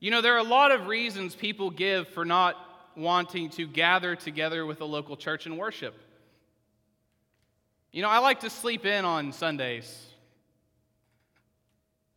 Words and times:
You 0.00 0.10
know, 0.10 0.20
there 0.20 0.34
are 0.34 0.38
a 0.38 0.44
lot 0.44 0.70
of 0.70 0.86
reasons 0.86 1.34
people 1.34 1.70
give 1.70 2.08
for 2.08 2.24
not 2.24 2.56
wanting 2.96 3.50
to 3.50 3.66
gather 3.66 4.14
together 4.14 4.64
with 4.64 4.80
a 4.80 4.84
local 4.84 5.16
church 5.16 5.46
and 5.46 5.58
worship. 5.58 5.94
You 7.90 8.02
know, 8.02 8.08
I 8.08 8.18
like 8.18 8.40
to 8.40 8.50
sleep 8.50 8.84
in 8.86 9.04
on 9.04 9.32
Sundays. 9.32 10.06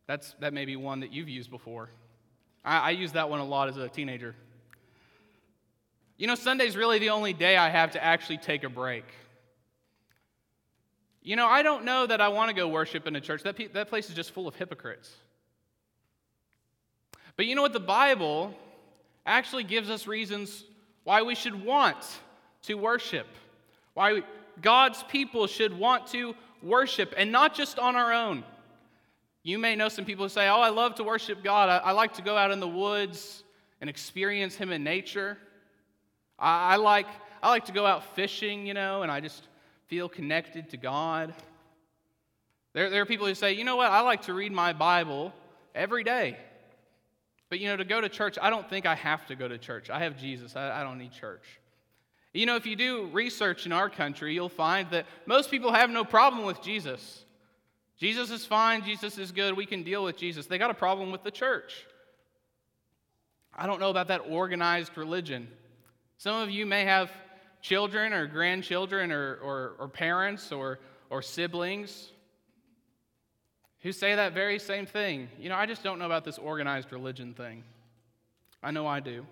That's, 0.06 0.34
that 0.40 0.52
may 0.52 0.64
be 0.64 0.76
one 0.76 1.00
that 1.00 1.12
you've 1.12 1.28
used 1.28 1.50
before. 1.50 1.88
I, 2.64 2.78
I 2.78 2.90
used 2.90 3.14
that 3.14 3.30
one 3.30 3.40
a 3.40 3.44
lot 3.44 3.68
as 3.68 3.76
a 3.76 3.88
teenager. 3.88 4.34
You 6.18 6.26
know, 6.26 6.34
Sunday's 6.34 6.76
really 6.76 6.98
the 6.98 7.10
only 7.10 7.32
day 7.32 7.56
I 7.56 7.68
have 7.68 7.92
to 7.92 8.04
actually 8.04 8.38
take 8.38 8.62
a 8.62 8.68
break. 8.68 9.04
You 11.22 11.36
know, 11.36 11.46
I 11.46 11.62
don't 11.62 11.84
know 11.84 12.06
that 12.06 12.20
I 12.20 12.28
want 12.28 12.50
to 12.50 12.54
go 12.54 12.68
worship 12.68 13.06
in 13.06 13.16
a 13.16 13.20
church. 13.20 13.42
That, 13.44 13.56
pe- 13.56 13.68
that 13.68 13.88
place 13.88 14.08
is 14.08 14.14
just 14.14 14.32
full 14.32 14.46
of 14.46 14.54
hypocrites. 14.54 15.10
But 17.36 17.46
you 17.46 17.54
know 17.54 17.62
what? 17.62 17.72
The 17.72 17.80
Bible 17.80 18.54
actually 19.26 19.64
gives 19.64 19.90
us 19.90 20.06
reasons 20.06 20.64
why 21.04 21.22
we 21.22 21.34
should 21.34 21.64
want 21.64 21.96
to 22.62 22.74
worship, 22.74 23.26
why 23.94 24.22
God's 24.60 25.02
people 25.04 25.46
should 25.46 25.76
want 25.76 26.06
to 26.08 26.34
worship, 26.62 27.14
and 27.16 27.32
not 27.32 27.54
just 27.54 27.78
on 27.78 27.96
our 27.96 28.12
own. 28.12 28.44
You 29.42 29.58
may 29.58 29.74
know 29.74 29.88
some 29.88 30.04
people 30.04 30.24
who 30.24 30.28
say, 30.28 30.48
Oh, 30.48 30.60
I 30.60 30.68
love 30.68 30.96
to 30.96 31.04
worship 31.04 31.42
God. 31.42 31.68
I, 31.68 31.78
I 31.78 31.92
like 31.92 32.14
to 32.14 32.22
go 32.22 32.36
out 32.36 32.52
in 32.52 32.60
the 32.60 32.68
woods 32.68 33.42
and 33.80 33.90
experience 33.90 34.54
Him 34.54 34.70
in 34.70 34.84
nature. 34.84 35.36
I, 36.38 36.74
I, 36.74 36.76
like, 36.76 37.08
I 37.42 37.48
like 37.48 37.64
to 37.64 37.72
go 37.72 37.84
out 37.84 38.14
fishing, 38.14 38.66
you 38.66 38.74
know, 38.74 39.02
and 39.02 39.10
I 39.10 39.20
just 39.20 39.48
feel 39.88 40.08
connected 40.08 40.70
to 40.70 40.76
God. 40.76 41.34
There, 42.72 42.88
there 42.88 43.02
are 43.02 43.06
people 43.06 43.26
who 43.26 43.34
say, 43.34 43.54
You 43.54 43.64
know 43.64 43.76
what? 43.76 43.90
I 43.90 44.02
like 44.02 44.22
to 44.22 44.34
read 44.34 44.52
my 44.52 44.72
Bible 44.72 45.32
every 45.74 46.04
day. 46.04 46.36
But, 47.52 47.60
you 47.60 47.68
know, 47.68 47.76
to 47.76 47.84
go 47.84 48.00
to 48.00 48.08
church, 48.08 48.38
I 48.40 48.48
don't 48.48 48.66
think 48.66 48.86
I 48.86 48.94
have 48.94 49.26
to 49.26 49.36
go 49.36 49.46
to 49.46 49.58
church. 49.58 49.90
I 49.90 49.98
have 50.04 50.16
Jesus, 50.16 50.56
I, 50.56 50.80
I 50.80 50.82
don't 50.82 50.96
need 50.96 51.12
church. 51.12 51.60
You 52.32 52.46
know, 52.46 52.56
if 52.56 52.64
you 52.64 52.76
do 52.76 53.10
research 53.12 53.66
in 53.66 53.72
our 53.72 53.90
country, 53.90 54.32
you'll 54.32 54.48
find 54.48 54.88
that 54.88 55.04
most 55.26 55.50
people 55.50 55.70
have 55.70 55.90
no 55.90 56.02
problem 56.02 56.46
with 56.46 56.62
Jesus. 56.62 57.26
Jesus 57.98 58.30
is 58.30 58.46
fine, 58.46 58.82
Jesus 58.82 59.18
is 59.18 59.32
good, 59.32 59.54
we 59.54 59.66
can 59.66 59.82
deal 59.82 60.02
with 60.02 60.16
Jesus. 60.16 60.46
They 60.46 60.56
got 60.56 60.70
a 60.70 60.74
problem 60.74 61.12
with 61.12 61.24
the 61.24 61.30
church. 61.30 61.86
I 63.54 63.66
don't 63.66 63.80
know 63.80 63.90
about 63.90 64.08
that 64.08 64.22
organized 64.26 64.96
religion. 64.96 65.46
Some 66.16 66.36
of 66.36 66.50
you 66.50 66.64
may 66.64 66.86
have 66.86 67.12
children 67.60 68.14
or 68.14 68.26
grandchildren 68.28 69.12
or, 69.12 69.34
or, 69.42 69.72
or 69.78 69.88
parents 69.88 70.52
or, 70.52 70.78
or 71.10 71.20
siblings 71.20 72.12
who 73.82 73.92
say 73.92 74.14
that 74.14 74.32
very 74.32 74.58
same 74.58 74.86
thing. 74.86 75.28
You 75.38 75.48
know, 75.48 75.56
I 75.56 75.66
just 75.66 75.82
don't 75.82 75.98
know 75.98 76.06
about 76.06 76.24
this 76.24 76.38
organized 76.38 76.92
religion 76.92 77.34
thing. 77.34 77.64
I 78.62 78.70
know 78.70 78.86
I 78.86 79.00
do. 79.00 79.26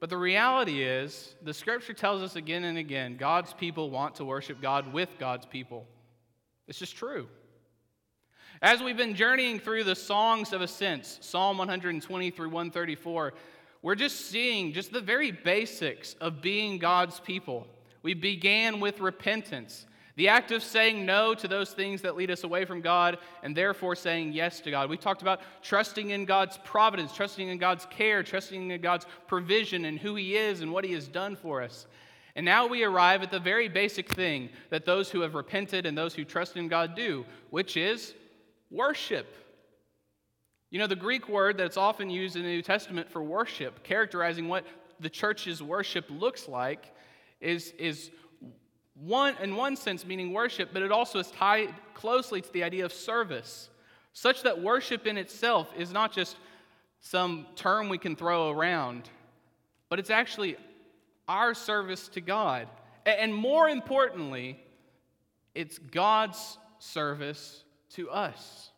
But 0.00 0.10
the 0.10 0.16
reality 0.16 0.82
is, 0.82 1.34
the 1.42 1.54
scripture 1.54 1.94
tells 1.94 2.22
us 2.22 2.36
again 2.36 2.64
and 2.64 2.78
again 2.78 3.16
God's 3.16 3.52
people 3.54 3.90
want 3.90 4.16
to 4.16 4.24
worship 4.24 4.60
God 4.60 4.92
with 4.92 5.08
God's 5.18 5.46
people. 5.46 5.86
It's 6.68 6.78
just 6.78 6.96
true. 6.96 7.28
As 8.62 8.82
we've 8.82 8.96
been 8.96 9.14
journeying 9.14 9.58
through 9.58 9.84
the 9.84 9.94
songs 9.94 10.52
of 10.52 10.62
ascents, 10.62 11.18
Psalm 11.20 11.58
120 11.58 12.30
through 12.30 12.48
134, 12.48 13.34
we're 13.82 13.94
just 13.94 14.30
seeing 14.30 14.72
just 14.72 14.92
the 14.92 15.00
very 15.00 15.30
basics 15.30 16.14
of 16.20 16.40
being 16.40 16.78
God's 16.78 17.20
people. 17.20 17.66
We 18.02 18.14
began 18.14 18.80
with 18.80 19.00
repentance. 19.00 19.86
The 20.16 20.28
act 20.28 20.50
of 20.50 20.62
saying 20.62 21.04
no 21.04 21.34
to 21.34 21.46
those 21.46 21.72
things 21.72 22.00
that 22.02 22.16
lead 22.16 22.30
us 22.30 22.42
away 22.42 22.64
from 22.64 22.80
God 22.80 23.18
and 23.42 23.54
therefore 23.54 23.94
saying 23.94 24.32
yes 24.32 24.60
to 24.60 24.70
God. 24.70 24.88
We 24.88 24.96
talked 24.96 25.20
about 25.20 25.40
trusting 25.62 26.08
in 26.08 26.24
God's 26.24 26.58
providence, 26.64 27.12
trusting 27.12 27.48
in 27.48 27.58
God's 27.58 27.86
care, 27.90 28.22
trusting 28.22 28.70
in 28.70 28.80
God's 28.80 29.06
provision 29.26 29.84
and 29.84 29.98
who 29.98 30.14
He 30.14 30.34
is 30.34 30.62
and 30.62 30.72
what 30.72 30.84
He 30.84 30.92
has 30.92 31.06
done 31.06 31.36
for 31.36 31.62
us. 31.62 31.86
And 32.34 32.44
now 32.44 32.66
we 32.66 32.82
arrive 32.82 33.22
at 33.22 33.30
the 33.30 33.38
very 33.38 33.68
basic 33.68 34.12
thing 34.12 34.48
that 34.70 34.86
those 34.86 35.10
who 35.10 35.20
have 35.20 35.34
repented 35.34 35.84
and 35.84 35.96
those 35.96 36.14
who 36.14 36.24
trust 36.24 36.56
in 36.56 36.68
God 36.68 36.94
do, 36.94 37.26
which 37.50 37.76
is 37.76 38.14
worship. 38.70 39.26
You 40.70 40.78
know, 40.78 40.86
the 40.86 40.96
Greek 40.96 41.28
word 41.28 41.58
that's 41.58 41.76
often 41.76 42.10
used 42.10 42.36
in 42.36 42.42
the 42.42 42.48
New 42.48 42.62
Testament 42.62 43.10
for 43.10 43.22
worship, 43.22 43.82
characterizing 43.84 44.48
what 44.48 44.64
the 44.98 45.10
church's 45.10 45.62
worship 45.62 46.06
looks 46.08 46.48
like, 46.48 46.94
is, 47.40 47.72
is 47.78 48.10
one, 49.04 49.36
in 49.42 49.56
one 49.56 49.76
sense, 49.76 50.06
meaning 50.06 50.32
worship, 50.32 50.70
but 50.72 50.82
it 50.82 50.90
also 50.90 51.18
is 51.18 51.30
tied 51.30 51.74
closely 51.94 52.40
to 52.40 52.52
the 52.52 52.62
idea 52.62 52.84
of 52.84 52.92
service, 52.92 53.68
such 54.12 54.42
that 54.42 54.62
worship 54.62 55.06
in 55.06 55.18
itself 55.18 55.70
is 55.76 55.92
not 55.92 56.12
just 56.12 56.36
some 57.00 57.46
term 57.56 57.88
we 57.88 57.98
can 57.98 58.16
throw 58.16 58.50
around, 58.50 59.10
but 59.88 59.98
it's 59.98 60.10
actually 60.10 60.56
our 61.28 61.54
service 61.54 62.08
to 62.08 62.20
God. 62.20 62.68
And 63.04 63.34
more 63.34 63.68
importantly, 63.68 64.58
it's 65.54 65.78
God's 65.78 66.58
service 66.78 67.62
to 67.90 68.10
us. 68.10 68.70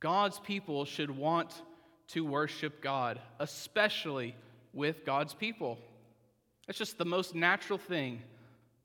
God's 0.00 0.38
people 0.40 0.84
should 0.84 1.10
want 1.10 1.62
to 2.08 2.24
worship 2.24 2.82
God, 2.82 3.18
especially 3.38 4.34
with 4.72 5.04
God's 5.06 5.32
people. 5.32 5.78
It's 6.68 6.78
just 6.78 6.98
the 6.98 7.04
most 7.04 7.34
natural 7.34 7.78
thing 7.78 8.22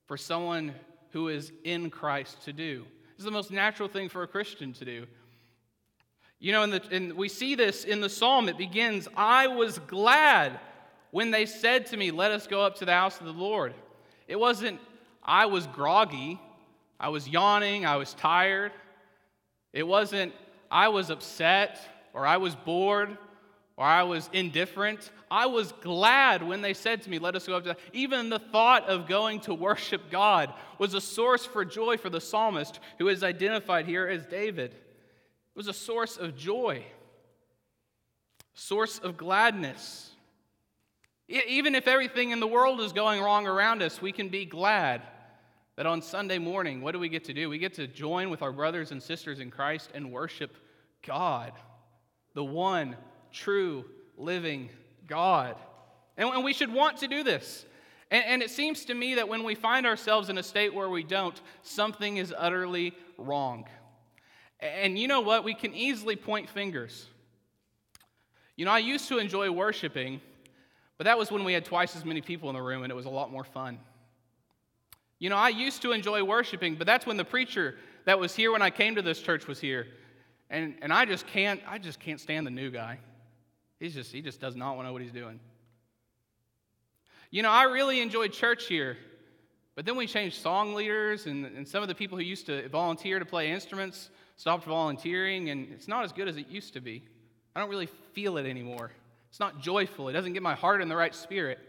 for 0.05 0.17
someone 0.17 0.73
who 1.11 1.29
is 1.29 1.51
in 1.63 1.89
Christ 1.89 2.43
to 2.43 2.53
do. 2.53 2.85
Is 3.17 3.25
the 3.25 3.31
most 3.31 3.51
natural 3.51 3.89
thing 3.89 4.09
for 4.09 4.23
a 4.23 4.27
Christian 4.27 4.73
to 4.73 4.85
do. 4.85 5.05
You 6.39 6.53
know, 6.53 6.63
and 6.63 7.13
we 7.13 7.27
see 7.27 7.55
this 7.55 7.83
in 7.83 7.99
the 7.99 8.09
psalm. 8.09 8.47
It 8.47 8.57
begins, 8.57 9.07
I 9.15 9.47
was 9.47 9.79
glad 9.79 10.59
when 11.11 11.31
they 11.31 11.45
said 11.45 11.85
to 11.87 11.97
me, 11.97 12.11
Let 12.11 12.31
us 12.31 12.47
go 12.47 12.61
up 12.61 12.77
to 12.77 12.85
the 12.85 12.93
house 12.93 13.19
of 13.19 13.25
the 13.25 13.33
Lord. 13.33 13.73
It 14.27 14.39
wasn't, 14.39 14.79
I 15.23 15.47
was 15.47 15.67
groggy, 15.67 16.39
I 16.99 17.09
was 17.09 17.27
yawning, 17.27 17.85
I 17.85 17.97
was 17.97 18.13
tired. 18.13 18.71
It 19.73 19.85
wasn't, 19.85 20.33
I 20.71 20.87
was 20.87 21.09
upset 21.09 21.79
or 22.13 22.25
I 22.25 22.37
was 22.37 22.55
bored 22.55 23.17
or 23.79 23.85
I 23.85 24.03
was 24.03 24.29
indifferent. 24.33 25.09
I 25.31 25.45
was 25.45 25.71
glad 25.71 26.43
when 26.43 26.61
they 26.61 26.73
said 26.73 27.01
to 27.03 27.09
me, 27.09 27.17
Let 27.17 27.37
us 27.37 27.47
go 27.47 27.55
up 27.55 27.63
to. 27.63 27.77
Even 27.93 28.29
the 28.29 28.37
thought 28.37 28.89
of 28.89 29.07
going 29.07 29.39
to 29.41 29.53
worship 29.53 30.11
God 30.11 30.53
was 30.77 30.93
a 30.93 31.01
source 31.01 31.45
for 31.45 31.63
joy 31.63 31.95
for 31.95 32.09
the 32.09 32.19
psalmist, 32.19 32.81
who 32.97 33.07
is 33.07 33.23
identified 33.23 33.85
here 33.85 34.05
as 34.05 34.25
David. 34.25 34.71
It 34.73 35.55
was 35.55 35.69
a 35.69 35.73
source 35.73 36.17
of 36.17 36.35
joy, 36.35 36.83
source 38.53 38.99
of 38.99 39.15
gladness. 39.15 40.11
Even 41.29 41.73
if 41.73 41.87
everything 41.87 42.31
in 42.31 42.41
the 42.41 42.47
world 42.47 42.81
is 42.81 42.91
going 42.91 43.21
wrong 43.21 43.47
around 43.47 43.81
us, 43.81 44.01
we 44.01 44.11
can 44.11 44.27
be 44.27 44.43
glad 44.43 45.03
that 45.77 45.85
on 45.85 46.01
Sunday 46.01 46.37
morning, 46.37 46.81
what 46.81 46.91
do 46.91 46.99
we 46.99 47.07
get 47.07 47.23
to 47.25 47.33
do? 47.33 47.49
We 47.49 47.59
get 47.59 47.75
to 47.75 47.87
join 47.87 48.29
with 48.29 48.41
our 48.41 48.51
brothers 48.51 48.91
and 48.91 49.01
sisters 49.01 49.39
in 49.39 49.51
Christ 49.51 49.91
and 49.93 50.11
worship 50.11 50.57
God, 51.05 51.53
the 52.33 52.43
one 52.43 52.97
true, 53.31 53.85
living 54.17 54.69
God. 55.07 55.55
And, 56.17 56.43
we 56.43 56.53
should 56.53 56.71
want 56.71 56.97
to 56.97 57.07
do 57.07 57.23
this. 57.23 57.65
And, 58.11 58.23
and 58.25 58.43
it 58.43 58.49
seems 58.49 58.85
to 58.85 58.93
me 58.93 59.15
that 59.15 59.29
when 59.29 59.43
we 59.43 59.55
find 59.55 59.85
ourselves 59.85 60.29
in 60.29 60.37
a 60.37 60.43
state 60.43 60.73
where 60.73 60.89
we 60.89 61.03
don't, 61.03 61.39
something 61.63 62.17
is 62.17 62.33
utterly 62.37 62.93
wrong. 63.17 63.65
And 64.59 64.99
you 64.99 65.07
know 65.07 65.21
what? 65.21 65.43
We 65.43 65.53
can 65.53 65.73
easily 65.73 66.15
point 66.15 66.49
fingers. 66.49 67.07
You 68.57 68.65
know, 68.65 68.71
I 68.71 68.79
used 68.79 69.07
to 69.07 69.19
enjoy 69.19 69.49
worshiping, 69.51 70.19
but 70.97 71.05
that 71.05 71.17
was 71.17 71.31
when 71.31 71.45
we 71.45 71.53
had 71.53 71.63
twice 71.63 71.95
as 71.95 72.03
many 72.03 72.19
people 72.19 72.49
in 72.49 72.55
the 72.55 72.61
room 72.61 72.83
and 72.83 72.91
it 72.91 72.95
was 72.95 73.05
a 73.05 73.09
lot 73.09 73.31
more 73.31 73.45
fun. 73.45 73.79
You 75.17 75.29
know, 75.29 75.37
I 75.37 75.49
used 75.49 75.81
to 75.83 75.93
enjoy 75.93 76.23
worshiping, 76.23 76.75
but 76.75 76.85
that's 76.85 77.05
when 77.05 77.15
the 77.15 77.25
preacher 77.25 77.75
that 78.05 78.19
was 78.19 78.35
here 78.35 78.51
when 78.51 78.61
I 78.61 78.69
came 78.69 78.95
to 78.95 79.01
this 79.01 79.21
church 79.21 79.47
was 79.47 79.59
here. 79.59 79.87
And, 80.49 80.75
and 80.81 80.91
I 80.91 81.05
just 81.05 81.27
can't, 81.27 81.61
I 81.67 81.77
just 81.77 81.99
can't 81.99 82.19
stand 82.19 82.47
the 82.47 82.51
new 82.51 82.71
guy. 82.71 82.99
He's 83.79 83.93
just, 83.93 84.11
he 84.11 84.21
just 84.21 84.41
does 84.41 84.55
not 84.55 84.75
want 84.75 84.85
to 84.85 84.87
know 84.87 84.93
what 84.93 85.01
he's 85.01 85.11
doing. 85.11 85.39
You 87.31 87.43
know, 87.43 87.51
I 87.51 87.63
really 87.63 88.01
enjoyed 88.01 88.33
church 88.33 88.65
here, 88.65 88.97
but 89.75 89.85
then 89.85 89.95
we 89.95 90.07
changed 90.07 90.41
song 90.41 90.73
leaders, 90.73 91.27
and, 91.27 91.45
and 91.45 91.67
some 91.67 91.81
of 91.81 91.87
the 91.87 91.95
people 91.95 92.17
who 92.17 92.23
used 92.23 92.47
to 92.47 92.67
volunteer 92.69 93.19
to 93.19 93.25
play 93.25 93.51
instruments 93.51 94.09
stopped 94.35 94.65
volunteering, 94.65 95.49
and 95.49 95.71
it's 95.71 95.87
not 95.87 96.03
as 96.03 96.11
good 96.11 96.27
as 96.27 96.37
it 96.37 96.49
used 96.49 96.73
to 96.73 96.81
be. 96.81 97.03
I 97.55 97.59
don't 97.59 97.69
really 97.69 97.89
feel 98.13 98.37
it 98.37 98.45
anymore. 98.45 98.91
It's 99.29 99.39
not 99.39 99.61
joyful, 99.61 100.09
it 100.09 100.13
doesn't 100.13 100.33
get 100.33 100.41
my 100.41 100.55
heart 100.55 100.81
in 100.81 100.89
the 100.89 100.95
right 100.95 101.13
spirit. 101.13 101.59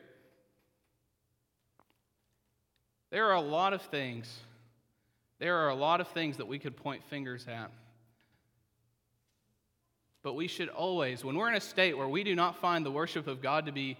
There 3.10 3.26
are 3.26 3.34
a 3.34 3.40
lot 3.40 3.72
of 3.72 3.82
things, 3.82 4.34
there 5.38 5.58
are 5.58 5.68
a 5.68 5.74
lot 5.74 6.00
of 6.00 6.08
things 6.08 6.38
that 6.38 6.48
we 6.48 6.58
could 6.58 6.76
point 6.76 7.04
fingers 7.04 7.46
at. 7.48 7.70
But 10.22 10.34
we 10.34 10.48
should 10.48 10.68
always, 10.68 11.24
when 11.24 11.36
we're 11.36 11.48
in 11.48 11.54
a 11.54 11.60
state 11.60 11.96
where 11.96 12.08
we 12.08 12.24
do 12.24 12.34
not 12.34 12.56
find 12.56 12.84
the 12.84 12.90
worship 12.90 13.26
of 13.26 13.40
God 13.40 13.66
to 13.66 13.72
be 13.72 13.96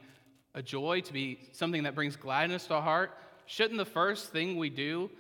a 0.55 0.63
joy, 0.63 1.01
to 1.01 1.13
be 1.13 1.39
something 1.53 1.85
that 1.85 1.95
brings 1.95 2.17
gladness 2.17 2.67
to 2.67 2.75
our 2.75 2.83
heart, 2.83 3.17
shouldn't 3.47 3.79
the 3.79 3.85
first 3.85 4.31
thing 4.31 4.57
we 4.57 4.69
do 4.69 5.11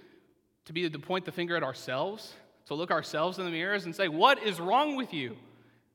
to 0.66 0.72
be 0.72 0.88
to 0.88 0.98
point 0.98 1.24
the 1.24 1.32
finger 1.32 1.56
at 1.56 1.62
ourselves, 1.62 2.34
to 2.66 2.74
look 2.74 2.90
ourselves 2.90 3.38
in 3.38 3.44
the 3.44 3.50
mirrors 3.50 3.86
and 3.86 3.96
say, 3.96 4.08
What 4.08 4.42
is 4.42 4.60
wrong 4.60 4.96
with 4.96 5.14
you? 5.14 5.36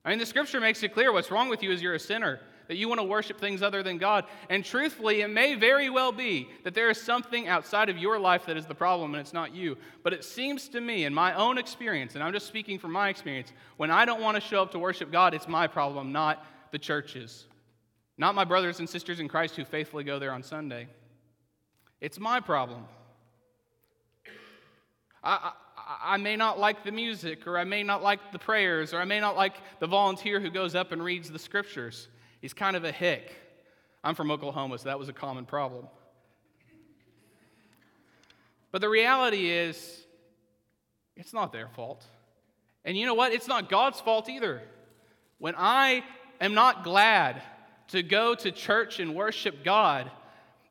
I 0.04 0.10
mean, 0.10 0.20
the 0.20 0.26
scripture 0.26 0.60
makes 0.60 0.82
it 0.84 0.94
clear 0.94 1.12
what's 1.12 1.32
wrong 1.32 1.50
with 1.50 1.64
you 1.64 1.72
is 1.72 1.82
you're 1.82 1.96
a 1.96 2.00
sinner, 2.00 2.40
that 2.68 2.78
you 2.78 2.88
want 2.88 3.00
to 3.00 3.06
worship 3.06 3.40
things 3.40 3.62
other 3.62 3.84
than 3.84 3.98
God. 3.98 4.26
And 4.50 4.64
truthfully, 4.64 5.22
it 5.22 5.30
may 5.30 5.56
very 5.56 5.90
well 5.90 6.12
be 6.12 6.50
that 6.64 6.74
there 6.74 6.90
is 6.90 7.02
something 7.02 7.48
outside 7.48 7.90
of 7.90 7.98
your 7.98 8.20
life 8.20 8.46
that 8.46 8.58
is 8.58 8.66
the 8.66 8.76
problem 8.76 9.14
and 9.14 9.22
it's 9.22 9.34
not 9.34 9.54
you. 9.54 9.78
But 10.04 10.14
it 10.14 10.24
seems 10.24 10.68
to 10.70 10.82
me, 10.82 11.06
in 11.06 11.14
my 11.14 11.34
own 11.34 11.58
experience, 11.58 12.16
and 12.16 12.24
I'm 12.24 12.34
just 12.34 12.48
speaking 12.48 12.80
from 12.80 12.92
my 12.92 13.10
experience, 13.10 13.52
when 13.78 13.92
I 13.92 14.06
don't 14.06 14.22
want 14.22 14.36
to 14.36 14.42
show 14.42 14.62
up 14.62 14.72
to 14.72 14.80
worship 14.80 15.12
God, 15.12 15.34
it's 15.34 15.48
my 15.48 15.68
problem, 15.68 16.12
not 16.12 16.46
the 16.72 16.80
church's. 16.80 17.46
Not 18.18 18.36
my 18.36 18.46
brothers 18.46 18.80
and 18.80 18.90
sisters 18.90 19.20
in 19.20 19.28
Christ 19.28 19.56
who 19.56 19.66
faithfully 19.66 20.04
go 20.04 20.20
there 20.20 20.32
on 20.32 20.42
Sunday. 20.42 20.88
It's 22.00 22.20
my 22.20 22.40
problem. 22.40 22.86
I, 25.24 25.52
I, 25.78 26.14
I, 26.14 26.18
may 26.18 26.36
not 26.36 26.60
like 26.60 26.84
the 26.84 26.92
music, 26.92 27.48
or 27.48 27.58
I 27.58 27.64
may 27.64 27.84
not 27.84 28.04
like 28.04 28.32
the 28.32 28.40
prayers, 28.40 28.94
or 28.94 29.00
I 29.00 29.06
may 29.06 29.20
not 29.20 29.36
like 29.36 29.56
the 29.80 29.88
volunteer 29.88 30.40
who 30.40 30.50
goes 30.50 30.76
up 30.76 30.92
and 30.92 31.04
reads 31.04 31.32
the 31.32 31.40
scriptures. 31.40 32.08
He's 32.46 32.54
kind 32.54 32.76
of 32.76 32.84
a 32.84 32.92
hick. 32.92 33.34
I'm 34.04 34.14
from 34.14 34.30
Oklahoma, 34.30 34.78
so 34.78 34.84
that 34.84 35.00
was 35.00 35.10
a 35.10 35.14
common 35.14 35.48
problem. 35.48 35.88
But 38.72 38.82
the 38.82 38.88
reality 38.88 39.50
is, 39.50 40.06
it's 41.16 41.34
not 41.34 41.52
their 41.52 41.70
fault. 41.70 42.06
And 42.84 42.96
you 42.96 43.08
know 43.08 43.16
what? 43.16 43.34
It's 43.34 43.48
not 43.48 43.68
God's 43.68 44.00
fault 44.00 44.30
either. 44.30 44.62
When 45.40 45.56
I 45.58 46.04
am 46.40 46.54
not 46.54 46.84
glad 46.84 47.42
to 47.88 48.04
go 48.04 48.36
to 48.36 48.52
church 48.52 49.00
and 49.00 49.16
worship 49.16 49.64
God, 49.64 50.12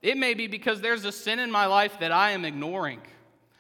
it 0.01 0.17
may 0.17 0.35
be 0.35 0.47
because 0.47 0.81
there's 0.81 1.05
a 1.05 1.11
sin 1.11 1.41
in 1.41 1.51
my 1.51 1.67
life 1.67 1.99
that 1.99 2.13
I 2.13 2.31
am 2.31 2.45
ignoring. 2.45 3.01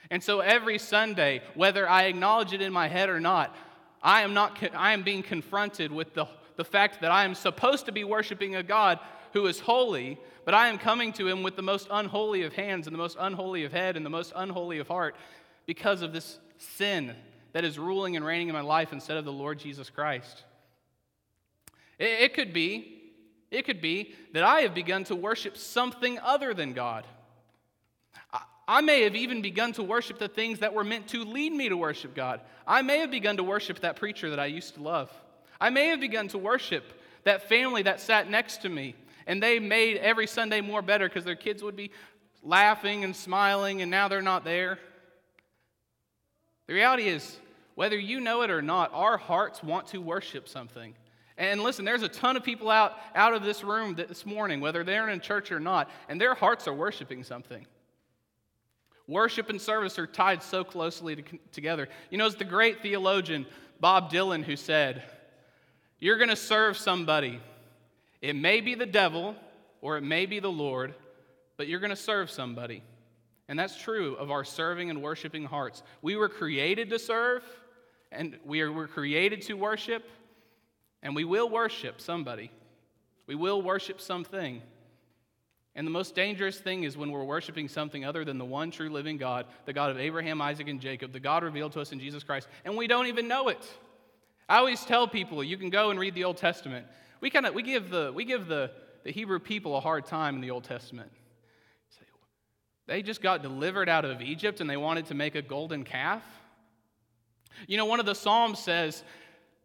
And 0.09 0.23
so 0.23 0.39
every 0.39 0.79
Sunday, 0.79 1.43
whether 1.55 1.89
I 1.89 2.05
acknowledge 2.05 2.53
it 2.53 2.63
in 2.63 2.73
my 2.73 2.87
head 2.87 3.09
or 3.09 3.19
not, 3.19 3.57
I 4.01 4.23
am, 4.23 4.35
not, 4.35 4.63
I 4.73 4.93
am 4.93 5.03
being 5.03 5.25
confronted 5.25 5.91
with 5.91 6.15
the, 6.15 6.29
the 6.57 6.65
fact 6.65 7.01
that 7.01 7.11
I 7.11 7.25
am 7.25 7.35
supposed 7.35 7.87
to 7.87 7.93
be 7.93 8.05
worshiping 8.05 8.57
a 8.57 8.63
God 8.63 8.99
who 9.33 9.47
is 9.47 9.61
holy, 9.61 10.19
but 10.45 10.55
I 10.55 10.69
am 10.69 10.79
coming 10.79 11.13
to 11.15 11.27
him 11.27 11.43
with 11.43 11.57
the 11.57 11.63
most 11.63 11.89
unholy 11.91 12.43
of 12.43 12.53
hands 12.53 12.87
and 12.87 12.95
the 12.95 12.99
most 12.99 13.17
unholy 13.19 13.65
of 13.65 13.73
head 13.73 13.97
and 13.97 14.05
the 14.05 14.11
most 14.11 14.33
unholy 14.37 14.79
of 14.79 14.89
heart 14.89 15.17
because 15.67 16.03
of 16.03 16.13
this 16.13 16.39
sin 16.59 17.15
that 17.53 17.65
is 17.65 17.79
ruling 17.79 18.17
and 18.17 18.25
reigning 18.25 18.49
in 18.49 18.55
my 18.55 18.61
life 18.61 18.93
instead 18.93 19.17
of 19.17 19.25
the 19.25 19.33
Lord 19.33 19.59
Jesus 19.59 19.91
Christ. 19.91 20.45
It, 21.99 22.23
it 22.23 22.35
could 22.35 22.53
be 22.53 22.91
it 23.51 23.67
could 23.67 23.81
be 23.81 24.15
that 24.33 24.43
I 24.43 24.63
have 24.63 24.75
begun 24.75 25.05
to 25.05 25.15
worship 25.15 25.57
something 25.57 26.19
other 26.19 26.55
than 26.55 26.73
God. 26.73 27.07
I 28.67 28.81
may 28.81 29.03
have 29.03 29.15
even 29.15 29.43
begun 29.43 29.73
to 29.75 29.83
worship 29.83 30.19
the 30.19 30.29
things 30.29 30.59
that 30.61 30.75
were 30.75 30.83
meant 30.83 31.09
to 31.09 31.25
lead 31.25 31.53
me 31.53 31.69
to 31.69 31.77
worship 31.77 32.15
God. 32.15 32.41
I 32.67 32.83
may 32.83 32.99
have 32.99 33.11
begun 33.11 33.37
to 33.37 33.45
worship 33.45 33.81
that 33.81 33.97
preacher 33.97 34.31
that 34.31 34.41
I 34.41 34.47
used 34.47 34.75
to 34.75 34.83
love. 34.83 35.13
I 35.61 35.71
may 35.71 35.89
have 35.89 36.01
begun 36.01 36.29
to 36.29 36.39
worship 36.39 36.85
that 37.25 37.49
family 37.49 37.83
that 37.83 38.01
sat 38.01 38.29
next 38.29 38.63
to 38.63 38.69
me, 38.69 38.95
and 39.27 39.43
they 39.43 39.59
made 39.59 39.97
every 39.97 40.27
Sunday 40.27 40.61
more 40.61 40.83
better 40.83 41.09
because 41.09 41.25
their 41.25 41.37
kids 41.37 41.63
would 41.63 41.77
be 41.77 41.91
laughing 42.43 43.05
and 43.05 43.17
smiling, 43.17 43.83
and 43.83 43.91
now 43.91 44.09
they're 44.09 44.23
not 44.23 44.45
there. 44.45 44.79
The 46.67 46.75
reality 46.75 47.09
is, 47.09 47.39
whether 47.75 47.99
you 47.99 48.21
know 48.21 48.43
it 48.43 48.51
or 48.51 48.63
not, 48.63 48.91
our 48.93 49.17
hearts 49.17 49.63
want 49.63 49.89
to 49.89 49.99
worship 49.99 50.49
something. 50.49 50.95
And 51.37 51.63
listen, 51.63 51.85
there's 51.85 52.03
a 52.03 52.09
ton 52.09 52.37
of 52.37 52.45
people 52.45 52.71
out, 52.71 52.93
out 53.15 53.35
of 53.35 53.43
this 53.43 53.65
room 53.65 53.95
this 53.95 54.25
morning, 54.25 54.61
whether 54.61 54.85
they're 54.85 55.09
in 55.09 55.21
church 55.21 55.51
or 55.51 55.59
not, 55.59 55.91
and 56.09 56.21
their 56.21 56.35
hearts 56.35 56.69
are 56.69 56.75
worshiping 56.75 57.25
something. 57.25 57.67
Worship 59.09 59.51
and 59.51 59.61
service 59.61 59.99
are 59.99 60.07
tied 60.07 60.43
so 60.43 60.65
closely 60.65 61.17
to, 61.17 61.23
together. 61.53 61.89
You 62.11 62.19
know, 62.19 62.27
it's 62.27 62.37
the 62.37 62.45
great 62.45 62.81
theologian 62.81 63.47
Bob 63.81 64.11
Dylan 64.11 64.45
who 64.45 64.57
said, 64.57 65.03
You're 66.05 66.19
going 66.19 66.29
to 66.29 66.37
serve 66.37 66.77
somebody. 66.77 67.41
It 68.21 68.37
may 68.37 68.61
be 68.61 68.75
the 68.75 68.85
devil 68.85 69.35
or 69.81 69.97
it 69.97 70.03
may 70.03 70.27
be 70.27 70.39
the 70.39 70.53
Lord, 70.53 70.93
but 71.57 71.67
you're 71.67 71.81
going 71.81 71.89
to 71.89 71.97
serve 71.97 72.31
somebody. 72.31 72.83
And 73.49 73.59
that's 73.59 73.75
true 73.75 74.15
of 74.17 74.31
our 74.31 74.45
serving 74.45 74.91
and 74.91 75.01
worshiping 75.01 75.47
hearts. 75.47 75.83
We 76.03 76.17
were 76.17 76.29
created 76.29 76.91
to 76.91 76.99
serve, 76.99 77.43
and 78.13 78.37
we 78.45 78.63
were 78.65 78.87
created 78.87 79.41
to 79.47 79.55
worship. 79.55 80.07
And 81.03 81.15
we 81.15 81.25
will 81.25 81.49
worship 81.49 82.03
somebody, 82.03 82.51
we 83.27 83.35
will 83.35 83.63
worship 83.63 83.99
something. 83.99 84.61
And 85.75 85.87
the 85.87 85.91
most 85.91 86.15
dangerous 86.15 86.59
thing 86.59 86.85
is 86.85 86.99
when 86.99 87.13
we're 87.13 87.25
worshiping 87.25 87.67
something 87.67 88.05
other 88.05 88.27
than 88.27 88.37
the 88.37 88.45
one 88.45 88.71
true 88.71 88.91
living 88.91 89.17
God, 89.17 89.47
the 89.65 89.73
God 89.73 89.91
of 89.91 89.99
Abraham, 89.99 90.43
Isaac, 90.43 90.69
and 90.69 90.83
Jacob, 90.83 91.15
the 91.15 91.21
God 91.21 91.43
revealed 91.43 91.73
to 91.73 91.81
us 91.81 91.93
in 91.93 91.99
Jesus 91.99 92.23
Christ, 92.23 92.47
and 92.67 92.77
we 92.77 92.87
don't 92.87 93.07
even 93.07 93.27
know 93.27 93.49
it. 93.49 93.67
I 94.49 94.59
always 94.59 94.85
tell 94.85 95.09
people 95.09 95.43
you 95.43 95.57
can 95.57 95.71
go 95.71 95.91
and 95.91 95.99
read 95.99 96.15
the 96.15 96.25
Old 96.25 96.37
Testament. 96.37 96.87
We 97.21 97.31
kind 97.31 97.47
of 97.47 97.55
we 97.55 97.63
give 97.63 97.91
the 97.91 98.13
we 98.15 98.25
give 98.25 98.47
the, 98.47 98.71
the 99.03 99.11
Hebrew 99.11 99.39
people 99.39 99.77
a 99.77 99.81
hard 99.81 100.07
time 100.07 100.35
in 100.37 100.41
the 100.41 100.51
Old 100.51 100.65
Testament. 100.65 101.11
They 102.87 103.03
just 103.03 103.23
got 103.23 103.43
delivered 103.43 103.89
out 103.89 104.05
of 104.05 104.21
Egypt 104.21 104.61
and 104.61 104.69
they 104.69 104.77
wanted 104.77 105.07
to 105.07 105.15
make 105.15 105.35
a 105.35 105.43
golden 105.43 105.85
calf. 105.85 106.23
You 107.67 107.77
know, 107.77 107.87
one 107.87 108.01
of 108.01 108.07
the 108.07 108.15
Psalms 108.15 108.59
says 108.59 109.03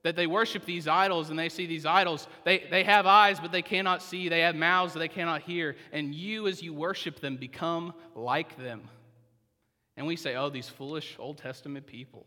that 0.04 0.16
they 0.16 0.28
worship 0.28 0.64
these 0.64 0.88
idols 0.88 1.30
and 1.30 1.38
they 1.38 1.50
see 1.50 1.66
these 1.66 1.86
idols. 1.86 2.28
They, 2.46 2.66
they 2.72 2.84
have 2.86 3.06
eyes, 3.06 3.40
but 3.40 3.52
they 3.52 3.62
cannot 3.62 4.02
see. 4.02 4.30
They 4.30 4.42
have 4.42 4.56
mouths, 4.56 4.94
but 4.94 5.00
they 5.00 5.10
cannot 5.10 5.42
hear. 5.42 5.76
And 5.92 6.16
you, 6.16 6.48
as 6.48 6.64
you 6.64 6.74
worship 6.74 7.20
them, 7.20 7.36
become 7.36 7.94
like 8.16 8.58
them. 8.58 8.88
And 9.98 10.08
we 10.08 10.16
say, 10.16 10.36
oh, 10.36 10.50
these 10.50 10.70
foolish 10.70 11.18
Old 11.20 11.40
Testament 11.40 11.86
people. 11.86 12.26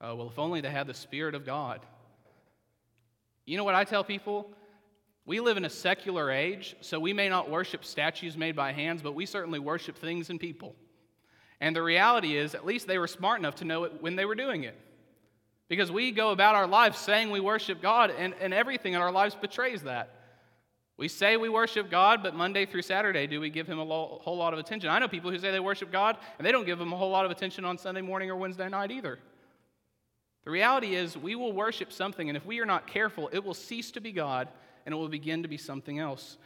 Oh, 0.00 0.14
well, 0.14 0.28
if 0.28 0.38
only 0.38 0.60
they 0.60 0.70
had 0.70 0.86
the 0.86 0.94
Spirit 0.94 1.34
of 1.34 1.44
God. 1.44 1.80
You 3.44 3.56
know 3.56 3.64
what 3.64 3.74
I 3.74 3.84
tell 3.84 4.04
people? 4.04 4.50
We 5.24 5.40
live 5.40 5.56
in 5.56 5.64
a 5.64 5.70
secular 5.70 6.30
age, 6.30 6.76
so 6.80 6.98
we 6.98 7.12
may 7.12 7.28
not 7.28 7.50
worship 7.50 7.84
statues 7.84 8.36
made 8.36 8.56
by 8.56 8.72
hands, 8.72 9.02
but 9.02 9.14
we 9.14 9.26
certainly 9.26 9.58
worship 9.58 9.96
things 9.96 10.30
and 10.30 10.38
people. 10.38 10.74
And 11.60 11.74
the 11.74 11.82
reality 11.82 12.36
is, 12.36 12.54
at 12.54 12.64
least 12.64 12.86
they 12.86 12.98
were 12.98 13.06
smart 13.06 13.38
enough 13.38 13.56
to 13.56 13.64
know 13.64 13.84
it 13.84 14.00
when 14.00 14.16
they 14.16 14.24
were 14.24 14.34
doing 14.34 14.64
it. 14.64 14.78
Because 15.68 15.92
we 15.92 16.12
go 16.12 16.30
about 16.30 16.54
our 16.54 16.66
lives 16.66 16.98
saying 16.98 17.30
we 17.30 17.40
worship 17.40 17.82
God, 17.82 18.10
and, 18.10 18.34
and 18.40 18.54
everything 18.54 18.94
in 18.94 19.00
our 19.00 19.12
lives 19.12 19.34
betrays 19.34 19.82
that. 19.82 20.14
We 20.96 21.08
say 21.08 21.36
we 21.36 21.48
worship 21.48 21.90
God, 21.90 22.22
but 22.22 22.34
Monday 22.34 22.64
through 22.64 22.82
Saturday, 22.82 23.26
do 23.26 23.40
we 23.40 23.50
give 23.50 23.66
Him 23.66 23.78
a 23.78 23.84
lo- 23.84 24.20
whole 24.22 24.36
lot 24.36 24.52
of 24.52 24.58
attention? 24.58 24.88
I 24.88 24.98
know 24.98 25.08
people 25.08 25.30
who 25.30 25.38
say 25.38 25.50
they 25.50 25.60
worship 25.60 25.92
God, 25.92 26.16
and 26.38 26.46
they 26.46 26.52
don't 26.52 26.64
give 26.64 26.80
Him 26.80 26.92
a 26.92 26.96
whole 26.96 27.10
lot 27.10 27.24
of 27.24 27.30
attention 27.30 27.64
on 27.64 27.76
Sunday 27.76 28.00
morning 28.00 28.30
or 28.30 28.36
Wednesday 28.36 28.68
night 28.68 28.90
either. 28.90 29.18
The 30.48 30.52
reality 30.52 30.94
is, 30.94 31.14
we 31.14 31.34
will 31.34 31.52
worship 31.52 31.92
something, 31.92 32.30
and 32.30 32.34
if 32.34 32.46
we 32.46 32.58
are 32.60 32.64
not 32.64 32.86
careful, 32.86 33.28
it 33.34 33.44
will 33.44 33.52
cease 33.52 33.90
to 33.90 34.00
be 34.00 34.12
God 34.12 34.48
and 34.86 34.94
it 34.94 34.96
will 34.96 35.10
begin 35.10 35.42
to 35.42 35.48
be 35.48 35.58
something 35.58 35.98
else. 35.98 36.38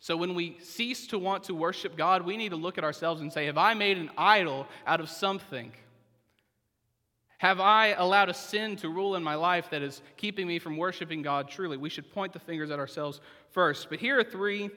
So 0.00 0.16
when 0.16 0.34
we 0.34 0.56
cease 0.62 1.06
to 1.08 1.18
want 1.18 1.44
to 1.44 1.54
worship 1.54 1.94
God, 1.94 2.22
we 2.22 2.38
need 2.38 2.48
to 2.48 2.56
look 2.56 2.78
at 2.78 2.84
ourselves 2.84 3.20
and 3.20 3.30
say, 3.30 3.44
Have 3.44 3.58
I 3.58 3.74
made 3.74 3.98
an 3.98 4.08
idol 4.16 4.66
out 4.86 5.00
of 5.00 5.10
something? 5.10 5.70
Have 7.36 7.60
I 7.60 7.88
allowed 7.88 8.30
a 8.30 8.34
sin 8.34 8.76
to 8.76 8.88
rule 8.88 9.16
in 9.16 9.22
my 9.22 9.34
life 9.34 9.68
that 9.68 9.82
is 9.82 10.00
keeping 10.16 10.46
me 10.46 10.58
from 10.58 10.78
worshiping 10.78 11.20
God 11.20 11.50
truly? 11.50 11.76
We 11.76 11.90
should 11.90 12.10
point 12.10 12.32
the 12.32 12.38
fingers 12.38 12.70
at 12.70 12.78
ourselves 12.78 13.20
first. 13.50 13.90
But 13.90 13.98
here 14.00 14.18
are 14.18 14.24
three 14.24 14.70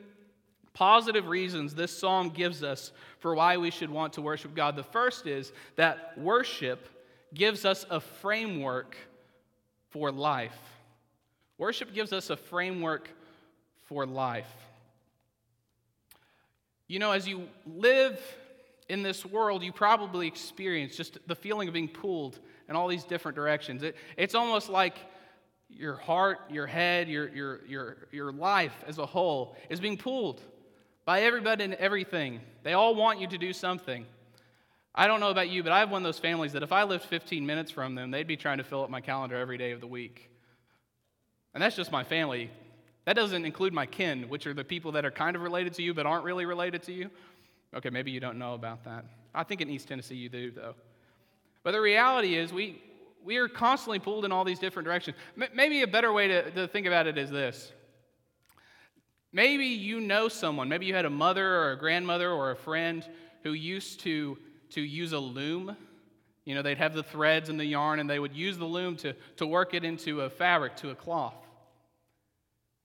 positive 0.73 1.27
reasons 1.27 1.75
this 1.75 1.97
psalm 1.97 2.27
gives 2.27 2.61
us 2.61 2.91
for 3.19 3.35
why 3.35 3.55
we 3.55 3.71
should 3.71 3.89
want 3.89 4.11
to 4.11 4.21
worship 4.21 4.53
God. 4.53 4.75
The 4.75 4.83
first 4.83 5.27
is 5.27 5.53
that 5.77 6.17
worship 6.17 6.89
gives 7.33 7.65
us 7.65 7.85
a 7.89 7.99
framework 7.99 8.95
for 9.89 10.11
life. 10.11 10.57
Worship 11.57 11.93
gives 11.93 12.11
us 12.13 12.29
a 12.29 12.37
framework 12.37 13.09
for 13.85 14.05
life. 14.05 14.51
You 16.87 16.99
know, 16.99 17.11
as 17.11 17.27
you 17.27 17.47
live 17.65 18.19
in 18.89 19.01
this 19.01 19.25
world, 19.25 19.63
you 19.63 19.71
probably 19.71 20.27
experience 20.27 20.95
just 20.95 21.17
the 21.27 21.35
feeling 21.35 21.67
of 21.67 21.73
being 21.73 21.87
pulled 21.87 22.39
in 22.69 22.75
all 22.75 22.87
these 22.87 23.03
different 23.03 23.35
directions. 23.35 23.83
It, 23.83 23.95
it's 24.17 24.35
almost 24.35 24.69
like 24.69 24.97
your 25.69 25.95
heart, 25.95 26.39
your 26.49 26.67
head, 26.67 27.09
your, 27.09 27.29
your, 27.29 27.65
your, 27.65 27.97
your 28.11 28.31
life 28.31 28.83
as 28.87 28.97
a 28.97 29.05
whole 29.05 29.55
is 29.69 29.79
being 29.79 29.97
pulled 29.97 30.41
by 31.05 31.21
everybody 31.21 31.63
and 31.63 31.73
everything. 31.75 32.41
They 32.63 32.73
all 32.73 32.95
want 32.95 33.19
you 33.19 33.27
to 33.27 33.37
do 33.37 33.53
something. 33.53 34.05
I 34.97 35.07
don't 35.07 35.19
know 35.19 35.29
about 35.29 35.49
you, 35.49 35.61
but 35.61 35.73
I 35.73 35.79
have 35.79 35.91
one 35.91 36.01
of 36.01 36.05
those 36.05 36.19
families 36.19 36.53
that 36.53 36.63
if 36.63 36.71
I 36.71 36.83
lived 36.83 37.03
15 37.03 37.45
minutes 37.45 37.69
from 37.69 37.95
them, 37.95 38.11
they'd 38.11 38.25
be 38.25 38.37
trying 38.37 38.59
to 38.59 38.63
fill 38.63 38.83
up 38.83 38.89
my 38.89 39.01
calendar 39.01 39.35
every 39.35 39.57
day 39.57 39.71
of 39.71 39.81
the 39.81 39.87
week. 39.87 40.31
And 41.53 41.61
that's 41.61 41.75
just 41.75 41.91
my 41.91 42.03
family. 42.03 42.49
That 43.03 43.15
doesn't 43.15 43.45
include 43.45 43.73
my 43.73 43.85
kin, 43.85 44.29
which 44.29 44.47
are 44.47 44.53
the 44.53 44.63
people 44.63 44.93
that 44.93 45.05
are 45.05 45.11
kind 45.11 45.35
of 45.35 45.41
related 45.41 45.73
to 45.73 45.83
you 45.83 45.93
but 45.93 46.05
aren't 46.05 46.23
really 46.23 46.45
related 46.45 46.81
to 46.83 46.93
you. 46.93 47.09
Okay, 47.75 47.89
maybe 47.89 48.11
you 48.11 48.21
don't 48.21 48.39
know 48.39 48.53
about 48.53 48.85
that. 48.85 49.05
I 49.33 49.43
think 49.43 49.59
in 49.59 49.69
East 49.69 49.89
Tennessee 49.89 50.15
you 50.15 50.29
do, 50.29 50.51
though. 50.51 50.75
But 51.63 51.71
the 51.71 51.81
reality 51.81 52.35
is, 52.35 52.53
we, 52.53 52.81
we 53.23 53.37
are 53.37 53.49
constantly 53.49 53.99
pulled 53.99 54.23
in 54.23 54.31
all 54.31 54.45
these 54.45 54.59
different 54.59 54.85
directions. 54.85 55.17
M- 55.39 55.49
maybe 55.53 55.81
a 55.81 55.87
better 55.87 56.13
way 56.13 56.27
to, 56.29 56.51
to 56.51 56.67
think 56.67 56.87
about 56.87 57.05
it 57.05 57.17
is 57.17 57.29
this. 57.29 57.73
Maybe 59.33 59.65
you 59.65 59.99
know 59.99 60.29
someone, 60.29 60.69
maybe 60.69 60.85
you 60.85 60.93
had 60.93 61.03
a 61.03 61.09
mother 61.09 61.55
or 61.55 61.71
a 61.73 61.77
grandmother 61.77 62.31
or 62.31 62.51
a 62.51 62.55
friend 62.55 63.05
who 63.43 63.51
used 63.51 63.99
to, 64.01 64.37
to 64.71 64.81
use 64.81 65.13
a 65.13 65.19
loom 65.19 65.75
You 66.45 66.53
know, 66.53 66.61
they'd 66.61 66.77
have 66.77 66.93
the 66.93 67.03
threads 67.03 67.49
and 67.49 67.59
the 67.59 67.65
yarn, 67.65 67.99
and 67.99 68.07
they 68.07 68.19
would 68.19 68.35
use 68.35 68.57
the 68.57 68.65
loom 68.65 68.95
to, 68.97 69.13
to 69.37 69.47
work 69.47 69.73
it 69.73 69.83
into 69.83 70.21
a 70.21 70.29
fabric, 70.29 70.77
to 70.77 70.91
a 70.91 70.95
cloth. 70.95 71.33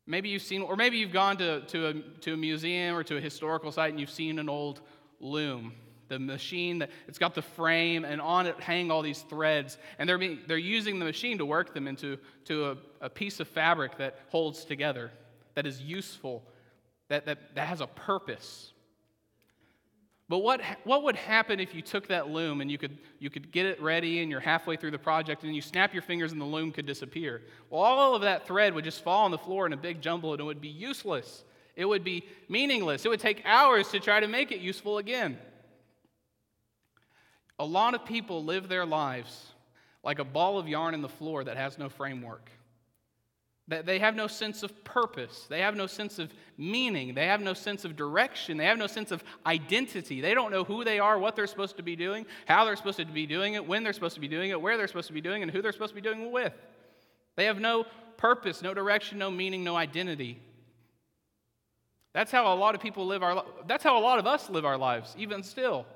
Maybe 0.07 0.31
you've 0.31 0.43
seen, 0.43 0.63
or 0.63 0.77
maybe 0.77 0.97
you've 0.97 1.13
gone 1.13 1.37
to, 1.37 1.61
to, 1.61 1.87
a, 1.89 1.95
to 2.23 2.33
a 2.33 2.37
museum 2.37 2.97
or 2.97 3.05
to 3.05 3.19
a 3.19 3.21
historical 3.21 3.71
site 3.71 3.91
and 3.91 4.01
you've 4.01 4.11
seen 4.11 4.39
an 4.39 4.49
old 4.49 4.81
loom. 5.21 5.75
The 6.09 6.19
machine 6.19 6.81
that 6.81 6.91
it's 7.07 7.19
got 7.19 7.37
the 7.37 7.43
frame, 7.43 8.05
and 8.05 8.21
on 8.21 8.49
it 8.49 8.59
hang 8.59 8.91
all 8.91 9.03
these 9.03 9.21
threads. 9.21 9.79
And 9.99 10.09
they're, 10.09 10.19
being, 10.19 10.41
they're 10.49 10.59
using 10.59 10.99
the 10.99 11.05
machine 11.05 11.39
to 11.39 11.47
work 11.47 11.73
them 11.75 11.87
into 11.87 12.19
to 12.47 12.71
a, 12.71 12.77
a 13.03 13.11
piece 13.11 13.39
of 13.39 13.47
fabric 13.47 13.99
that 13.99 14.19
holds 14.31 14.65
together, 14.65 15.13
that 15.55 15.67
is 15.67 15.81
useful, 15.81 16.43
that, 17.09 17.27
that, 17.27 17.55
that 17.55 17.69
has 17.69 17.81
a 17.81 17.87
purpose. 17.87 18.73
But 20.31 20.45
what, 20.45 20.61
what 20.85 21.03
would 21.03 21.17
happen 21.17 21.59
if 21.59 21.75
you 21.75 21.83
took 21.83 22.07
that 22.07 22.29
loom 22.29 22.61
and 22.61 22.71
you 22.71 22.79
could, 22.79 22.97
you 23.19 23.31
could 23.31 23.51
get 23.51 23.67
it 23.67 23.83
ready 23.83 24.23
and 24.23 24.31
you're 24.31 24.39
halfway 24.39 24.77
through 24.77 24.93
the 24.93 24.99
project 24.99 25.43
and 25.43 25.53
you 25.53 25.61
snap 25.61 25.93
your 25.93 26.03
fingers 26.03 26.31
and 26.31 26.41
the 26.41 26.45
loom 26.45 26.71
could 26.71 26.87
disappear? 26.87 27.43
Well, 27.69 27.83
all 27.83 28.15
of 28.15 28.23
that 28.23 28.47
thread 28.47 28.73
would 28.73 28.85
just 28.85 29.03
fall 29.03 29.25
on 29.25 29.33
the 29.33 29.39
floor 29.39 29.67
in 29.67 29.73
a 29.73 29.77
big 29.77 30.01
jumble 30.01 30.31
and 30.31 30.41
it 30.41 30.45
would 30.45 30.61
be 30.61 30.69
useless. 30.69 31.43
It 31.75 31.85
would 31.85 32.05
be 32.05 32.29
meaningless. 32.49 33.05
It 33.05 33.09
would 33.09 33.19
take 33.19 33.43
hours 33.45 33.89
to 33.89 33.99
try 33.99 34.21
to 34.21 34.29
make 34.29 34.53
it 34.53 34.61
useful 34.61 34.99
again. 34.99 35.37
A 37.59 37.65
lot 37.65 37.95
of 37.95 38.05
people 38.05 38.45
live 38.45 38.69
their 38.69 38.87
lives 38.87 39.47
like 40.05 40.21
a 40.21 40.25
ball 40.25 40.59
of 40.59 40.69
yarn 40.69 40.95
in 40.95 41.03
the 41.03 41.09
floor 41.09 41.43
that 41.43 41.57
has 41.57 41.77
no 41.77 41.89
framework. 41.89 42.49
They 43.71 44.01
have 44.01 44.17
no 44.17 44.27
sense 44.27 44.65
of 44.65 44.85
purpose. 44.85 45.47
They 45.49 45.61
have 45.61 45.77
no 45.77 45.87
sense 45.87 46.19
of 46.19 46.33
meaning. 46.59 47.15
They 47.15 47.27
have 47.27 47.41
no 47.41 47.55
sense 47.55 47.85
of 47.85 47.95
direction. 47.95 48.57
They 48.57 48.65
have 48.65 48.79
no 48.79 48.89
sense 48.89 49.13
of 49.13 49.23
identity. 49.47 50.21
They 50.21 50.35
don't 50.35 50.51
know 50.51 50.65
who 50.65 50.83
they 50.83 50.99
are, 50.99 51.19
what 51.19 51.37
they're 51.37 51.47
supposed 51.47 51.77
to 51.77 51.83
be 51.85 51.95
doing, 51.95 52.27
how 52.47 52.65
they're 52.65 52.75
supposed 52.75 52.99
to 52.99 53.05
be 53.05 53.27
doing 53.27 53.55
it, 53.55 53.65
when 53.65 53.85
they're 53.85 53.93
supposed 53.93 54.17
to 54.17 54.21
be 54.21 54.29
doing 54.29 54.51
it, 54.51 54.61
where 54.61 54.77
they're 54.77 54.89
supposed 54.89 55.07
to 55.07 55.13
be 55.13 55.21
doing 55.21 55.41
it, 55.41 55.45
and 55.45 55.53
who 55.53 55.63
they're 55.63 55.73
supposed 55.73 55.93
to 55.93 55.95
be 55.95 56.01
doing 56.01 56.23
it 56.23 56.31
with. 56.31 56.53
They 57.37 57.45
have 57.45 57.61
no 57.61 57.87
purpose, 58.17 58.61
no 58.61 58.75
direction, 58.75 59.19
no 59.19 59.31
meaning, 59.31 59.63
no 59.63 59.77
identity. 59.77 60.41
That's 62.13 62.33
how 62.33 62.53
a 62.53 62.57
lot 62.57 62.75
of 62.75 62.81
people 62.81 63.07
live 63.07 63.23
our 63.23 63.45
that's 63.69 63.85
how 63.85 63.97
a 63.97 64.03
lot 64.03 64.19
of 64.19 64.27
us 64.27 64.51
live 64.51 64.65
our 64.65 64.77
lives 64.77 65.15
even 65.17 65.43
still. 65.45 65.87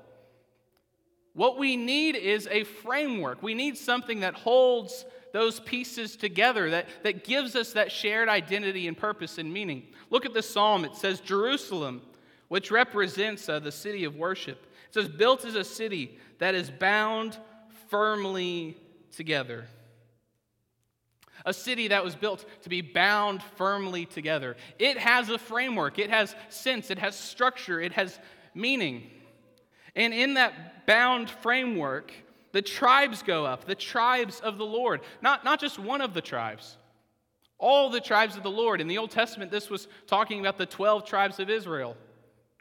What 1.35 1.59
we 1.59 1.76
need 1.76 2.14
is 2.17 2.49
a 2.50 2.64
framework. 2.64 3.43
We 3.43 3.55
need 3.55 3.76
something 3.76 4.21
that 4.21 4.35
holds 4.35 5.05
those 5.33 5.59
pieces 5.59 6.14
together, 6.14 6.71
that, 6.71 6.87
that 7.03 7.25
gives 7.25 7.57
us 7.57 7.73
that 7.73 7.91
shared 7.91 8.29
identity 8.29 8.87
and 8.87 8.97
purpose 8.97 9.37
and 9.37 9.53
meaning. 9.53 9.83
Look 10.11 10.25
at 10.25 10.33
the 10.33 10.43
psalm. 10.43 10.85
It 10.85 10.95
says, 10.95 11.19
Jerusalem, 11.19 12.03
which 12.47 12.71
represents 12.71 13.49
uh, 13.49 13.59
the 13.59 13.73
city 13.73 14.05
of 14.05 14.14
worship. 14.14 14.64
It 14.88 14.95
says, 14.95 15.09
built 15.09 15.45
as 15.45 15.57
a 15.57 15.64
city 15.64 16.19
that 16.38 16.55
is 16.55 16.71
bound 16.71 17.37
firmly 17.91 18.76
together. 19.11 19.67
A 21.45 21.53
city 21.53 21.88
that 21.88 22.05
was 22.05 22.14
built 22.14 22.45
to 22.62 22.69
be 22.69 22.81
bound 22.81 23.43
firmly 23.57 24.07
together. 24.07 24.57
It 24.79 24.99
has 24.99 25.31
a 25.31 25.38
framework, 25.38 25.99
it 25.99 26.11
has 26.11 26.37
sense, 26.49 26.93
it 26.93 26.99
has 27.00 27.19
structure, 27.19 27.81
it 27.81 27.93
has 27.93 28.21
meaning. 28.55 29.11
And 29.97 30.13
in 30.13 30.35
that 30.35 30.87
bound 30.87 31.31
framework, 31.31 32.13
the 32.53 32.63
tribes 32.63 33.23
go 33.23 33.45
up, 33.45 33.65
the 33.65 33.75
tribes 33.75 34.41
of 34.41 34.59
the 34.59 34.67
Lord. 34.67 35.01
Not, 35.23 35.45
not 35.45 35.61
just 35.61 35.79
one 35.79 36.01
of 36.01 36.15
the 36.15 36.21
tribes, 36.21 36.77
all 37.59 37.91
the 37.91 38.01
tribes 38.01 38.37
of 38.37 38.43
the 38.43 38.51
Lord. 38.51 38.81
In 38.81 38.89
the 38.89 38.99
Old 38.99 39.11
Testament, 39.11 39.51
this 39.51 39.71
was 39.71 39.89
talking 40.07 40.41
about 40.41 40.59
the 40.59 40.67
12 40.67 41.05
tribes 41.05 41.41
of 41.41 41.51
Israel, 41.51 41.97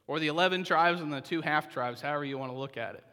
or 0.08 0.20
the 0.20 0.28
11 0.28 0.64
tribes 0.64 1.02
and 1.02 1.12
the 1.12 1.22
two 1.22 1.42
half 1.42 1.72
tribes, 1.72 2.02
however 2.02 2.26
you 2.26 2.38
want 2.38 2.52
to 2.52 2.58
look 2.58 2.78
at 2.78 2.96
it. 2.96 3.04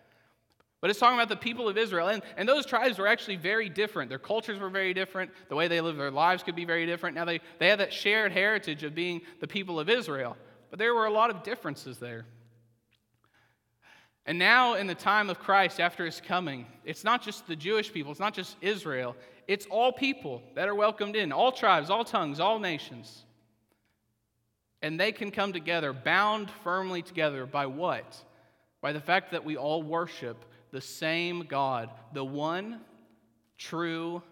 But 0.81 0.89
it's 0.89 0.99
talking 0.99 1.19
about 1.19 1.29
the 1.29 1.37
people 1.37 1.69
of 1.69 1.77
Israel. 1.77 2.09
And, 2.09 2.23
and 2.39 2.49
those 2.49 2.65
tribes 2.65 2.99
were 2.99 3.07
actually 3.07 3.37
very 3.37 3.69
different. 3.69 4.09
Their 4.09 4.19
cultures 4.19 4.59
were 4.59 4.71
very 4.71 4.95
different. 4.95 5.31
The 5.49 5.57
way 5.57 5.69
they 5.69 5.81
lived 5.81 5.99
their 5.99 6.11
lives 6.11 6.43
could 6.43 6.57
be 6.57 6.65
very 6.65 6.87
different. 6.87 7.15
Now, 7.15 7.27
they, 7.27 7.41
they 7.59 7.69
had 7.69 7.81
that 7.81 7.93
shared 7.93 8.33
heritage 8.33 8.83
of 8.83 8.95
being 8.95 9.21
the 9.41 9.47
people 9.47 9.79
of 9.79 9.91
Israel. 9.91 10.37
But 10.71 10.79
there 10.79 10.95
were 10.95 11.05
a 11.05 11.13
lot 11.13 11.29
of 11.29 11.43
differences 11.43 11.99
there. 11.99 12.25
And 14.31 14.39
now, 14.39 14.75
in 14.75 14.87
the 14.87 14.95
time 14.95 15.29
of 15.29 15.41
Christ, 15.41 15.81
after 15.81 16.07
his 16.07 16.21
coming, 16.21 16.65
it's 16.85 17.03
not 17.03 17.21
just 17.21 17.49
the 17.49 17.57
Jewish 17.57 17.93
people, 17.93 18.13
it's 18.13 18.21
not 18.21 18.33
just 18.33 18.57
Israel, 18.61 19.17
it's 19.49 19.67
all 19.67 19.91
people 19.91 20.41
that 20.55 20.69
are 20.69 20.75
welcomed 20.77 21.17
in, 21.17 21.33
all 21.33 21.51
tribes, 21.51 21.91
all 21.91 22.05
tongues, 22.05 22.39
all 22.39 22.61
nations. 22.61 23.25
And 24.83 25.01
they 25.01 25.11
can 25.11 25.33
come 25.33 25.53
together, 25.53 25.93
bound 25.93 26.49
firmly 26.63 27.03
together 27.03 27.45
by 27.45 27.67
what? 27.67 28.17
By 28.81 28.93
the 28.93 29.01
fact 29.01 29.33
that 29.33 29.45
we 29.45 29.57
all 29.57 29.83
worship 29.83 30.45
the 30.71 30.81
same 30.81 31.47
God, 31.49 31.91
the 32.15 32.25
one 32.25 32.83
true 33.59 34.23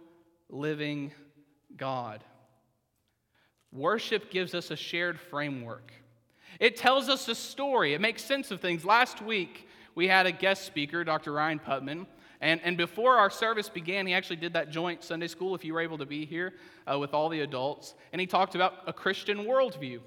living 0.49 1.11
God. 1.77 2.23
Worship 3.73 4.31
gives 4.31 4.55
us 4.55 4.71
a 4.71 4.77
shared 4.77 5.19
framework. 5.19 5.91
It 6.61 6.77
tells 6.77 7.09
us 7.09 7.27
a 7.27 7.35
story. 7.35 7.95
It 7.95 8.01
makes 8.01 8.23
sense 8.23 8.53
of 8.53 8.61
things. 8.61 8.85
Last 8.85 9.21
week, 9.21 9.65
we 9.95 10.09
had 10.09 10.27
a 10.27 10.33
guest 10.33 10.65
speaker, 10.65 11.05
Dr. 11.05 11.33
Ryan 11.33 11.59
Putman. 11.59 12.07
And, 12.41 12.61
and 12.63 12.77
before 12.77 13.17
our 13.17 13.31
service 13.31 13.69
began, 13.69 14.07
he 14.07 14.15
actually 14.15 14.37
did 14.37 14.53
that 14.53 14.71
joint 14.71 15.03
Sunday 15.03 15.27
school, 15.27 15.55
if 15.55 15.65
you 15.65 15.75
were 15.75 15.81
able 15.81 15.99
to 15.99 16.07
be 16.07 16.25
here, 16.25 16.55
uh, 16.91 16.99
with 16.99 17.13
all 17.13 17.29
the 17.29 17.41
adults. 17.41 17.95
And 18.13 18.21
he 18.21 18.27
talked 18.27 18.55
about 18.55 18.75
a 18.87 18.93
Christian 18.93 19.39
worldview. 19.39 20.01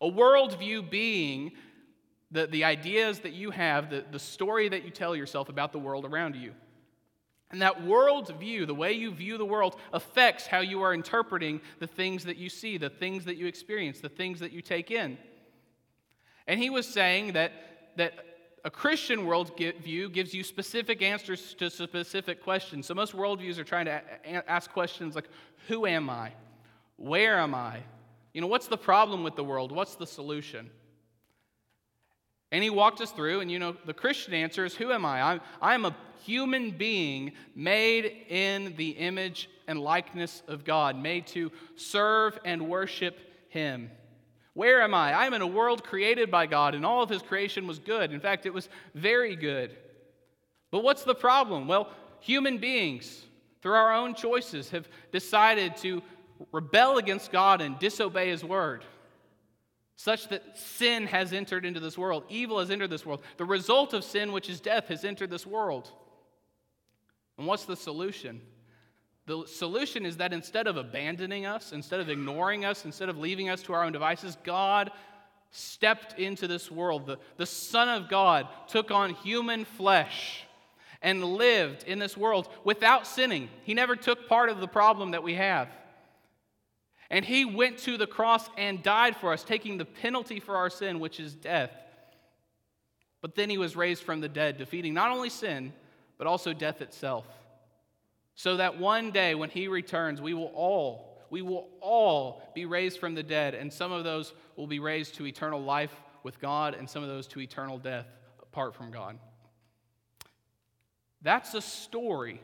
A 0.00 0.10
worldview 0.10 0.90
being 0.90 1.52
the, 2.30 2.46
the 2.46 2.64
ideas 2.64 3.20
that 3.20 3.32
you 3.32 3.50
have, 3.50 3.90
the, 3.90 4.04
the 4.10 4.18
story 4.18 4.68
that 4.68 4.84
you 4.84 4.90
tell 4.90 5.14
yourself 5.14 5.48
about 5.48 5.72
the 5.72 5.78
world 5.78 6.04
around 6.04 6.36
you. 6.36 6.52
And 7.50 7.60
that 7.60 7.82
worldview, 7.82 8.66
the 8.66 8.74
way 8.74 8.94
you 8.94 9.12
view 9.12 9.36
the 9.36 9.44
world, 9.44 9.76
affects 9.92 10.46
how 10.46 10.60
you 10.60 10.82
are 10.82 10.94
interpreting 10.94 11.60
the 11.78 11.86
things 11.86 12.24
that 12.24 12.38
you 12.38 12.48
see, 12.48 12.78
the 12.78 12.88
things 12.88 13.26
that 13.26 13.36
you 13.36 13.46
experience, 13.46 14.00
the 14.00 14.08
things 14.08 14.40
that 14.40 14.52
you 14.52 14.62
take 14.62 14.90
in. 14.90 15.18
And 16.46 16.58
he 16.58 16.70
was 16.70 16.88
saying 16.88 17.34
that, 17.34 17.52
that 17.96 18.14
a 18.64 18.70
Christian 18.70 19.20
worldview 19.20 20.12
gives 20.12 20.32
you 20.32 20.44
specific 20.44 21.02
answers 21.02 21.54
to 21.54 21.68
specific 21.68 22.42
questions. 22.42 22.86
So 22.86 22.94
most 22.94 23.12
worldviews 23.12 23.58
are 23.58 23.64
trying 23.64 23.86
to 23.86 24.02
ask 24.48 24.70
questions 24.70 25.14
like 25.14 25.28
Who 25.68 25.86
am 25.86 26.08
I? 26.08 26.32
Where 26.96 27.38
am 27.38 27.54
I? 27.54 27.80
You 28.32 28.40
know, 28.40 28.46
what's 28.46 28.68
the 28.68 28.78
problem 28.78 29.24
with 29.24 29.34
the 29.34 29.44
world? 29.44 29.72
What's 29.72 29.96
the 29.96 30.06
solution? 30.06 30.70
And 32.52 32.62
he 32.62 32.70
walked 32.70 33.00
us 33.00 33.10
through, 33.10 33.40
and 33.40 33.50
you 33.50 33.58
know, 33.58 33.76
the 33.84 33.94
Christian 33.94 34.34
answer 34.34 34.64
is 34.64 34.74
Who 34.76 34.92
am 34.92 35.04
I? 35.04 35.22
I'm, 35.22 35.40
I'm 35.60 35.84
a 35.84 35.96
human 36.24 36.70
being 36.70 37.32
made 37.56 38.26
in 38.28 38.76
the 38.76 38.90
image 38.90 39.50
and 39.66 39.80
likeness 39.80 40.42
of 40.46 40.64
God, 40.64 40.96
made 40.96 41.26
to 41.28 41.50
serve 41.74 42.38
and 42.44 42.68
worship 42.68 43.18
Him. 43.48 43.90
Where 44.54 44.82
am 44.82 44.92
I? 44.92 45.14
I'm 45.14 45.32
in 45.34 45.40
a 45.40 45.46
world 45.46 45.82
created 45.82 46.30
by 46.30 46.46
God, 46.46 46.74
and 46.74 46.84
all 46.84 47.02
of 47.02 47.08
His 47.08 47.22
creation 47.22 47.66
was 47.66 47.78
good. 47.78 48.12
In 48.12 48.20
fact, 48.20 48.44
it 48.44 48.52
was 48.52 48.68
very 48.94 49.34
good. 49.34 49.76
But 50.70 50.82
what's 50.82 51.04
the 51.04 51.14
problem? 51.14 51.68
Well, 51.68 51.88
human 52.20 52.58
beings, 52.58 53.24
through 53.62 53.74
our 53.74 53.94
own 53.94 54.14
choices, 54.14 54.70
have 54.70 54.88
decided 55.10 55.76
to 55.78 56.02
rebel 56.50 56.98
against 56.98 57.32
God 57.32 57.60
and 57.60 57.78
disobey 57.78 58.28
His 58.28 58.44
word, 58.44 58.84
such 59.96 60.28
that 60.28 60.58
sin 60.58 61.06
has 61.06 61.32
entered 61.32 61.64
into 61.64 61.80
this 61.80 61.96
world. 61.96 62.24
Evil 62.28 62.58
has 62.58 62.70
entered 62.70 62.90
this 62.90 63.06
world. 63.06 63.22
The 63.38 63.44
result 63.44 63.94
of 63.94 64.04
sin, 64.04 64.32
which 64.32 64.50
is 64.50 64.60
death, 64.60 64.88
has 64.88 65.04
entered 65.04 65.30
this 65.30 65.46
world. 65.46 65.90
And 67.38 67.46
what's 67.46 67.64
the 67.64 67.76
solution? 67.76 68.42
The 69.26 69.46
solution 69.46 70.04
is 70.04 70.16
that 70.16 70.32
instead 70.32 70.66
of 70.66 70.76
abandoning 70.76 71.46
us, 71.46 71.72
instead 71.72 72.00
of 72.00 72.08
ignoring 72.10 72.64
us, 72.64 72.84
instead 72.84 73.08
of 73.08 73.18
leaving 73.18 73.48
us 73.48 73.62
to 73.62 73.72
our 73.72 73.84
own 73.84 73.92
devices, 73.92 74.36
God 74.42 74.90
stepped 75.50 76.18
into 76.18 76.48
this 76.48 76.70
world. 76.70 77.06
The, 77.06 77.18
the 77.36 77.46
Son 77.46 77.88
of 77.88 78.08
God 78.08 78.48
took 78.68 78.90
on 78.90 79.10
human 79.10 79.64
flesh 79.64 80.44
and 81.02 81.22
lived 81.22 81.84
in 81.84 81.98
this 81.98 82.16
world 82.16 82.48
without 82.64 83.06
sinning. 83.06 83.48
He 83.62 83.74
never 83.74 83.94
took 83.94 84.28
part 84.28 84.48
of 84.48 84.60
the 84.60 84.68
problem 84.68 85.12
that 85.12 85.22
we 85.22 85.34
have. 85.34 85.68
And 87.10 87.24
he 87.24 87.44
went 87.44 87.78
to 87.78 87.98
the 87.98 88.06
cross 88.06 88.48
and 88.56 88.82
died 88.82 89.16
for 89.16 89.32
us, 89.32 89.44
taking 89.44 89.78
the 89.78 89.84
penalty 89.84 90.40
for 90.40 90.56
our 90.56 90.70
sin, 90.70 90.98
which 90.98 91.20
is 91.20 91.34
death. 91.34 91.70
But 93.20 93.34
then 93.36 93.50
he 93.50 93.58
was 93.58 93.76
raised 93.76 94.02
from 94.02 94.20
the 94.20 94.28
dead, 94.28 94.56
defeating 94.56 94.94
not 94.94 95.12
only 95.12 95.28
sin, 95.28 95.72
but 96.18 96.26
also 96.26 96.52
death 96.52 96.80
itself 96.80 97.26
so 98.34 98.56
that 98.56 98.78
one 98.78 99.10
day 99.10 99.34
when 99.34 99.50
he 99.50 99.68
returns, 99.68 100.20
we 100.20 100.34
will 100.34 100.52
all, 100.54 101.18
we 101.30 101.42
will 101.42 101.68
all 101.80 102.42
be 102.54 102.66
raised 102.66 102.98
from 102.98 103.14
the 103.14 103.22
dead, 103.22 103.54
and 103.54 103.72
some 103.72 103.92
of 103.92 104.04
those 104.04 104.32
will 104.56 104.66
be 104.66 104.78
raised 104.78 105.14
to 105.16 105.26
eternal 105.26 105.62
life 105.62 105.94
with 106.22 106.40
God, 106.40 106.74
and 106.74 106.88
some 106.88 107.02
of 107.02 107.08
those 107.08 107.26
to 107.28 107.40
eternal 107.40 107.78
death 107.78 108.06
apart 108.42 108.74
from 108.74 108.90
God. 108.90 109.18
That's 111.22 111.54
a 111.54 111.60
story 111.60 112.40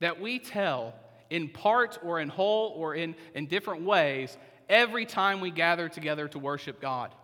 that 0.00 0.20
we 0.20 0.38
tell 0.38 0.94
in 1.30 1.48
part 1.48 1.98
or 2.02 2.20
in 2.20 2.28
whole 2.28 2.70
or 2.70 2.94
in, 2.94 3.14
in 3.34 3.46
different 3.46 3.82
ways 3.82 4.36
every 4.68 5.06
time 5.06 5.40
we 5.40 5.50
gather 5.50 5.88
together 5.88 6.28
to 6.28 6.38
worship 6.38 6.80
God. 6.80 7.14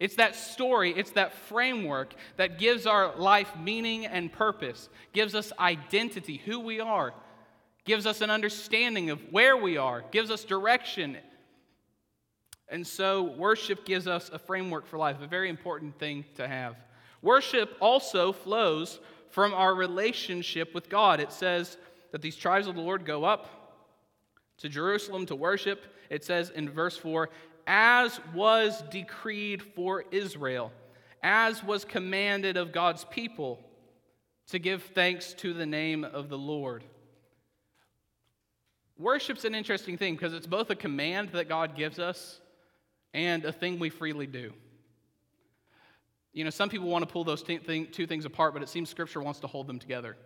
It's 0.00 0.16
that 0.16 0.36
story, 0.36 0.94
it's 0.96 1.10
that 1.12 1.34
framework 1.34 2.14
that 2.36 2.58
gives 2.58 2.86
our 2.86 3.16
life 3.16 3.50
meaning 3.60 4.06
and 4.06 4.32
purpose, 4.32 4.88
gives 5.12 5.34
us 5.34 5.52
identity, 5.58 6.40
who 6.44 6.60
we 6.60 6.78
are, 6.78 7.12
gives 7.88 8.06
us 8.06 8.20
an 8.20 8.30
understanding 8.30 9.10
of 9.10 9.20
where 9.32 9.56
we 9.56 9.78
are, 9.78 10.04
gives 10.12 10.30
us 10.30 10.44
direction. 10.44 11.16
And 12.68 12.86
so, 12.86 13.22
worship 13.22 13.86
gives 13.86 14.06
us 14.06 14.30
a 14.32 14.38
framework 14.38 14.86
for 14.86 14.98
life, 14.98 15.16
a 15.22 15.26
very 15.26 15.48
important 15.48 15.98
thing 15.98 16.26
to 16.34 16.46
have. 16.46 16.76
Worship 17.22 17.74
also 17.80 18.30
flows 18.32 19.00
from 19.30 19.54
our 19.54 19.74
relationship 19.74 20.74
with 20.74 20.90
God. 20.90 21.18
It 21.18 21.32
says 21.32 21.78
that 22.12 22.20
these 22.20 22.36
tribes 22.36 22.66
of 22.66 22.74
the 22.74 22.82
Lord 22.82 23.06
go 23.06 23.24
up 23.24 23.48
to 24.58 24.68
Jerusalem 24.68 25.24
to 25.26 25.34
worship. 25.34 25.82
It 26.10 26.24
says 26.24 26.50
in 26.50 26.68
verse 26.68 26.96
4 26.96 27.30
as 27.66 28.18
was 28.34 28.82
decreed 28.90 29.62
for 29.62 30.04
Israel, 30.10 30.72
as 31.22 31.62
was 31.62 31.84
commanded 31.84 32.56
of 32.56 32.72
God's 32.72 33.04
people, 33.04 33.60
to 34.48 34.58
give 34.58 34.82
thanks 34.82 35.34
to 35.34 35.52
the 35.52 35.66
name 35.66 36.04
of 36.04 36.28
the 36.28 36.38
Lord. 36.38 36.84
Worship's 38.98 39.44
an 39.44 39.54
interesting 39.54 39.96
thing 39.96 40.16
because 40.16 40.34
it's 40.34 40.46
both 40.46 40.70
a 40.70 40.74
command 40.74 41.30
that 41.30 41.48
God 41.48 41.76
gives 41.76 41.98
us 41.98 42.40
and 43.14 43.44
a 43.44 43.52
thing 43.52 43.78
we 43.78 43.90
freely 43.90 44.26
do. 44.26 44.52
You 46.32 46.44
know, 46.44 46.50
some 46.50 46.68
people 46.68 46.88
want 46.88 47.06
to 47.06 47.12
pull 47.12 47.24
those 47.24 47.42
two 47.42 48.06
things 48.06 48.24
apart, 48.24 48.54
but 48.54 48.62
it 48.62 48.68
seems 48.68 48.90
Scripture 48.90 49.22
wants 49.22 49.40
to 49.40 49.46
hold 49.46 49.66
them 49.66 49.78
together. 49.78 50.16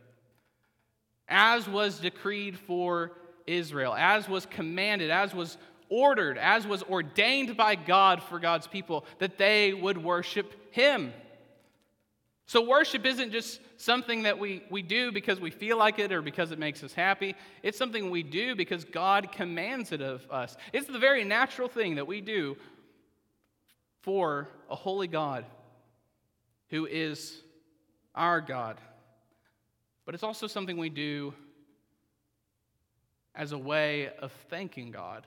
As 1.28 1.68
was 1.68 2.00
decreed 2.00 2.58
for 2.58 3.12
Israel, 3.46 3.94
as 3.94 4.28
was 4.28 4.46
commanded, 4.46 5.10
as 5.10 5.34
was 5.34 5.58
ordered, 5.88 6.38
as 6.38 6.66
was 6.66 6.82
ordained 6.82 7.56
by 7.56 7.74
God 7.74 8.22
for 8.22 8.38
God's 8.38 8.66
people, 8.66 9.04
that 9.18 9.38
they 9.38 9.72
would 9.72 10.02
worship 10.02 10.52
Him. 10.72 11.12
So, 12.46 12.66
worship 12.66 13.06
isn't 13.06 13.30
just 13.30 13.60
something 13.76 14.24
that 14.24 14.38
we, 14.38 14.62
we 14.68 14.82
do 14.82 15.12
because 15.12 15.40
we 15.40 15.50
feel 15.50 15.78
like 15.78 15.98
it 15.98 16.12
or 16.12 16.22
because 16.22 16.50
it 16.50 16.58
makes 16.58 16.82
us 16.82 16.92
happy. 16.92 17.34
It's 17.62 17.78
something 17.78 18.10
we 18.10 18.22
do 18.22 18.54
because 18.56 18.84
God 18.84 19.32
commands 19.32 19.92
it 19.92 20.00
of 20.00 20.26
us. 20.30 20.56
It's 20.72 20.86
the 20.86 20.98
very 20.98 21.24
natural 21.24 21.68
thing 21.68 21.94
that 21.96 22.06
we 22.06 22.20
do 22.20 22.56
for 24.02 24.48
a 24.68 24.74
holy 24.74 25.06
God 25.06 25.44
who 26.68 26.86
is 26.86 27.40
our 28.14 28.40
God. 28.40 28.76
But 30.04 30.14
it's 30.14 30.24
also 30.24 30.46
something 30.46 30.76
we 30.76 30.90
do 30.90 31.32
as 33.34 33.52
a 33.52 33.58
way 33.58 34.10
of 34.20 34.32
thanking 34.50 34.90
God 34.90 35.26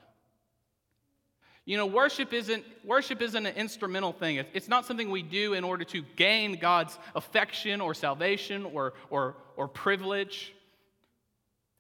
you 1.66 1.78
know, 1.78 1.88
worship 1.88 2.32
isn't, 2.32 2.64
worship 2.84 3.22
isn't 3.22 3.46
an 3.46 3.56
instrumental 3.56 4.14
thing. 4.14 4.44
It's 4.54 4.68
not 4.68 4.86
something 4.86 5.10
we 5.10 5.24
do 5.24 5.54
in 5.54 5.64
order 5.64 5.84
to 5.86 6.04
gain 6.16 6.60
God's 6.60 6.98
affection 7.16 7.82
or 7.82 7.96
salvation 7.96 8.66
or, 8.66 8.94
or, 9.10 9.36
or 9.58 9.68
privilege. 9.68 10.54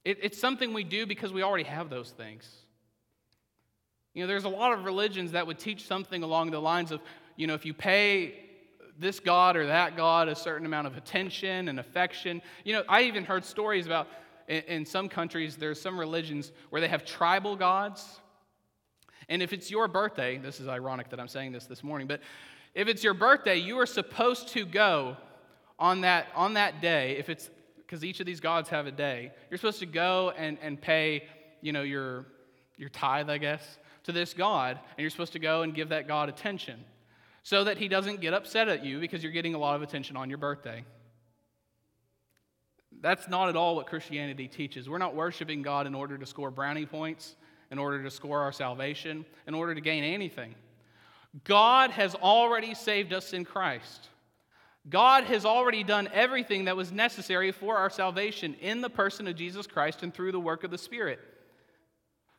It, 0.03 0.17
it's 0.23 0.39
something 0.39 0.73
we 0.73 0.83
do 0.83 1.05
because 1.05 1.31
we 1.31 1.43
already 1.43 1.65
have 1.65 1.91
those 1.91 2.09
things. 2.09 2.49
You 4.15 4.23
know, 4.23 4.27
there's 4.27 4.45
a 4.45 4.49
lot 4.49 4.73
of 4.73 4.85
religions 4.85 5.33
that 5.33 5.45
would 5.45 5.59
teach 5.59 5.85
something 5.85 6.23
along 6.23 6.49
the 6.49 6.59
lines 6.59 6.91
of, 6.91 6.99
you 7.35 7.45
know, 7.45 7.53
if 7.53 7.63
you 7.63 7.73
pay 7.75 8.39
this 8.97 9.19
God 9.19 9.55
or 9.55 9.67
that 9.67 9.95
God 9.95 10.29
a 10.29 10.35
certain 10.35 10.65
amount 10.65 10.87
of 10.87 10.97
attention 10.97 11.67
and 11.67 11.79
affection. 11.79 12.41
You 12.63 12.73
know, 12.73 12.83
I 12.87 13.03
even 13.03 13.23
heard 13.23 13.45
stories 13.45 13.85
about 13.85 14.07
in, 14.47 14.63
in 14.63 14.85
some 14.85 15.09
countries, 15.09 15.57
there's 15.57 15.79
some 15.79 15.99
religions 15.99 16.51
where 16.69 16.81
they 16.81 16.87
have 16.87 17.05
tribal 17.05 17.55
gods 17.55 18.21
and 19.29 19.41
if 19.41 19.53
it's 19.53 19.71
your 19.71 19.87
birthday, 19.87 20.37
this 20.37 20.59
is 20.59 20.67
ironic 20.67 21.09
that 21.09 21.19
I'm 21.19 21.27
saying 21.27 21.51
this 21.51 21.65
this 21.65 21.83
morning, 21.83 22.07
but 22.07 22.21
if 22.73 22.87
it's 22.87 23.03
your 23.03 23.13
birthday, 23.13 23.57
you 23.57 23.79
are 23.79 23.85
supposed 23.85 24.49
to 24.49 24.65
go 24.65 25.17
on 25.79 26.01
that, 26.01 26.27
on 26.35 26.53
that 26.53 26.81
day, 26.81 27.17
if 27.17 27.29
it's 27.29 27.49
because 27.77 28.03
each 28.03 28.19
of 28.19 28.25
these 28.25 28.39
gods 28.39 28.69
have 28.69 28.87
a 28.87 28.91
day, 28.91 29.31
you're 29.49 29.57
supposed 29.57 29.79
to 29.79 29.85
go 29.85 30.33
and, 30.37 30.57
and 30.61 30.81
pay, 30.81 31.23
you 31.61 31.71
know, 31.71 31.83
your, 31.83 32.25
your 32.77 32.89
tithe, 32.89 33.29
I 33.29 33.37
guess, 33.37 33.77
to 34.03 34.11
this 34.11 34.33
God, 34.33 34.79
and 34.97 35.03
you're 35.03 35.09
supposed 35.09 35.33
to 35.33 35.39
go 35.39 35.61
and 35.61 35.73
give 35.73 35.89
that 35.89 36.07
God 36.07 36.29
attention 36.29 36.83
so 37.43 37.63
that 37.63 37.77
he 37.77 37.87
doesn't 37.87 38.21
get 38.21 38.33
upset 38.33 38.67
at 38.67 38.83
you 38.83 38.99
because 38.99 39.21
you're 39.21 39.31
getting 39.31 39.53
a 39.53 39.57
lot 39.57 39.75
of 39.75 39.83
attention 39.83 40.17
on 40.17 40.29
your 40.29 40.39
birthday. 40.39 40.83
That's 43.01 43.27
not 43.27 43.49
at 43.49 43.55
all 43.55 43.75
what 43.75 43.87
Christianity 43.87 44.47
teaches. 44.47 44.89
We're 44.89 44.97
not 44.97 45.15
worshiping 45.15 45.61
God 45.61 45.85
in 45.85 45.93
order 45.93 46.17
to 46.17 46.25
score 46.25 46.49
brownie 46.49 46.85
points 46.85 47.35
in 47.71 47.79
order 47.79 48.03
to 48.03 48.11
score 48.11 48.41
our 48.41 48.51
salvation, 48.51 49.25
in 49.47 49.53
order 49.53 49.75
to 49.75 49.81
gain 49.81 50.03
anything. 50.03 50.55
God 51.43 51.91
has 51.91 52.15
already 52.15 52.73
saved 52.73 53.13
us 53.13 53.33
in 53.33 53.43
Christ. 53.43 54.09
God 54.89 55.23
has 55.25 55.45
already 55.45 55.83
done 55.83 56.07
everything 56.13 56.65
that 56.65 56.77
was 56.77 56.91
necessary 56.91 57.51
for 57.51 57.75
our 57.75 57.89
salvation 57.89 58.55
in 58.61 58.81
the 58.81 58.89
person 58.89 59.27
of 59.27 59.35
Jesus 59.35 59.65
Christ 59.65 60.03
and 60.03 60.13
through 60.13 60.31
the 60.31 60.39
work 60.39 60.63
of 60.63 60.71
the 60.71 60.77
Spirit. 60.77 61.19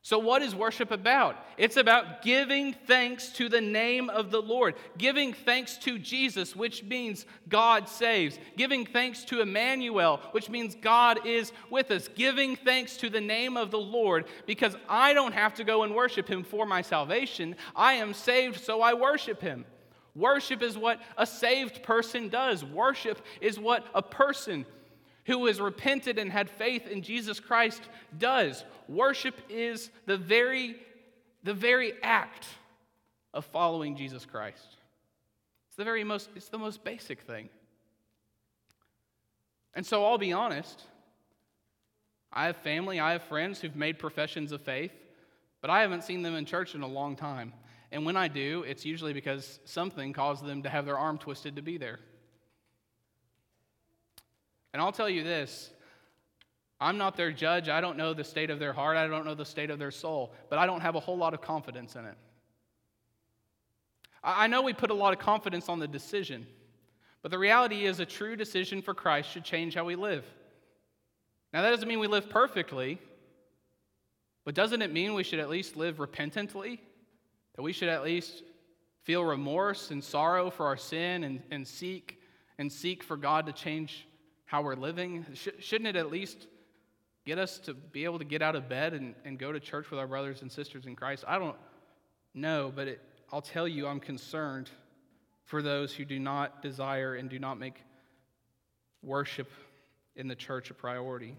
So, 0.07 0.17
what 0.19 0.41
is 0.41 0.55
worship 0.55 0.91
about? 0.91 1.35
It's 1.57 1.75
about 1.75 2.21
giving 2.21 2.71
thanks 2.71 3.27
to 3.31 3.49
the 3.49 3.59
name 3.59 4.09
of 4.09 4.31
the 4.31 4.41
Lord, 4.41 4.75
giving 4.97 5.33
thanks 5.33 5.77
to 5.79 5.99
Jesus, 5.99 6.55
which 6.55 6.81
means 6.81 7.25
God 7.49 7.89
saves, 7.89 8.39
giving 8.55 8.85
thanks 8.85 9.25
to 9.25 9.41
Emmanuel, 9.41 10.21
which 10.31 10.49
means 10.49 10.75
God 10.75 11.25
is 11.25 11.51
with 11.69 11.91
us, 11.91 12.07
giving 12.07 12.55
thanks 12.55 12.95
to 12.95 13.09
the 13.09 13.19
name 13.19 13.57
of 13.57 13.69
the 13.69 13.79
Lord, 13.79 14.27
because 14.45 14.77
I 14.87 15.13
don't 15.13 15.33
have 15.33 15.55
to 15.55 15.65
go 15.65 15.83
and 15.83 15.93
worship 15.93 16.29
Him 16.29 16.45
for 16.45 16.65
my 16.65 16.81
salvation. 16.81 17.57
I 17.75 17.95
am 17.95 18.13
saved, 18.13 18.63
so 18.63 18.81
I 18.81 18.93
worship 18.93 19.41
Him. 19.41 19.65
Worship 20.15 20.61
is 20.61 20.77
what 20.77 21.01
a 21.17 21.25
saved 21.25 21.83
person 21.83 22.29
does. 22.29 22.63
Worship 22.63 23.21
is 23.41 23.59
what 23.59 23.85
a 23.93 24.01
person 24.01 24.65
who 25.27 25.45
has 25.45 25.61
repented 25.61 26.17
and 26.17 26.31
had 26.31 26.49
faith 26.49 26.87
in 26.87 27.01
Jesus 27.01 27.39
Christ 27.39 27.81
does. 28.17 28.63
Worship 28.87 29.35
is 29.49 29.91
the 30.05 30.17
very, 30.17 30.77
the 31.43 31.53
very 31.53 31.93
act 32.01 32.47
of 33.33 33.45
following 33.45 33.95
Jesus 33.97 34.25
Christ. 34.25 34.65
It's 35.67 35.75
the 35.75 35.83
very 35.83 36.05
most, 36.05 36.29
it's 36.35 36.47
the 36.47 36.57
most 36.57 36.83
basic 36.83 37.21
thing. 37.21 37.49
And 39.73 39.85
so 39.85 40.05
I'll 40.05 40.17
be 40.17 40.33
honest. 40.33 40.81
I 42.31 42.45
have 42.45 42.57
family, 42.57 42.99
I 42.99 43.11
have 43.11 43.23
friends 43.23 43.59
who've 43.59 43.75
made 43.75 43.99
professions 43.99 44.51
of 44.51 44.61
faith, 44.61 44.91
but 45.61 45.69
I 45.69 45.81
haven't 45.81 46.03
seen 46.03 46.21
them 46.21 46.35
in 46.35 46.45
church 46.45 46.73
in 46.73 46.81
a 46.81 46.87
long 46.87 47.15
time. 47.15 47.53
And 47.91 48.05
when 48.05 48.17
I 48.17 48.27
do, 48.27 48.63
it's 48.67 48.85
usually 48.85 49.13
because 49.13 49.59
something 49.65 50.13
caused 50.13 50.45
them 50.45 50.63
to 50.63 50.69
have 50.69 50.85
their 50.85 50.97
arm 50.97 51.17
twisted 51.17 51.55
to 51.57 51.61
be 51.61 51.77
there. 51.77 51.99
And 54.73 54.81
I'll 54.81 54.91
tell 54.91 55.09
you 55.09 55.23
this 55.23 55.71
I'm 56.79 56.97
not 56.97 57.15
their 57.15 57.31
judge. 57.31 57.69
I 57.69 57.81
don't 57.81 57.97
know 57.97 58.13
the 58.13 58.23
state 58.23 58.49
of 58.49 58.59
their 58.59 58.73
heart. 58.73 58.97
I 58.97 59.07
don't 59.07 59.25
know 59.25 59.35
the 59.35 59.45
state 59.45 59.69
of 59.69 59.79
their 59.79 59.91
soul. 59.91 60.33
But 60.49 60.59
I 60.59 60.65
don't 60.65 60.81
have 60.81 60.95
a 60.95 60.99
whole 60.99 61.17
lot 61.17 61.33
of 61.33 61.41
confidence 61.41 61.95
in 61.95 62.05
it. 62.05 62.15
I 64.23 64.47
know 64.47 64.61
we 64.61 64.73
put 64.73 64.89
a 64.89 64.95
lot 64.95 65.13
of 65.13 65.19
confidence 65.19 65.69
on 65.69 65.79
the 65.79 65.87
decision. 65.87 66.45
But 67.21 67.31
the 67.31 67.39
reality 67.39 67.85
is, 67.85 67.99
a 67.99 68.05
true 68.05 68.35
decision 68.35 68.81
for 68.81 68.93
Christ 68.93 69.31
should 69.31 69.43
change 69.43 69.73
how 69.73 69.85
we 69.85 69.95
live. 69.95 70.25
Now, 71.53 71.61
that 71.61 71.71
doesn't 71.71 71.87
mean 71.87 71.99
we 71.99 72.07
live 72.07 72.29
perfectly, 72.29 72.99
but 74.43 74.53
doesn't 74.53 74.81
it 74.81 74.91
mean 74.91 75.13
we 75.13 75.23
should 75.23 75.39
at 75.39 75.49
least 75.49 75.77
live 75.77 75.99
repentantly? 75.99 76.81
That 77.55 77.61
we 77.61 77.73
should 77.73 77.89
at 77.89 78.03
least 78.03 78.43
feel 79.03 79.23
remorse 79.23 79.91
and 79.91 80.03
sorrow 80.03 80.49
for 80.49 80.65
our 80.65 80.77
sin 80.77 81.23
and, 81.23 81.41
and 81.49 81.67
seek 81.67 82.21
and 82.59 82.71
seek 82.71 83.03
for 83.03 83.17
God 83.17 83.45
to 83.45 83.53
change 83.53 84.07
how 84.47 84.61
we're 84.61 84.75
living? 84.75 85.25
Shouldn't 85.59 85.87
it 85.87 85.95
at 85.95 86.09
least 86.09 86.47
get 87.25 87.37
us 87.37 87.59
to 87.59 87.73
be 87.73 88.05
able 88.05 88.17
to 88.17 88.25
get 88.25 88.41
out 88.41 88.55
of 88.55 88.67
bed 88.67 88.93
and, 88.93 89.13
and 89.25 89.37
go 89.37 89.51
to 89.51 89.59
church 89.59 89.91
with 89.91 89.99
our 89.99 90.07
brothers 90.07 90.41
and 90.41 90.51
sisters 90.51 90.85
in 90.85 90.95
Christ? 90.95 91.25
I 91.27 91.37
don't 91.37 91.57
know, 92.33 92.71
but 92.73 92.87
it, 92.87 93.01
I'll 93.31 93.41
tell 93.41 93.67
you, 93.67 93.87
I'm 93.87 93.99
concerned 93.99 94.69
for 95.43 95.61
those 95.61 95.93
who 95.93 96.05
do 96.05 96.17
not 96.17 96.61
desire 96.61 97.15
and 97.15 97.29
do 97.29 97.39
not 97.39 97.59
make 97.59 97.75
worship 99.03 99.51
in 100.15 100.29
the 100.29 100.35
church 100.35 100.71
a 100.71 100.73
priority. 100.73 101.35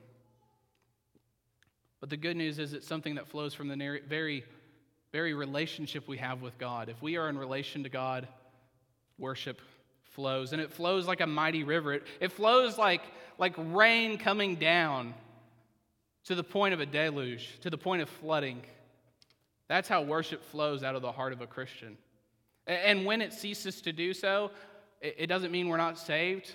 But 2.01 2.11
the 2.11 2.17
good 2.17 2.37
news 2.37 2.59
is 2.59 2.75
it's 2.75 2.87
something 2.87 3.15
that 3.15 3.27
flows 3.27 3.55
from 3.55 3.69
the 3.69 4.01
very, 4.07 4.45
very 5.13 5.33
relationship 5.33 6.07
we 6.07 6.19
have 6.19 6.43
with 6.43 6.59
God. 6.59 6.91
If 6.91 7.01
we 7.01 7.17
are 7.17 7.29
in 7.31 7.39
relation 7.39 7.83
to 7.85 7.89
God, 7.89 8.29
worship 9.19 9.61
flows, 10.11 10.53
and 10.53 10.61
it 10.61 10.73
flows 10.73 11.07
like 11.07 11.21
a 11.21 11.27
mighty 11.27 11.65
river. 11.65 11.95
It, 11.95 12.07
it 12.21 12.33
flows 12.33 12.79
like, 12.79 13.03
like 13.39 13.55
rain 13.57 14.19
coming 14.19 14.57
down 14.57 15.15
to 16.25 16.35
the 16.35 16.45
point 16.45 16.75
of 16.75 16.81
a 16.81 16.87
deluge, 16.87 17.59
to 17.61 17.71
the 17.71 17.79
point 17.79 18.03
of 18.03 18.09
flooding. 18.09 18.63
That's 19.69 19.89
how 19.89 20.03
worship 20.03 20.45
flows 20.45 20.83
out 20.83 20.95
of 20.95 21.03
the 21.03 21.13
heart 21.13 21.33
of 21.33 21.41
a 21.41 21.47
Christian. 21.47 21.97
And 22.67 23.07
when 23.07 23.23
it 23.23 23.33
ceases 23.33 23.81
to 23.83 23.93
do 23.93 24.13
so, 24.13 24.51
it 25.01 25.27
doesn't 25.27 25.53
mean 25.53 25.69
we're 25.69 25.77
not 25.77 25.99
saved 25.99 26.53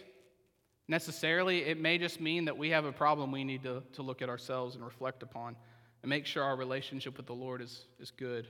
necessarily. 0.88 1.64
It 1.64 1.80
may 1.80 1.98
just 1.98 2.20
mean 2.20 2.46
that 2.46 2.58
we 2.58 2.70
have 2.70 2.86
a 2.86 2.92
problem 2.92 3.32
we 3.32 3.44
need 3.44 3.64
to, 3.64 3.82
to 3.94 4.02
look 4.02 4.22
at 4.22 4.30
ourselves 4.30 4.76
and 4.76 4.84
reflect 4.84 5.24
upon 5.24 5.56
and 6.02 6.10
make 6.10 6.26
sure 6.26 6.44
our 6.44 6.56
relationship 6.56 7.18
with 7.18 7.26
the 7.26 7.34
Lord 7.34 7.62
is, 7.62 7.86
is 8.00 8.12
good. 8.12 8.48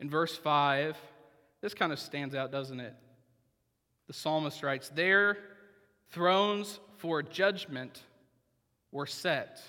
In 0.00 0.08
verse 0.08 0.36
5, 0.36 0.96
this 1.60 1.74
kind 1.74 1.92
of 1.92 1.98
stands 1.98 2.34
out, 2.34 2.52
doesn't 2.52 2.80
it? 2.80 2.94
The 4.06 4.12
psalmist 4.12 4.62
writes, 4.62 4.88
Their 4.88 5.38
thrones 6.10 6.80
for 6.96 7.22
judgment 7.22 8.02
were 8.90 9.06
set, 9.06 9.62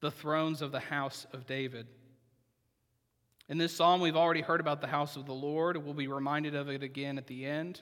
the 0.00 0.10
thrones 0.10 0.62
of 0.62 0.72
the 0.72 0.80
house 0.80 1.26
of 1.32 1.46
David. 1.46 1.86
In 3.48 3.58
this 3.58 3.74
psalm, 3.74 4.00
we've 4.00 4.16
already 4.16 4.40
heard 4.40 4.60
about 4.60 4.80
the 4.80 4.86
house 4.86 5.16
of 5.16 5.26
the 5.26 5.34
Lord. 5.34 5.76
We'll 5.76 5.94
be 5.94 6.06
reminded 6.06 6.54
of 6.54 6.68
it 6.68 6.82
again 6.82 7.18
at 7.18 7.26
the 7.26 7.44
end. 7.44 7.80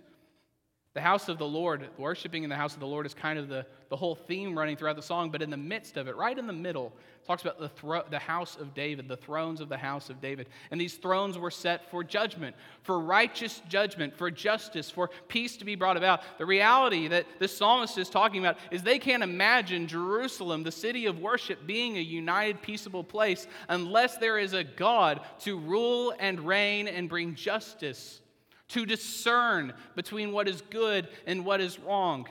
The 0.92 1.00
house 1.00 1.28
of 1.28 1.38
the 1.38 1.46
Lord, 1.46 1.88
worshiping 1.98 2.42
in 2.42 2.50
the 2.50 2.56
house 2.56 2.74
of 2.74 2.80
the 2.80 2.86
Lord, 2.86 3.06
is 3.06 3.14
kind 3.14 3.38
of 3.38 3.48
the, 3.48 3.64
the 3.90 3.96
whole 3.96 4.16
theme 4.16 4.58
running 4.58 4.76
throughout 4.76 4.96
the 4.96 5.02
song, 5.02 5.30
but 5.30 5.40
in 5.40 5.48
the 5.48 5.56
midst 5.56 5.96
of 5.96 6.08
it, 6.08 6.16
right 6.16 6.36
in 6.36 6.48
the 6.48 6.52
middle, 6.52 6.92
talks 7.24 7.42
about 7.42 7.60
the, 7.60 7.68
thro- 7.68 8.02
the 8.10 8.18
house 8.18 8.56
of 8.56 8.74
David, 8.74 9.06
the 9.06 9.16
thrones 9.16 9.60
of 9.60 9.68
the 9.68 9.76
house 9.76 10.10
of 10.10 10.20
David. 10.20 10.48
And 10.72 10.80
these 10.80 10.94
thrones 10.94 11.38
were 11.38 11.52
set 11.52 11.88
for 11.92 12.02
judgment, 12.02 12.56
for 12.82 12.98
righteous 12.98 13.62
judgment, 13.68 14.18
for 14.18 14.32
justice, 14.32 14.90
for 14.90 15.10
peace 15.28 15.56
to 15.58 15.64
be 15.64 15.76
brought 15.76 15.96
about. 15.96 16.22
The 16.38 16.46
reality 16.46 17.06
that 17.06 17.26
this 17.38 17.56
psalmist 17.56 17.96
is 17.96 18.10
talking 18.10 18.40
about 18.40 18.58
is 18.72 18.82
they 18.82 18.98
can't 18.98 19.22
imagine 19.22 19.86
Jerusalem, 19.86 20.64
the 20.64 20.72
city 20.72 21.06
of 21.06 21.20
worship, 21.20 21.68
being 21.68 21.98
a 21.98 22.00
united, 22.00 22.62
peaceable 22.62 23.04
place 23.04 23.46
unless 23.68 24.16
there 24.16 24.40
is 24.40 24.54
a 24.54 24.64
God 24.64 25.20
to 25.40 25.56
rule 25.56 26.12
and 26.18 26.40
reign 26.40 26.88
and 26.88 27.08
bring 27.08 27.36
justice 27.36 28.22
to 28.70 28.86
discern 28.86 29.72
between 29.94 30.32
what 30.32 30.48
is 30.48 30.62
good 30.70 31.08
and 31.26 31.44
what 31.44 31.60
is 31.60 31.78
wrong. 31.78 32.26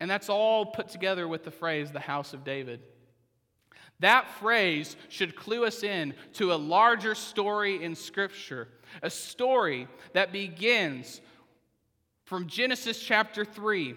And 0.00 0.10
that's 0.10 0.28
all 0.28 0.66
put 0.66 0.88
together 0.88 1.28
with 1.28 1.44
the 1.44 1.50
phrase, 1.50 1.90
the 1.90 2.00
house 2.00 2.32
of 2.32 2.42
David. 2.42 2.80
That 4.00 4.26
phrase 4.38 4.96
should 5.10 5.36
clue 5.36 5.66
us 5.66 5.82
in 5.82 6.14
to 6.34 6.52
a 6.52 6.56
larger 6.56 7.14
story 7.14 7.84
in 7.84 7.94
Scripture, 7.94 8.68
a 9.02 9.10
story 9.10 9.86
that 10.14 10.32
begins 10.32 11.20
from 12.24 12.46
Genesis 12.46 12.98
chapter 12.98 13.44
3, 13.44 13.94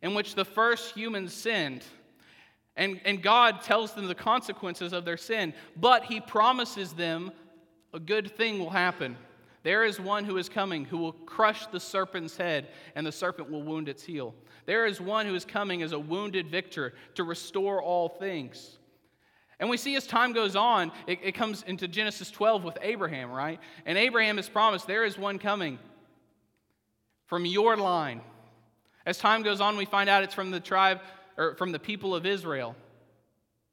in 0.00 0.14
which 0.14 0.34
the 0.34 0.44
first 0.44 0.94
humans 0.94 1.34
sinned. 1.34 1.82
And, 2.76 3.00
and 3.04 3.22
God 3.22 3.60
tells 3.60 3.92
them 3.92 4.06
the 4.06 4.14
consequences 4.14 4.94
of 4.94 5.04
their 5.04 5.16
sin, 5.18 5.52
but 5.76 6.04
He 6.04 6.20
promises 6.20 6.94
them 6.94 7.30
a 7.96 8.00
good 8.00 8.30
thing 8.36 8.58
will 8.58 8.70
happen. 8.70 9.16
There 9.62 9.82
is 9.82 9.98
one 9.98 10.24
who 10.24 10.36
is 10.36 10.50
coming 10.50 10.84
who 10.84 10.98
will 10.98 11.12
crush 11.12 11.66
the 11.66 11.80
serpent's 11.80 12.36
head, 12.36 12.68
and 12.94 13.06
the 13.06 13.10
serpent 13.10 13.50
will 13.50 13.62
wound 13.62 13.88
its 13.88 14.04
heel. 14.04 14.34
There 14.66 14.84
is 14.84 15.00
one 15.00 15.26
who 15.26 15.34
is 15.34 15.46
coming 15.46 15.82
as 15.82 15.92
a 15.92 15.98
wounded 15.98 16.48
victor 16.48 16.92
to 17.14 17.24
restore 17.24 17.82
all 17.82 18.10
things. 18.10 18.78
And 19.58 19.70
we 19.70 19.78
see 19.78 19.96
as 19.96 20.06
time 20.06 20.34
goes 20.34 20.54
on, 20.54 20.92
it, 21.06 21.20
it, 21.22 21.32
comes 21.32 21.62
into 21.62 21.88
Genesis 21.88 22.30
12 22.30 22.62
with 22.62 22.76
Abraham, 22.82 23.30
right? 23.30 23.58
And 23.86 23.96
Abraham 23.96 24.38
is 24.38 24.48
promised 24.48 24.86
there 24.86 25.04
is 25.04 25.16
one 25.16 25.38
coming 25.38 25.78
from 27.24 27.46
your 27.46 27.78
line. 27.78 28.20
As 29.06 29.16
time 29.16 29.42
goes 29.42 29.62
on, 29.62 29.78
we 29.78 29.86
find 29.86 30.10
out 30.10 30.22
it's 30.22 30.34
from 30.34 30.50
the 30.50 30.60
tribe 30.60 31.00
or 31.38 31.54
from 31.54 31.72
the 31.72 31.78
people 31.78 32.14
of 32.14 32.26
Israel, 32.26 32.76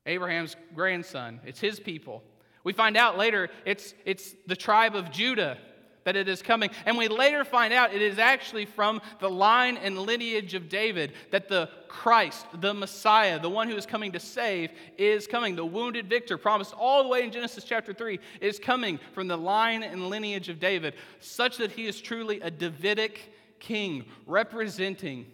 Abraham's 0.05 0.55
grandson. 0.73 1.41
It's 1.45 1.59
his 1.59 1.81
people. 1.81 2.23
We 2.63 2.73
find 2.73 2.95
out 2.95 3.17
later 3.17 3.49
it's, 3.65 3.93
it's 4.06 4.34
the 4.47 4.56
tribe 4.56 4.95
of 4.95 5.12
Judah 5.12 5.58
that 6.04 6.15
it 6.15 6.28
is 6.28 6.41
coming. 6.41 6.69
And 6.86 6.97
we 6.97 7.08
later 7.08 7.43
find 7.43 7.73
out 7.73 7.93
it 7.93 8.02
is 8.02 8.19
actually 8.19 8.65
from 8.65 9.02
the 9.19 9.30
line 9.30 9.78
and 9.78 9.97
lineage 9.97 10.54
of 10.54 10.69
David 10.69 11.13
that 11.32 11.47
the 11.47 11.69
Christ, 11.88 12.45
the 12.60 12.73
Messiah, 12.73 13.39
the 13.39 13.49
one 13.49 13.69
who 13.69 13.76
is 13.76 13.86
coming 13.86 14.12
to 14.13 14.19
save, 14.19 14.71
is 14.97 15.28
coming. 15.28 15.56
The 15.56 15.65
wounded 15.65 16.10
victor, 16.10 16.38
promised 16.38 16.73
all 16.73 17.04
the 17.04 17.10
way 17.10 17.23
in 17.23 17.32
Genesis 17.32 17.63
chapter 17.63 17.93
3, 17.93 18.19
is 18.41 18.60
coming 18.60 18.99
from 19.13 19.28
the 19.28 19.38
line 19.38 19.84
and 19.84 20.10
lineage 20.10 20.49
of 20.49 20.60
David, 20.60 20.95
such 21.19 21.58
that 21.58 21.71
he 21.71 21.88
is 21.88 22.02
truly 22.02 22.41
a 22.41 22.52
Davidic 22.52 23.34
king, 23.60 24.06
representing, 24.26 25.26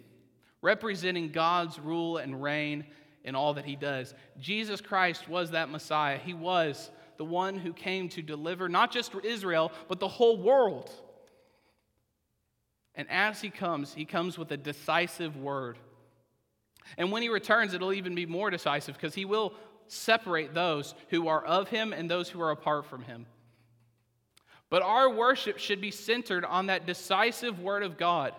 representing 0.62 1.32
God's 1.32 1.78
rule 1.78 2.18
and 2.18 2.40
reign 2.42 2.84
in 3.24 3.34
all 3.34 3.54
that 3.54 3.64
he 3.64 3.76
does. 3.76 4.14
Jesus 4.38 4.80
Christ 4.80 5.28
was 5.28 5.50
that 5.50 5.68
Messiah. 5.68 6.18
He 6.18 6.32
was 6.32 6.90
the 7.20 7.24
one 7.26 7.58
who 7.58 7.74
came 7.74 8.08
to 8.08 8.22
deliver 8.22 8.66
not 8.66 8.90
just 8.90 9.14
Israel, 9.22 9.70
but 9.88 10.00
the 10.00 10.08
whole 10.08 10.38
world. 10.38 10.90
And 12.94 13.06
as 13.10 13.42
he 13.42 13.50
comes, 13.50 13.92
he 13.92 14.06
comes 14.06 14.38
with 14.38 14.50
a 14.52 14.56
decisive 14.56 15.36
word. 15.36 15.76
And 16.96 17.12
when 17.12 17.20
he 17.20 17.28
returns, 17.28 17.74
it'll 17.74 17.92
even 17.92 18.14
be 18.14 18.24
more 18.24 18.48
decisive 18.48 18.94
because 18.94 19.14
he 19.14 19.26
will 19.26 19.52
separate 19.86 20.54
those 20.54 20.94
who 21.10 21.28
are 21.28 21.44
of 21.44 21.68
him 21.68 21.92
and 21.92 22.10
those 22.10 22.30
who 22.30 22.40
are 22.40 22.52
apart 22.52 22.86
from 22.86 23.02
him. 23.02 23.26
But 24.70 24.80
our 24.80 25.10
worship 25.10 25.58
should 25.58 25.82
be 25.82 25.90
centered 25.90 26.46
on 26.46 26.68
that 26.68 26.86
decisive 26.86 27.60
word 27.60 27.82
of 27.82 27.98
God, 27.98 28.32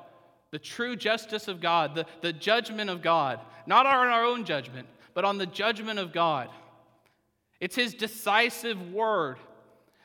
the 0.49 0.57
true 0.57 0.95
justice 0.95 1.47
of 1.47 1.61
God, 1.61 1.93
the, 1.93 2.07
the 2.21 2.33
judgment 2.33 2.89
of 2.89 3.03
God, 3.03 3.41
not 3.67 3.85
on 3.85 4.07
our 4.07 4.25
own 4.25 4.43
judgment, 4.43 4.87
but 5.13 5.23
on 5.23 5.37
the 5.37 5.45
judgment 5.45 5.99
of 5.99 6.11
God. 6.11 6.49
It's 7.61 7.75
His 7.75 7.93
decisive 7.93 8.91
word 8.91 9.37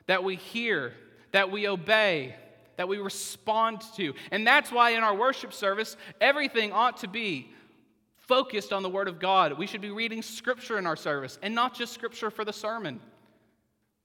that 0.07 0.23
we 0.23 0.37
hear, 0.37 0.93
that 1.33 1.51
we 1.51 1.67
obey, 1.67 2.37
that 2.77 2.87
we 2.87 2.99
respond 2.99 3.81
to. 3.97 4.15
And 4.31 4.47
that's 4.47 4.71
why 4.71 4.91
in 4.91 5.03
our 5.03 5.17
worship 5.17 5.53
service, 5.53 5.97
everything 6.21 6.73
ought 6.73 6.99
to 6.99 7.09
be 7.09 7.51
focused 8.19 8.73
on 8.73 8.83
the 8.83 8.91
Word 8.91 9.09
of 9.09 9.19
God. 9.19 9.57
We 9.57 9.67
should 9.67 9.81
be 9.81 9.91
reading 9.91 10.21
Scripture 10.21 10.79
in 10.79 10.87
our 10.87 10.97
service, 10.97 11.39
and 11.43 11.55
not 11.55 11.75
just 11.75 11.95
Scripture 11.95 12.31
for 12.31 12.45
the 12.45 12.53
sermon. 12.53 13.01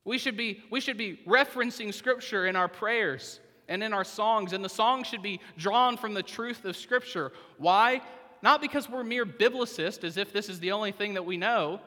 We 0.06 0.18
should 0.18 0.38
be, 0.38 0.64
we 0.72 0.80
should 0.80 0.98
be 0.98 1.20
referencing 1.28 1.94
Scripture 1.94 2.48
in 2.48 2.56
our 2.56 2.68
prayers 2.68 3.40
and 3.68 3.84
in 3.84 3.94
our 3.94 4.04
songs, 4.04 4.54
and 4.54 4.64
the 4.64 4.70
songs 4.70 5.08
should 5.08 5.22
be 5.22 5.40
drawn 5.58 5.98
from 5.98 6.14
the 6.14 6.24
truth 6.24 6.66
of 6.66 6.78
Scripture. 6.78 7.32
Why? 7.58 8.02
Not 8.42 8.62
because 8.62 8.90
we're 8.90 9.04
mere 9.04 9.26
biblicists, 9.26 10.04
as 10.04 10.18
if 10.18 10.32
this 10.32 10.50
is 10.50 10.60
the 10.60 10.72
only 10.72 10.92
thing 10.92 11.14
that 11.16 11.26
we 11.26 11.38
know, 11.38 11.82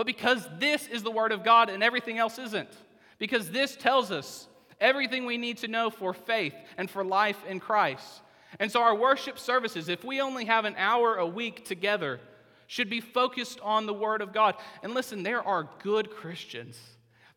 but 0.00 0.06
because 0.06 0.48
this 0.58 0.86
is 0.86 1.02
the 1.02 1.10
Word 1.10 1.30
of 1.30 1.44
God 1.44 1.68
and 1.68 1.82
everything 1.82 2.16
else 2.16 2.38
isn't. 2.38 2.70
Because 3.18 3.50
this 3.50 3.76
tells 3.76 4.10
us 4.10 4.48
everything 4.80 5.26
we 5.26 5.36
need 5.36 5.58
to 5.58 5.68
know 5.68 5.90
for 5.90 6.14
faith 6.14 6.54
and 6.78 6.88
for 6.88 7.04
life 7.04 7.36
in 7.46 7.60
Christ. 7.60 8.22
And 8.58 8.72
so, 8.72 8.80
our 8.80 8.94
worship 8.94 9.38
services, 9.38 9.90
if 9.90 10.02
we 10.02 10.22
only 10.22 10.46
have 10.46 10.64
an 10.64 10.74
hour 10.78 11.16
a 11.16 11.26
week 11.26 11.66
together, 11.66 12.18
should 12.66 12.88
be 12.88 13.02
focused 13.02 13.60
on 13.60 13.84
the 13.84 13.92
Word 13.92 14.22
of 14.22 14.32
God. 14.32 14.54
And 14.82 14.94
listen, 14.94 15.22
there 15.22 15.46
are 15.46 15.68
good 15.82 16.10
Christians, 16.10 16.80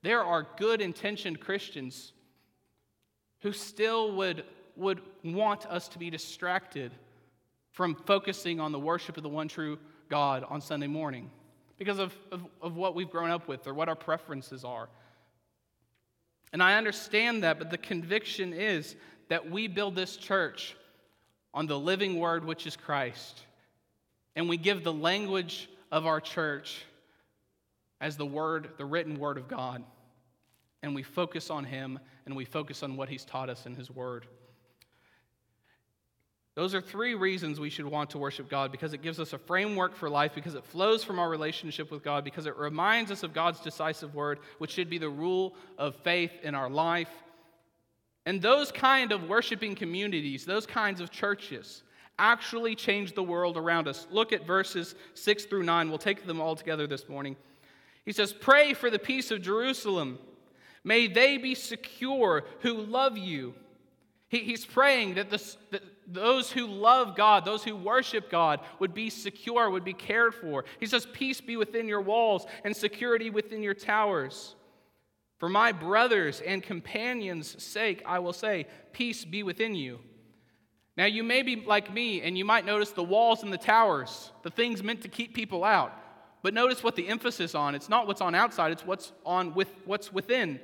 there 0.02 0.23
are 0.23 0.47
good 0.56 0.80
intentioned 0.80 1.41
Christians 1.41 2.13
who 3.41 3.52
still 3.52 4.15
would, 4.15 4.45
would 4.78 5.02
want 5.21 5.65
us 5.65 5.89
to 5.89 5.99
be 5.99 6.10
distracted 6.10 6.93
from 7.73 7.93
focusing 7.93 8.62
on 8.62 8.71
the 8.71 8.80
worship 8.80 9.17
of 9.17 9.23
the 9.23 9.28
one 9.28 9.49
true 9.49 9.78
God 10.08 10.45
on 10.47 10.62
Sunday 10.62 10.88
morning 10.88 11.30
because 11.78 12.00
of, 12.00 12.16
of, 12.32 12.46
of 12.62 12.76
what 12.76 12.96
we've 12.96 13.10
grown 13.10 13.30
up 13.30 13.48
with 13.48 13.68
or 13.68 13.74
what 13.74 13.90
our 13.90 13.96
preferences 13.96 14.64
are. 14.64 14.90
And 16.52 16.62
I 16.62 16.76
understand 16.76 17.44
that, 17.44 17.58
but 17.58 17.72
the 17.72 17.78
conviction 17.78 18.54
is 18.54 18.96
that 19.30 19.50
we 19.50 19.68
build 19.68 19.96
this 19.96 20.16
church 20.16 20.76
on 21.54 21.66
the 21.68 21.78
living 21.78 22.20
word, 22.20 22.46
which 22.46 22.68
is 22.68 22.76
Christ. 22.76 23.42
And 24.36 24.48
we 24.48 24.58
give 24.58 24.84
the 24.84 24.94
language 24.94 25.70
of 25.92 26.06
our 26.06 26.22
church 26.22 26.86
as 28.02 28.18
the 28.18 28.26
word, 28.26 28.70
the 28.78 28.86
written 28.86 29.18
word 29.18 29.38
of 29.38 29.48
God. 29.48 29.84
And 30.82 30.94
we 30.94 31.04
focus 31.04 31.50
on 31.50 31.64
Him 31.64 32.00
and 32.26 32.36
we 32.36 32.46
focus 32.46 32.84
on 32.84 32.98
what 32.98 33.10
He's 33.10 33.26
taught 33.26 33.50
us 33.50 33.66
in 33.66 33.76
His 33.76 33.90
word. 33.90 34.28
Those 36.56 36.76
are 36.76 36.82
three 36.82 37.16
reasons 37.16 37.60
we 37.60 37.72
should 37.72 37.86
want 37.86 38.12
to 38.12 38.20
worship 38.20 38.48
God 38.48 38.72
because 38.72 38.94
it 38.94 39.02
gives 39.02 39.20
us 39.20 39.34
a 39.34 39.39
framework 39.39 39.96
for 39.96 40.08
life, 40.08 40.36
because 40.36 40.54
it 40.54 40.63
flows 40.63 41.04
from 41.04 41.18
our 41.18 41.28
relationship 41.28 41.89
with 41.89 42.04
God, 42.04 42.24
because 42.24 42.46
it 42.46 42.56
reminds 42.58 43.10
us 43.10 43.24
of 43.24 43.34
God's 43.34 43.60
decisive 43.60 44.13
word, 44.13 44.39
which 44.60 44.72
should 44.72 44.89
be 44.89 45.00
the 45.00 45.10
rule 45.10 45.56
of 45.80 45.96
faith 45.96 46.32
in 46.44 46.54
our 46.54 46.70
life. 46.70 47.10
And 48.28 48.39
those 48.42 48.72
kind 48.72 49.12
of 49.12 49.28
worshiping 49.28 49.74
communities, 49.74 50.46
those 50.46 50.68
kinds 50.68 51.02
of 51.02 51.10
churches, 51.10 51.82
actually 52.20 52.76
change 52.76 53.13
the 53.13 53.24
world 53.24 53.58
around 53.58 53.88
us. 53.88 54.06
Look 54.12 54.32
at 54.32 54.46
verses 54.46 54.94
6 55.16 55.46
through 55.46 55.63
9. 55.63 55.89
We'll 55.89 55.98
take 55.98 56.28
them 56.28 56.39
all 56.39 56.56
together 56.56 56.86
this 56.86 57.10
morning. 57.10 57.36
He 58.06 58.12
says, 58.12 58.32
Pray 58.32 58.74
for 58.74 58.92
the 58.92 59.00
peace 59.00 59.32
of 59.32 59.42
Jerusalem. 59.42 60.20
May 60.84 61.08
they 61.08 61.38
be 61.38 61.56
secure 61.56 62.44
who 62.60 62.74
love 62.74 63.18
you. 63.18 63.56
He, 64.28 64.39
he's 64.39 64.66
praying 64.66 65.16
that, 65.16 65.30
this, 65.30 65.58
that 65.72 65.82
those 66.08 66.52
who 66.52 66.68
love 66.68 67.16
God, 67.16 67.46
those 67.46 67.63
who 67.63 67.76
worship 67.76 68.30
God, 68.30 68.60
would 68.80 68.94
be 68.94 69.10
secure, 69.10 69.70
would 69.70 69.84
be 69.84 69.94
cared 69.94 70.34
for. 70.34 70.66
He 70.80 70.86
says, 70.86 71.08
Peace 71.13 71.42
be 71.42 71.58
within 71.58 71.88
your 71.88 72.02
walls 72.02 72.46
and 72.63 72.76
security 72.76 73.30
within 73.30 73.63
your 73.63 73.74
towers. 73.74 74.56
For 75.39 75.50
my 75.50 75.72
brothers 75.72 76.42
and 76.42 76.63
companions' 76.63 77.62
sake, 77.62 78.02
I 78.06 78.20
will 78.20 78.34
say, 78.34 78.68
Peace 78.92 79.26
be 79.26 79.44
within 79.44 79.76
you. 79.76 80.00
Now, 80.96 81.06
you 81.06 81.24
may 81.24 81.42
be 81.42 81.56
like 81.56 81.92
me, 81.92 82.22
and 82.22 82.38
you 82.38 82.46
might 82.46 82.66
notice 82.66 82.92
the 82.92 83.04
walls 83.04 83.42
and 83.42 83.52
the 83.52 83.58
towers, 83.58 84.32
the 84.44 84.52
things 84.52 84.84
meant 84.84 85.02
to 85.02 85.08
keep 85.08 85.34
people 85.34 85.63
out. 85.63 85.92
But 86.44 86.54
notice 86.54 86.84
what 86.84 86.96
the 86.96 87.08
emphasis 87.08 87.56
on. 87.56 87.74
It's 87.74 87.89
not 87.89 88.06
what's 88.06 88.22
on 88.22 88.36
outside, 88.36 88.72
it's 88.72 88.86
what's 88.86 89.12
on 89.26 89.54
with 89.56 89.70
what's 89.86 90.13
within. 90.13 90.60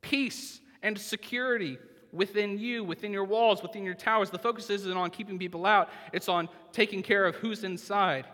Peace 0.00 0.60
and 0.82 0.98
security 0.98 1.78
within 2.12 2.58
you, 2.58 2.84
within 2.84 3.12
your 3.12 3.24
walls, 3.24 3.62
within 3.62 3.84
your 3.84 3.94
towers. 3.94 4.30
The 4.30 4.38
focus 4.38 4.70
isn't 4.70 4.96
on 4.96 5.10
keeping 5.10 5.38
people 5.38 5.66
out, 5.66 5.88
it's 6.12 6.28
on 6.28 6.48
taking 6.72 7.02
care 7.02 7.26
of 7.26 7.36
who's 7.36 7.64
inside. 7.64 8.26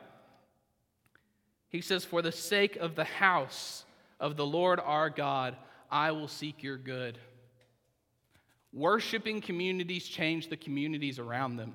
He 1.68 1.80
says, 1.80 2.04
For 2.04 2.22
the 2.22 2.32
sake 2.32 2.76
of 2.76 2.94
the 2.94 3.04
house 3.04 3.84
of 4.18 4.36
the 4.36 4.46
Lord 4.46 4.80
our 4.80 5.10
God, 5.10 5.56
I 5.90 6.12
will 6.12 6.28
seek 6.28 6.62
your 6.62 6.78
good. 6.78 7.18
Worshipping 8.72 9.40
communities 9.40 10.06
change 10.06 10.48
the 10.48 10.56
communities 10.56 11.18
around 11.18 11.56
them. 11.56 11.74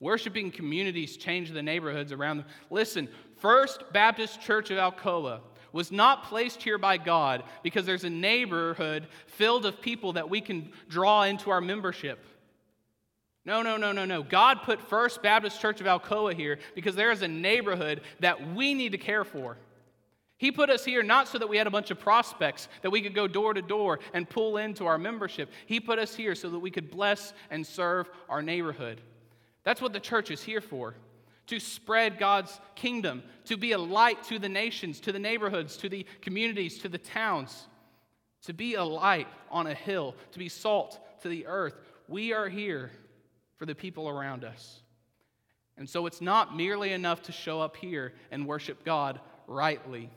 Worshiping 0.00 0.50
communities 0.50 1.16
change 1.16 1.50
the 1.50 1.62
neighborhoods 1.62 2.12
around 2.12 2.38
them. 2.38 2.46
Listen, 2.70 3.08
First 3.36 3.84
Baptist 3.92 4.40
Church 4.40 4.70
of 4.70 4.78
Alcoa 4.78 5.40
was 5.74 5.90
not 5.90 6.22
placed 6.22 6.62
here 6.62 6.78
by 6.78 6.96
God 6.96 7.42
because 7.64 7.84
there's 7.84 8.04
a 8.04 8.10
neighborhood 8.10 9.08
filled 9.26 9.66
of 9.66 9.82
people 9.82 10.12
that 10.12 10.30
we 10.30 10.40
can 10.40 10.70
draw 10.88 11.24
into 11.24 11.50
our 11.50 11.60
membership. 11.60 12.24
No, 13.44 13.60
no, 13.60 13.76
no, 13.76 13.90
no, 13.90 14.04
no. 14.04 14.22
God 14.22 14.62
put 14.62 14.80
First 14.80 15.20
Baptist 15.20 15.60
Church 15.60 15.80
of 15.80 15.88
Alcoa 15.88 16.32
here 16.32 16.60
because 16.76 16.94
there 16.94 17.10
is 17.10 17.22
a 17.22 17.28
neighborhood 17.28 18.02
that 18.20 18.54
we 18.54 18.72
need 18.72 18.92
to 18.92 18.98
care 18.98 19.24
for. 19.24 19.56
He 20.38 20.52
put 20.52 20.70
us 20.70 20.84
here 20.84 21.02
not 21.02 21.26
so 21.26 21.38
that 21.38 21.48
we 21.48 21.56
had 21.56 21.66
a 21.66 21.72
bunch 21.72 21.90
of 21.90 21.98
prospects 21.98 22.68
that 22.82 22.90
we 22.90 23.02
could 23.02 23.14
go 23.14 23.26
door 23.26 23.52
to 23.52 23.60
door 23.60 23.98
and 24.12 24.30
pull 24.30 24.58
into 24.58 24.86
our 24.86 24.96
membership. 24.96 25.50
He 25.66 25.80
put 25.80 25.98
us 25.98 26.14
here 26.14 26.36
so 26.36 26.50
that 26.50 26.58
we 26.60 26.70
could 26.70 26.88
bless 26.88 27.32
and 27.50 27.66
serve 27.66 28.08
our 28.28 28.42
neighborhood. 28.42 29.00
That's 29.64 29.82
what 29.82 29.92
the 29.92 30.00
church 30.00 30.30
is 30.30 30.40
here 30.40 30.60
for 30.60 30.94
to 31.46 31.60
spread 31.60 32.18
God's 32.18 32.60
kingdom, 32.74 33.22
to 33.44 33.56
be 33.56 33.72
a 33.72 33.78
light 33.78 34.22
to 34.24 34.38
the 34.38 34.48
nations, 34.48 35.00
to 35.00 35.12
the 35.12 35.18
neighborhoods, 35.18 35.76
to 35.78 35.88
the 35.88 36.06
communities, 36.22 36.78
to 36.78 36.88
the 36.88 36.98
towns, 36.98 37.68
to 38.42 38.52
be 38.52 38.74
a 38.74 38.84
light 38.84 39.28
on 39.50 39.66
a 39.66 39.74
hill, 39.74 40.14
to 40.32 40.38
be 40.38 40.48
salt 40.48 40.98
to 41.22 41.28
the 41.28 41.46
earth. 41.46 41.74
We 42.08 42.32
are 42.32 42.48
here 42.48 42.90
for 43.56 43.66
the 43.66 43.74
people 43.74 44.08
around 44.08 44.44
us. 44.44 44.80
And 45.76 45.88
so 45.88 46.06
it's 46.06 46.20
not 46.20 46.56
merely 46.56 46.92
enough 46.92 47.22
to 47.22 47.32
show 47.32 47.60
up 47.60 47.76
here 47.76 48.12
and 48.30 48.46
worship 48.46 48.84
God 48.84 49.20
rightly. 49.46 50.10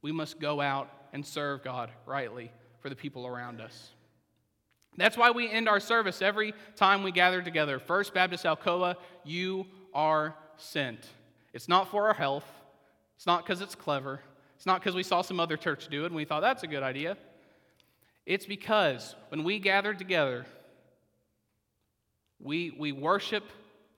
We 0.00 0.12
must 0.12 0.40
go 0.40 0.60
out 0.60 0.90
and 1.12 1.24
serve 1.24 1.62
God 1.62 1.90
rightly 2.06 2.50
for 2.80 2.88
the 2.88 2.96
people 2.96 3.26
around 3.26 3.60
us. 3.60 3.90
That's 4.96 5.16
why 5.16 5.30
we 5.30 5.50
end 5.50 5.68
our 5.68 5.80
service 5.80 6.20
every 6.20 6.52
time 6.76 7.02
we 7.02 7.12
gather 7.12 7.40
together. 7.40 7.78
First 7.78 8.12
Baptist 8.12 8.44
Alcoa, 8.44 8.96
you 9.24 9.66
are 9.94 10.34
sent. 10.56 11.06
It's 11.52 11.68
not 11.68 11.90
for 11.90 12.08
our 12.08 12.14
health. 12.14 12.46
It's 13.16 13.26
not 13.26 13.44
because 13.44 13.60
it's 13.60 13.74
clever. 13.74 14.20
It's 14.56 14.66
not 14.66 14.80
because 14.80 14.94
we 14.94 15.02
saw 15.02 15.22
some 15.22 15.40
other 15.40 15.56
church 15.56 15.88
do 15.88 16.04
it 16.04 16.06
and 16.06 16.14
we 16.14 16.24
thought 16.24 16.40
that's 16.40 16.62
a 16.62 16.66
good 16.66 16.82
idea. 16.82 17.16
It's 18.26 18.46
because 18.46 19.14
when 19.28 19.44
we 19.44 19.58
gather 19.58 19.92
together, 19.94 20.46
we, 22.40 22.74
we 22.78 22.92
worship 22.92 23.44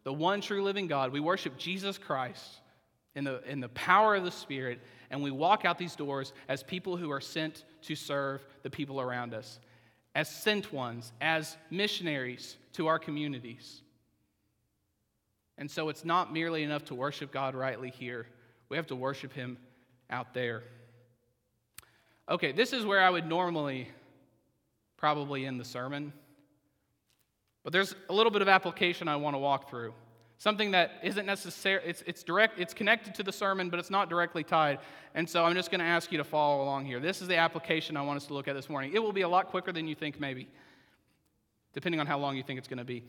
the 0.04 0.12
one 0.12 0.40
true 0.40 0.62
living 0.62 0.86
God. 0.86 1.12
We 1.12 1.20
worship 1.20 1.56
Jesus 1.58 1.98
Christ 1.98 2.60
in 3.14 3.24
the, 3.24 3.42
in 3.48 3.60
the 3.60 3.68
power 3.70 4.14
of 4.14 4.24
the 4.24 4.30
Spirit, 4.30 4.80
and 5.10 5.22
we 5.22 5.30
walk 5.30 5.64
out 5.64 5.78
these 5.78 5.94
doors 5.94 6.32
as 6.48 6.62
people 6.62 6.96
who 6.96 7.10
are 7.10 7.20
sent 7.20 7.64
to 7.82 7.94
serve 7.94 8.44
the 8.62 8.70
people 8.70 9.00
around 9.00 9.34
us 9.34 9.60
as 10.14 10.28
sent 10.28 10.72
ones, 10.72 11.12
as 11.20 11.56
missionaries 11.70 12.56
to 12.74 12.86
our 12.86 12.98
communities. 12.98 13.82
And 15.58 15.70
so 15.70 15.88
it's 15.88 16.04
not 16.04 16.32
merely 16.32 16.62
enough 16.62 16.84
to 16.86 16.94
worship 16.94 17.32
God 17.32 17.54
rightly 17.54 17.90
here, 17.90 18.26
we 18.68 18.76
have 18.76 18.86
to 18.88 18.96
worship 18.96 19.32
Him 19.32 19.58
out 20.10 20.34
there. 20.34 20.62
Okay, 22.28 22.52
this 22.52 22.72
is 22.72 22.86
where 22.86 23.00
I 23.00 23.10
would 23.10 23.26
normally 23.26 23.88
probably 24.96 25.44
end 25.44 25.60
the 25.60 25.64
sermon. 25.64 26.12
But 27.62 27.72
there's 27.72 27.94
a 28.08 28.12
little 28.12 28.32
bit 28.32 28.42
of 28.42 28.48
application 28.48 29.08
I 29.08 29.16
want 29.16 29.34
to 29.34 29.38
walk 29.38 29.68
through. 29.68 29.92
Something 30.38 30.72
that 30.72 30.92
isn't 31.02 31.26
necessary, 31.26 31.82
it's, 31.86 32.02
it's 32.06 32.22
direct, 32.22 32.58
it's 32.58 32.74
connected 32.74 33.14
to 33.14 33.22
the 33.22 33.32
sermon, 33.32 33.70
but 33.70 33.78
it's 33.78 33.90
not 33.90 34.10
directly 34.10 34.42
tied. 34.42 34.80
And 35.14 35.28
so 35.28 35.44
I'm 35.44 35.54
just 35.54 35.70
going 35.70 35.78
to 35.78 35.86
ask 35.86 36.10
you 36.10 36.18
to 36.18 36.24
follow 36.24 36.62
along 36.62 36.86
here. 36.86 37.00
This 37.00 37.22
is 37.22 37.28
the 37.28 37.36
application 37.36 37.96
I 37.96 38.02
want 38.02 38.16
us 38.16 38.26
to 38.26 38.34
look 38.34 38.48
at 38.48 38.54
this 38.54 38.68
morning. 38.68 38.92
It 38.94 38.98
will 39.02 39.12
be 39.12 39.22
a 39.22 39.28
lot 39.28 39.46
quicker 39.48 39.72
than 39.72 39.86
you 39.86 39.94
think, 39.94 40.18
maybe, 40.18 40.48
depending 41.72 42.00
on 42.00 42.06
how 42.06 42.18
long 42.18 42.36
you 42.36 42.42
think 42.42 42.58
it's 42.58 42.68
going 42.68 42.78
to 42.78 42.84
be. 42.84 43.04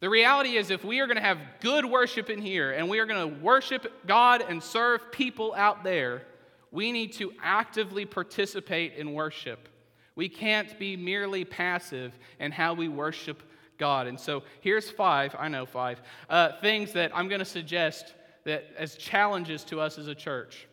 The 0.00 0.08
reality 0.08 0.56
is, 0.56 0.70
if 0.70 0.84
we 0.84 1.00
are 1.00 1.06
going 1.06 1.16
to 1.16 1.22
have 1.22 1.38
good 1.60 1.84
worship 1.84 2.30
in 2.30 2.40
here 2.40 2.70
and 2.70 2.88
we 2.88 3.00
are 3.00 3.06
going 3.06 3.34
to 3.34 3.40
worship 3.40 4.06
God 4.06 4.44
and 4.48 4.62
serve 4.62 5.10
people 5.10 5.54
out 5.56 5.82
there, 5.82 6.22
we 6.70 6.92
need 6.92 7.14
to 7.14 7.32
actively 7.42 8.04
participate 8.04 8.94
in 8.94 9.12
worship. 9.12 9.68
We 10.14 10.28
can't 10.28 10.78
be 10.78 10.96
merely 10.96 11.44
passive 11.44 12.16
in 12.38 12.52
how 12.52 12.74
we 12.74 12.88
worship 12.88 13.42
God. 13.76 14.06
And 14.06 14.18
so 14.18 14.42
here's 14.60 14.90
five, 14.90 15.34
I 15.38 15.48
know 15.48 15.66
five, 15.66 16.00
uh, 16.28 16.52
things 16.60 16.92
that 16.92 17.10
I'm 17.16 17.28
going 17.28 17.38
to 17.40 17.44
suggest 17.44 18.14
that 18.44 18.66
as 18.76 18.96
challenges 18.96 19.64
to 19.64 19.80
us 19.80 19.98
as 19.98 20.06
a 20.06 20.14
church. 20.14 20.66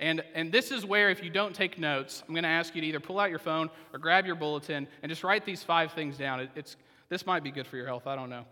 And, 0.00 0.22
and 0.34 0.52
this 0.52 0.70
is 0.70 0.84
where, 0.84 1.10
if 1.10 1.22
you 1.24 1.30
don't 1.30 1.54
take 1.54 1.78
notes, 1.78 2.22
I'm 2.26 2.34
going 2.34 2.44
to 2.44 2.48
ask 2.48 2.74
you 2.74 2.80
to 2.80 2.86
either 2.86 3.00
pull 3.00 3.18
out 3.18 3.30
your 3.30 3.40
phone 3.40 3.68
or 3.92 3.98
grab 3.98 4.26
your 4.26 4.36
bulletin 4.36 4.86
and 5.02 5.10
just 5.10 5.24
write 5.24 5.44
these 5.44 5.64
five 5.64 5.92
things 5.92 6.16
down. 6.16 6.40
It, 6.40 6.50
it's, 6.54 6.76
this 7.08 7.26
might 7.26 7.42
be 7.42 7.50
good 7.50 7.66
for 7.66 7.76
your 7.76 7.86
health, 7.86 8.06
I 8.06 8.16
don't 8.16 8.30
know. 8.30 8.44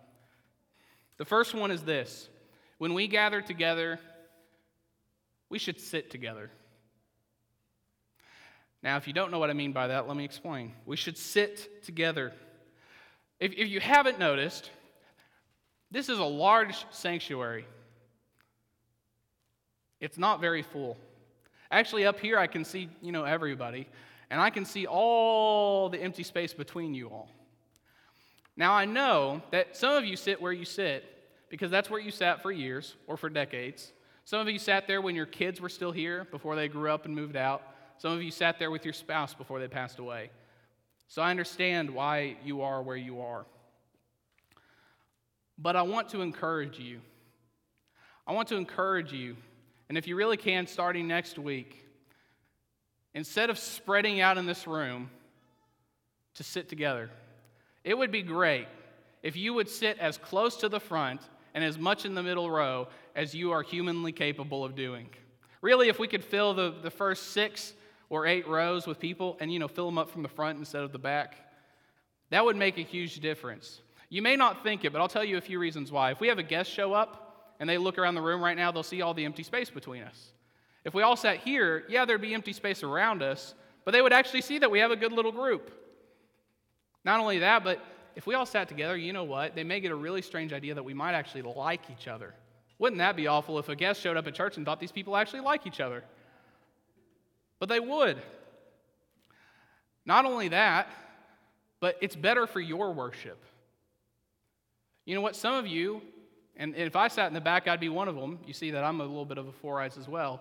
The 1.18 1.24
first 1.24 1.54
one 1.54 1.70
is 1.70 1.82
this 1.82 2.28
when 2.78 2.94
we 2.94 3.08
gather 3.08 3.40
together, 3.40 3.98
we 5.48 5.58
should 5.58 5.80
sit 5.80 6.10
together. 6.10 6.50
Now, 8.82 8.96
if 8.96 9.06
you 9.06 9.12
don't 9.12 9.30
know 9.30 9.38
what 9.38 9.50
I 9.50 9.54
mean 9.54 9.72
by 9.72 9.88
that, 9.88 10.06
let 10.06 10.16
me 10.16 10.24
explain. 10.24 10.72
We 10.84 10.96
should 10.96 11.16
sit 11.16 11.84
together. 11.84 12.32
If, 13.40 13.52
if 13.52 13.68
you 13.68 13.80
haven't 13.80 14.18
noticed, 14.18 14.70
this 15.90 16.08
is 16.08 16.18
a 16.18 16.24
large 16.24 16.84
sanctuary. 16.90 17.66
It's 20.00 20.18
not 20.18 20.40
very 20.40 20.62
full. 20.62 20.96
Actually, 21.70 22.06
up 22.06 22.20
here 22.20 22.38
I 22.38 22.46
can 22.46 22.64
see, 22.64 22.88
you 23.02 23.12
know, 23.12 23.24
everybody, 23.24 23.88
and 24.30 24.40
I 24.40 24.50
can 24.50 24.64
see 24.64 24.86
all 24.86 25.88
the 25.88 25.98
empty 26.00 26.22
space 26.22 26.52
between 26.52 26.94
you 26.94 27.08
all. 27.08 27.28
Now 28.56 28.72
I 28.72 28.84
know 28.84 29.42
that 29.50 29.76
some 29.76 29.94
of 29.94 30.04
you 30.04 30.16
sit 30.16 30.40
where 30.40 30.52
you 30.52 30.64
sit 30.64 31.04
because 31.48 31.70
that's 31.70 31.90
where 31.90 32.00
you 32.00 32.10
sat 32.10 32.42
for 32.42 32.50
years 32.50 32.96
or 33.06 33.16
for 33.16 33.28
decades. 33.28 33.92
Some 34.24 34.40
of 34.40 34.48
you 34.48 34.58
sat 34.58 34.86
there 34.86 35.00
when 35.00 35.14
your 35.14 35.26
kids 35.26 35.60
were 35.60 35.68
still 35.68 35.92
here 35.92 36.26
before 36.30 36.56
they 36.56 36.68
grew 36.68 36.90
up 36.90 37.04
and 37.04 37.14
moved 37.14 37.36
out. 37.36 37.62
Some 37.98 38.12
of 38.12 38.22
you 38.22 38.30
sat 38.30 38.58
there 38.58 38.70
with 38.70 38.84
your 38.84 38.94
spouse 38.94 39.34
before 39.34 39.60
they 39.60 39.68
passed 39.68 39.98
away. 39.98 40.30
So 41.08 41.22
I 41.22 41.30
understand 41.30 41.90
why 41.90 42.36
you 42.44 42.62
are 42.62 42.82
where 42.82 42.96
you 42.96 43.20
are. 43.20 43.46
But 45.58 45.76
I 45.76 45.82
want 45.82 46.08
to 46.10 46.20
encourage 46.20 46.78
you. 46.78 47.00
I 48.26 48.32
want 48.32 48.48
to 48.48 48.56
encourage 48.56 49.12
you, 49.12 49.36
and 49.88 49.96
if 49.96 50.08
you 50.08 50.16
really 50.16 50.36
can, 50.36 50.66
starting 50.66 51.06
next 51.06 51.38
week, 51.38 51.84
instead 53.14 53.50
of 53.50 53.58
spreading 53.58 54.20
out 54.20 54.36
in 54.36 54.46
this 54.46 54.66
room, 54.66 55.10
to 56.34 56.42
sit 56.42 56.68
together. 56.68 57.08
It 57.86 57.96
would 57.96 58.10
be 58.10 58.22
great 58.22 58.66
if 59.22 59.36
you 59.36 59.54
would 59.54 59.68
sit 59.68 59.96
as 60.00 60.18
close 60.18 60.56
to 60.56 60.68
the 60.68 60.80
front 60.80 61.20
and 61.54 61.62
as 61.62 61.78
much 61.78 62.04
in 62.04 62.16
the 62.16 62.22
middle 62.22 62.50
row 62.50 62.88
as 63.14 63.32
you 63.32 63.52
are 63.52 63.62
humanly 63.62 64.10
capable 64.10 64.64
of 64.64 64.74
doing. 64.74 65.08
Really, 65.62 65.88
if 65.88 66.00
we 66.00 66.08
could 66.08 66.24
fill 66.24 66.52
the, 66.52 66.74
the 66.82 66.90
first 66.90 67.30
six 67.30 67.74
or 68.10 68.26
eight 68.26 68.48
rows 68.48 68.88
with 68.88 68.98
people 68.98 69.36
and, 69.38 69.52
you 69.52 69.60
know, 69.60 69.68
fill 69.68 69.86
them 69.86 69.98
up 69.98 70.10
from 70.10 70.24
the 70.24 70.28
front 70.28 70.58
instead 70.58 70.82
of 70.82 70.90
the 70.90 70.98
back, 70.98 71.36
that 72.30 72.44
would 72.44 72.56
make 72.56 72.76
a 72.76 72.82
huge 72.82 73.20
difference. 73.20 73.80
You 74.08 74.20
may 74.20 74.34
not 74.34 74.64
think 74.64 74.84
it, 74.84 74.92
but 74.92 75.00
I'll 75.00 75.06
tell 75.06 75.24
you 75.24 75.36
a 75.36 75.40
few 75.40 75.60
reasons 75.60 75.92
why. 75.92 76.10
If 76.10 76.20
we 76.20 76.26
have 76.26 76.38
a 76.38 76.42
guest 76.42 76.68
show 76.72 76.92
up 76.92 77.54
and 77.60 77.70
they 77.70 77.78
look 77.78 77.98
around 77.98 78.16
the 78.16 78.20
room 78.20 78.42
right 78.42 78.56
now, 78.56 78.72
they'll 78.72 78.82
see 78.82 79.00
all 79.00 79.14
the 79.14 79.24
empty 79.24 79.44
space 79.44 79.70
between 79.70 80.02
us. 80.02 80.32
If 80.84 80.92
we 80.92 81.04
all 81.04 81.16
sat 81.16 81.38
here, 81.38 81.84
yeah, 81.88 82.04
there'd 82.04 82.20
be 82.20 82.34
empty 82.34 82.52
space 82.52 82.82
around 82.82 83.22
us, 83.22 83.54
but 83.84 83.92
they 83.92 84.02
would 84.02 84.12
actually 84.12 84.40
see 84.40 84.58
that 84.58 84.72
we 84.72 84.80
have 84.80 84.90
a 84.90 84.96
good 84.96 85.12
little 85.12 85.32
group. 85.32 85.70
Not 87.06 87.20
only 87.20 87.38
that, 87.38 87.62
but 87.62 87.80
if 88.16 88.26
we 88.26 88.34
all 88.34 88.44
sat 88.44 88.68
together, 88.68 88.96
you 88.96 89.12
know 89.12 89.22
what? 89.22 89.54
They 89.54 89.62
may 89.62 89.78
get 89.78 89.92
a 89.92 89.94
really 89.94 90.22
strange 90.22 90.52
idea 90.52 90.74
that 90.74 90.82
we 90.82 90.92
might 90.92 91.14
actually 91.14 91.42
like 91.42 91.82
each 91.88 92.08
other. 92.08 92.34
Wouldn't 92.80 92.98
that 92.98 93.14
be 93.14 93.28
awful 93.28 93.60
if 93.60 93.68
a 93.68 93.76
guest 93.76 94.00
showed 94.00 94.16
up 94.16 94.26
at 94.26 94.34
church 94.34 94.56
and 94.56 94.66
thought 94.66 94.80
these 94.80 94.90
people 94.90 95.16
actually 95.16 95.40
like 95.40 95.68
each 95.68 95.78
other? 95.80 96.02
But 97.60 97.68
they 97.68 97.78
would. 97.78 98.20
Not 100.04 100.24
only 100.24 100.48
that, 100.48 100.88
but 101.78 101.96
it's 102.00 102.16
better 102.16 102.44
for 102.44 102.58
your 102.58 102.92
worship. 102.92 103.40
You 105.04 105.14
know 105.14 105.20
what? 105.20 105.36
Some 105.36 105.54
of 105.54 105.68
you, 105.68 106.02
and 106.56 106.74
if 106.74 106.96
I 106.96 107.06
sat 107.06 107.28
in 107.28 107.34
the 107.34 107.40
back, 107.40 107.68
I'd 107.68 107.78
be 107.78 107.88
one 107.88 108.08
of 108.08 108.16
them. 108.16 108.40
You 108.44 108.52
see 108.52 108.72
that 108.72 108.82
I'm 108.82 109.00
a 109.00 109.04
little 109.04 109.24
bit 109.24 109.38
of 109.38 109.46
a 109.46 109.52
four 109.52 109.80
eyes 109.80 109.96
as 109.96 110.08
well, 110.08 110.40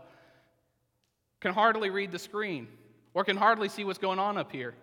can 1.42 1.54
hardly 1.54 1.92
read 1.92 2.12
the 2.12 2.20
screen 2.20 2.68
or 3.14 3.24
can 3.24 3.38
hardly 3.38 3.70
see 3.70 3.84
what's 3.84 4.00
going 4.00 4.18
on 4.18 4.36
up 4.40 4.52
here. 4.52 4.74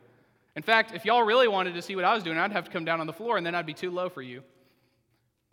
In 0.55 0.63
fact, 0.63 0.93
if 0.95 1.05
y'all 1.05 1.23
really 1.23 1.49
wanted 1.49 1.75
to 1.75 1.83
see 1.83 1.97
what 1.97 2.05
I 2.05 2.15
was 2.15 2.23
doing, 2.23 2.39
I'd 2.39 2.53
have 2.53 2.65
to 2.65 2.71
come 2.71 2.85
down 2.85 3.01
on 3.01 3.07
the 3.07 3.13
floor 3.13 3.37
and 3.37 3.47
then 3.47 3.55
I'd 3.55 3.67
be 3.67 3.75
too 3.75 3.91
low 3.91 4.09
for 4.09 4.23
you. 4.23 4.43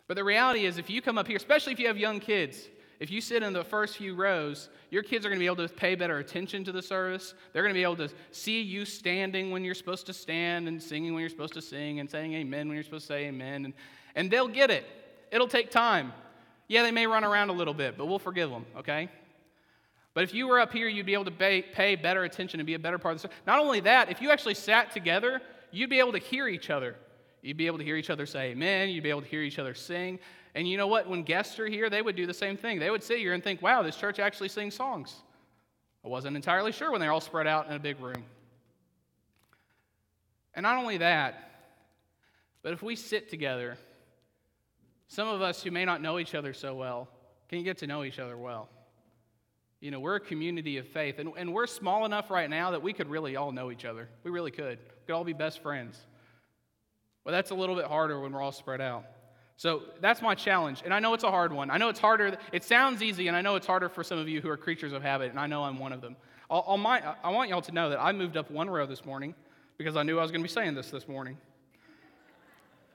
But 0.06 0.14
the 0.14 0.24
reality 0.24 0.66
is, 0.66 0.76
if 0.76 0.90
you 0.90 1.00
come 1.00 1.18
up 1.18 1.26
here, 1.26 1.36
especially 1.36 1.72
if 1.72 1.78
you 1.78 1.86
have 1.86 1.96
young 1.96 2.20
kids, 2.20 2.68
if 2.98 3.10
you 3.10 3.22
sit 3.22 3.42
in 3.42 3.54
the 3.54 3.64
first 3.64 3.96
few 3.96 4.14
rows, 4.14 4.68
your 4.90 5.02
kids 5.02 5.24
are 5.24 5.30
going 5.30 5.38
to 5.38 5.42
be 5.42 5.46
able 5.46 5.66
to 5.66 5.72
pay 5.72 5.94
better 5.94 6.18
attention 6.18 6.64
to 6.64 6.72
the 6.72 6.82
service. 6.82 7.32
They're 7.52 7.62
going 7.62 7.72
to 7.72 7.78
be 7.78 7.82
able 7.82 7.96
to 7.96 8.10
see 8.30 8.60
you 8.60 8.84
standing 8.84 9.50
when 9.50 9.64
you're 9.64 9.74
supposed 9.74 10.04
to 10.06 10.12
stand 10.12 10.68
and 10.68 10.82
singing 10.82 11.14
when 11.14 11.20
you're 11.20 11.30
supposed 11.30 11.54
to 11.54 11.62
sing 11.62 12.00
and 12.00 12.10
saying 12.10 12.34
amen 12.34 12.68
when 12.68 12.74
you're 12.74 12.84
supposed 12.84 13.06
to 13.06 13.14
say 13.14 13.26
amen. 13.26 13.64
And, 13.64 13.74
and 14.14 14.30
they'll 14.30 14.48
get 14.48 14.70
it. 14.70 14.84
It'll 15.32 15.48
take 15.48 15.70
time. 15.70 16.12
Yeah, 16.68 16.82
they 16.82 16.90
may 16.90 17.06
run 17.06 17.24
around 17.24 17.48
a 17.48 17.54
little 17.54 17.72
bit, 17.72 17.96
but 17.96 18.06
we'll 18.06 18.18
forgive 18.18 18.50
them, 18.50 18.66
okay? 18.76 19.08
But 20.12 20.24
if 20.24 20.34
you 20.34 20.48
were 20.48 20.58
up 20.58 20.72
here, 20.72 20.88
you'd 20.88 21.06
be 21.06 21.14
able 21.14 21.26
to 21.26 21.30
pay, 21.30 21.62
pay 21.62 21.94
better 21.94 22.24
attention 22.24 22.58
and 22.58 22.66
be 22.66 22.74
a 22.74 22.78
better 22.78 22.98
part 22.98 23.14
of 23.14 23.22
the 23.22 23.28
service. 23.28 23.38
Not 23.46 23.60
only 23.60 23.80
that, 23.80 24.10
if 24.10 24.20
you 24.20 24.30
actually 24.30 24.54
sat 24.54 24.90
together, 24.90 25.40
you'd 25.70 25.90
be 25.90 26.00
able 26.00 26.12
to 26.12 26.18
hear 26.18 26.48
each 26.48 26.70
other. 26.70 26.96
You'd 27.42 27.56
be 27.56 27.66
able 27.66 27.78
to 27.78 27.84
hear 27.84 27.96
each 27.96 28.10
other 28.10 28.26
say 28.26 28.50
amen. 28.50 28.90
You'd 28.90 29.04
be 29.04 29.10
able 29.10 29.22
to 29.22 29.28
hear 29.28 29.42
each 29.42 29.58
other 29.58 29.74
sing. 29.74 30.18
And 30.54 30.68
you 30.68 30.76
know 30.76 30.88
what? 30.88 31.08
When 31.08 31.22
guests 31.22 31.58
are 31.60 31.66
here, 31.66 31.88
they 31.88 32.02
would 32.02 32.16
do 32.16 32.26
the 32.26 32.34
same 32.34 32.56
thing. 32.56 32.80
They 32.80 32.90
would 32.90 33.02
sit 33.02 33.18
here 33.18 33.34
and 33.34 33.42
think, 33.42 33.62
wow, 33.62 33.82
this 33.82 33.96
church 33.96 34.18
actually 34.18 34.48
sings 34.48 34.74
songs. 34.74 35.14
I 36.04 36.08
wasn't 36.08 36.34
entirely 36.34 36.72
sure 36.72 36.90
when 36.90 37.00
they're 37.00 37.12
all 37.12 37.20
spread 37.20 37.46
out 37.46 37.68
in 37.68 37.72
a 37.72 37.78
big 37.78 38.00
room. 38.00 38.24
And 40.54 40.64
not 40.64 40.76
only 40.76 40.98
that, 40.98 41.50
but 42.62 42.72
if 42.72 42.82
we 42.82 42.96
sit 42.96 43.30
together, 43.30 43.78
some 45.06 45.28
of 45.28 45.40
us 45.40 45.62
who 45.62 45.70
may 45.70 45.84
not 45.84 46.02
know 46.02 46.18
each 46.18 46.34
other 46.34 46.52
so 46.52 46.74
well 46.74 47.08
can 47.48 47.62
get 47.62 47.78
to 47.78 47.86
know 47.86 48.02
each 48.02 48.18
other 48.18 48.36
well. 48.36 48.68
You 49.80 49.90
know, 49.90 50.00
we're 50.00 50.16
a 50.16 50.20
community 50.20 50.76
of 50.76 50.86
faith, 50.86 51.18
and, 51.18 51.32
and 51.38 51.54
we're 51.54 51.66
small 51.66 52.04
enough 52.04 52.30
right 52.30 52.50
now 52.50 52.72
that 52.72 52.82
we 52.82 52.92
could 52.92 53.08
really 53.08 53.36
all 53.36 53.50
know 53.50 53.70
each 53.70 53.86
other. 53.86 54.08
We 54.24 54.30
really 54.30 54.50
could. 54.50 54.78
We 54.78 55.06
could 55.06 55.14
all 55.14 55.24
be 55.24 55.32
best 55.32 55.62
friends. 55.62 55.98
But 57.24 57.30
that's 57.30 57.50
a 57.50 57.54
little 57.54 57.74
bit 57.74 57.86
harder 57.86 58.20
when 58.20 58.32
we're 58.32 58.42
all 58.42 58.52
spread 58.52 58.80
out. 58.80 59.04
So 59.56 59.82
that's 60.00 60.22
my 60.22 60.34
challenge. 60.34 60.82
And 60.84 60.92
I 60.92 61.00
know 61.00 61.14
it's 61.14 61.24
a 61.24 61.30
hard 61.30 61.52
one. 61.52 61.70
I 61.70 61.78
know 61.78 61.88
it's 61.88 61.98
harder. 61.98 62.38
It 62.52 62.64
sounds 62.64 63.02
easy, 63.02 63.28
and 63.28 63.36
I 63.36 63.40
know 63.40 63.56
it's 63.56 63.66
harder 63.66 63.88
for 63.88 64.04
some 64.04 64.18
of 64.18 64.28
you 64.28 64.40
who 64.40 64.50
are 64.50 64.56
creatures 64.56 64.92
of 64.92 65.02
habit, 65.02 65.30
and 65.30 65.40
I 65.40 65.46
know 65.46 65.64
I'm 65.64 65.78
one 65.78 65.92
of 65.92 66.02
them. 66.02 66.16
I'll, 66.50 66.64
I'll 66.66 66.76
my, 66.76 67.02
I 67.22 67.30
want 67.30 67.48
y'all 67.48 67.62
to 67.62 67.72
know 67.72 67.90
that 67.90 68.00
I 68.00 68.12
moved 68.12 68.36
up 68.36 68.50
one 68.50 68.68
row 68.68 68.84
this 68.84 69.04
morning 69.04 69.34
because 69.78 69.96
I 69.96 70.02
knew 70.02 70.18
I 70.18 70.22
was 70.22 70.30
going 70.30 70.42
to 70.42 70.48
be 70.48 70.52
saying 70.52 70.74
this 70.74 70.90
this 70.90 71.08
morning. 71.08 71.38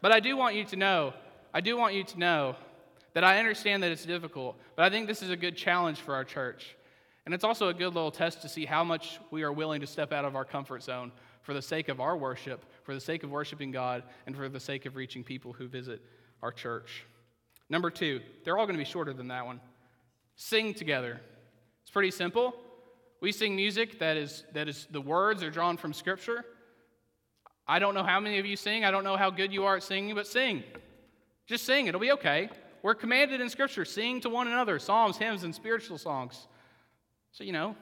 But 0.02 0.12
I 0.12 0.20
do 0.20 0.38
want 0.38 0.56
you 0.56 0.66
to 0.66 0.76
know, 0.76 1.14
I 1.52 1.62
do 1.62 1.78
want 1.78 1.96
you 1.96 2.04
to 2.04 2.20
know 2.20 2.56
that 3.16 3.24
I 3.24 3.40
understand 3.40 3.82
that 3.82 3.92
it's 3.92 4.06
difficult, 4.06 4.58
but 4.76 4.84
I 4.84 4.90
think 4.90 5.08
this 5.08 5.24
is 5.24 5.30
a 5.30 5.38
good 5.38 5.56
challenge 5.56 6.00
for 6.00 6.14
our 6.14 6.26
church. 6.26 6.76
And 7.26 7.34
it's 7.34 7.46
also 7.46 7.70
a 7.70 7.74
good 7.74 7.96
little 7.96 8.12
test 8.12 8.42
to 8.42 8.50
see 8.50 8.66
how 8.66 8.84
much 8.84 9.20
we 9.32 9.42
are 9.44 9.54
willing 9.54 9.82
to 9.82 9.88
step 9.88 10.12
out 10.12 10.26
of 10.26 10.36
our 10.36 10.44
comfort 10.44 10.84
zone 10.84 11.14
for 11.42 11.54
the 11.54 11.62
sake 11.62 11.88
of 11.88 12.02
our 12.02 12.18
worship, 12.18 12.66
for 12.84 12.94
the 12.94 13.00
sake 13.00 13.24
of 13.24 13.32
worshiping 13.32 13.72
God, 13.72 14.04
and 14.28 14.36
for 14.36 14.50
the 14.50 14.60
sake 14.60 14.86
of 14.86 14.98
reaching 14.98 15.24
people 15.24 15.54
who 15.54 15.68
visit 15.68 16.02
our 16.44 16.52
church. 16.52 17.06
Number 17.70 17.90
two, 17.90 18.20
they're 18.44 18.58
all 18.58 18.66
going 18.66 18.78
to 18.78 18.84
be 18.84 18.90
shorter 18.90 19.14
than 19.14 19.30
that 19.30 19.46
one. 19.46 19.62
Sing 20.36 20.74
together. 20.74 21.22
It's 21.84 21.92
pretty 21.92 22.12
simple. 22.12 22.54
We 23.22 23.32
sing 23.32 23.56
music 23.56 23.98
that 24.00 24.18
is, 24.18 24.44
that 24.54 24.68
is 24.68 24.88
the 24.92 25.02
words 25.02 25.42
are 25.42 25.50
drawn 25.50 25.78
from 25.78 25.94
Scripture. 25.94 26.44
I 27.66 27.80
don't 27.80 27.94
know 27.94 28.04
how 28.04 28.20
many 28.20 28.40
of 28.40 28.46
you 28.46 28.58
sing. 28.58 28.84
I 28.84 28.92
don't 28.92 29.06
know 29.06 29.16
how 29.16 29.30
good 29.30 29.54
you 29.54 29.64
are 29.64 29.78
at 29.78 29.84
singing, 29.84 30.14
but 30.16 30.28
sing. 30.28 30.64
Just 31.48 31.66
sing. 31.66 31.88
It'll 31.88 32.02
be 32.02 32.12
okay. 32.12 32.50
We're 32.86 32.94
commanded 32.94 33.42
in 33.42 33.50
Scripture 33.50 33.84
sing 33.84 34.22
to 34.22 34.30
one 34.30 34.46
another 34.46 34.78
psalms, 34.78 35.18
hymns, 35.18 35.44
and 35.44 35.56
spiritual 35.56 35.98
songs. 35.98 36.48
So, 37.32 37.44
you 37.44 37.52
know, 37.52 37.76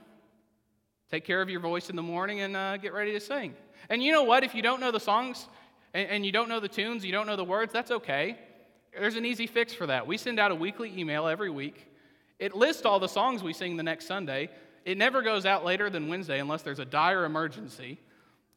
take 1.12 1.26
care 1.26 1.42
of 1.42 1.50
your 1.50 1.60
voice 1.60 1.90
in 1.90 1.98
the 1.98 2.02
morning 2.02 2.40
and 2.40 2.56
uh, 2.56 2.78
get 2.78 2.94
ready 2.94 3.12
to 3.12 3.20
sing. 3.20 3.54
And 3.90 4.02
you 4.02 4.14
know 4.14 4.24
what? 4.24 4.46
If 4.46 4.56
you 4.56 4.62
don't 4.62 4.80
know 4.80 4.92
the 4.92 5.02
songs 5.02 5.50
and, 5.94 6.10
and 6.10 6.26
you 6.26 6.32
don't 6.32 6.48
know 6.48 6.62
the 6.62 6.70
tunes, 6.70 7.04
you 7.04 7.12
don't 7.12 7.28
know 7.28 7.36
the 7.36 7.44
words, 7.44 7.74
that's 7.74 7.92
okay. 7.92 8.38
There's 8.98 9.18
an 9.18 9.26
easy 9.26 9.46
fix 9.46 9.74
for 9.74 9.88
that. 9.88 10.08
We 10.08 10.16
send 10.16 10.40
out 10.40 10.52
a 10.52 10.56
weekly 10.56 10.98
email 10.98 11.28
every 11.28 11.50
week. 11.50 11.86
It 12.40 12.56
lists 12.56 12.86
all 12.86 13.02
the 13.02 13.10
songs 13.10 13.44
we 13.44 13.52
sing 13.52 13.76
the 13.76 13.84
next 13.84 14.08
Sunday. 14.08 14.52
It 14.86 14.98
never 14.98 15.22
goes 15.22 15.46
out 15.46 15.66
later 15.66 15.90
than 15.90 16.08
Wednesday 16.08 16.40
unless 16.40 16.62
there's 16.62 16.80
a 16.80 16.86
dire 16.86 17.26
emergency. 17.26 18.00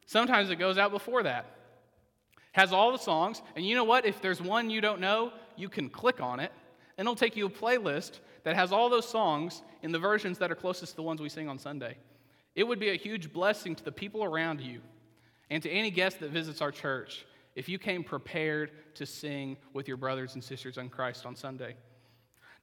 Sometimes 0.05 0.49
it 0.49 0.55
goes 0.55 0.77
out 0.77 0.91
before 0.91 1.23
that. 1.23 1.45
Has 2.53 2.71
all 2.71 2.93
the 2.93 2.99
songs, 2.99 3.41
and 3.57 3.65
you 3.65 3.75
know 3.75 3.83
what? 3.83 4.05
If 4.05 4.21
there's 4.21 4.41
one 4.41 4.69
you 4.69 4.79
don't 4.79 5.01
know, 5.01 5.33
you 5.57 5.69
can 5.69 5.89
click 5.89 6.21
on 6.21 6.39
it, 6.39 6.51
and 6.97 7.05
it'll 7.05 7.15
take 7.15 7.35
you 7.35 7.47
a 7.47 7.49
playlist 7.49 8.19
that 8.43 8.55
has 8.55 8.71
all 8.71 8.89
those 8.89 9.07
songs 9.07 9.61
in 9.83 9.91
the 9.91 9.99
versions 9.99 10.37
that 10.39 10.51
are 10.51 10.55
closest 10.55 10.91
to 10.91 10.95
the 10.95 11.03
ones 11.03 11.21
we 11.21 11.29
sing 11.29 11.49
on 11.49 11.59
Sunday. 11.59 11.97
It 12.55 12.63
would 12.67 12.79
be 12.79 12.89
a 12.89 12.95
huge 12.95 13.31
blessing 13.31 13.75
to 13.75 13.83
the 13.83 13.91
people 13.91 14.23
around 14.23 14.61
you 14.61 14.81
and 15.49 15.61
to 15.63 15.69
any 15.69 15.91
guest 15.91 16.19
that 16.21 16.31
visits 16.31 16.61
our 16.61 16.71
church 16.71 17.25
if 17.55 17.69
you 17.69 17.77
came 17.77 18.03
prepared 18.03 18.71
to 18.95 19.05
sing 19.05 19.57
with 19.73 19.87
your 19.87 19.97
brothers 19.97 20.33
and 20.35 20.43
sisters 20.43 20.77
in 20.77 20.89
Christ 20.89 21.25
on 21.25 21.35
Sunday. 21.35 21.75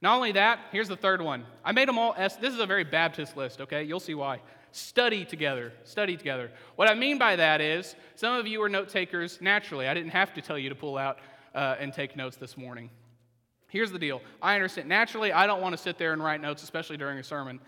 Not 0.00 0.16
only 0.16 0.32
that, 0.32 0.58
here's 0.72 0.88
the 0.88 0.96
third 0.96 1.22
one. 1.22 1.44
I 1.64 1.72
made 1.72 1.88
them 1.88 1.98
all 1.98 2.14
S. 2.16 2.36
This 2.36 2.52
is 2.52 2.60
a 2.60 2.66
very 2.66 2.84
Baptist 2.84 3.36
list, 3.36 3.60
okay? 3.60 3.84
You'll 3.84 4.00
see 4.00 4.14
why. 4.14 4.40
Study 4.72 5.24
together. 5.24 5.72
Study 5.84 6.16
together. 6.16 6.50
What 6.76 6.90
I 6.90 6.94
mean 6.94 7.18
by 7.18 7.36
that 7.36 7.60
is, 7.60 7.94
some 8.16 8.34
of 8.34 8.46
you 8.46 8.62
are 8.62 8.68
note 8.68 8.88
takers 8.88 9.40
naturally. 9.40 9.88
I 9.88 9.94
didn't 9.94 10.10
have 10.10 10.34
to 10.34 10.42
tell 10.42 10.58
you 10.58 10.68
to 10.68 10.74
pull 10.74 10.98
out 10.98 11.18
uh, 11.54 11.76
and 11.78 11.92
take 11.92 12.16
notes 12.16 12.36
this 12.36 12.56
morning. 12.56 12.90
Here's 13.68 13.90
the 13.90 13.98
deal 13.98 14.20
I 14.40 14.54
understand. 14.54 14.88
Naturally, 14.88 15.32
I 15.32 15.46
don't 15.46 15.60
want 15.60 15.76
to 15.76 15.82
sit 15.82 15.98
there 15.98 16.12
and 16.12 16.22
write 16.22 16.40
notes, 16.40 16.62
especially 16.62 16.96
during 16.96 17.18
a 17.18 17.24
sermon. 17.24 17.60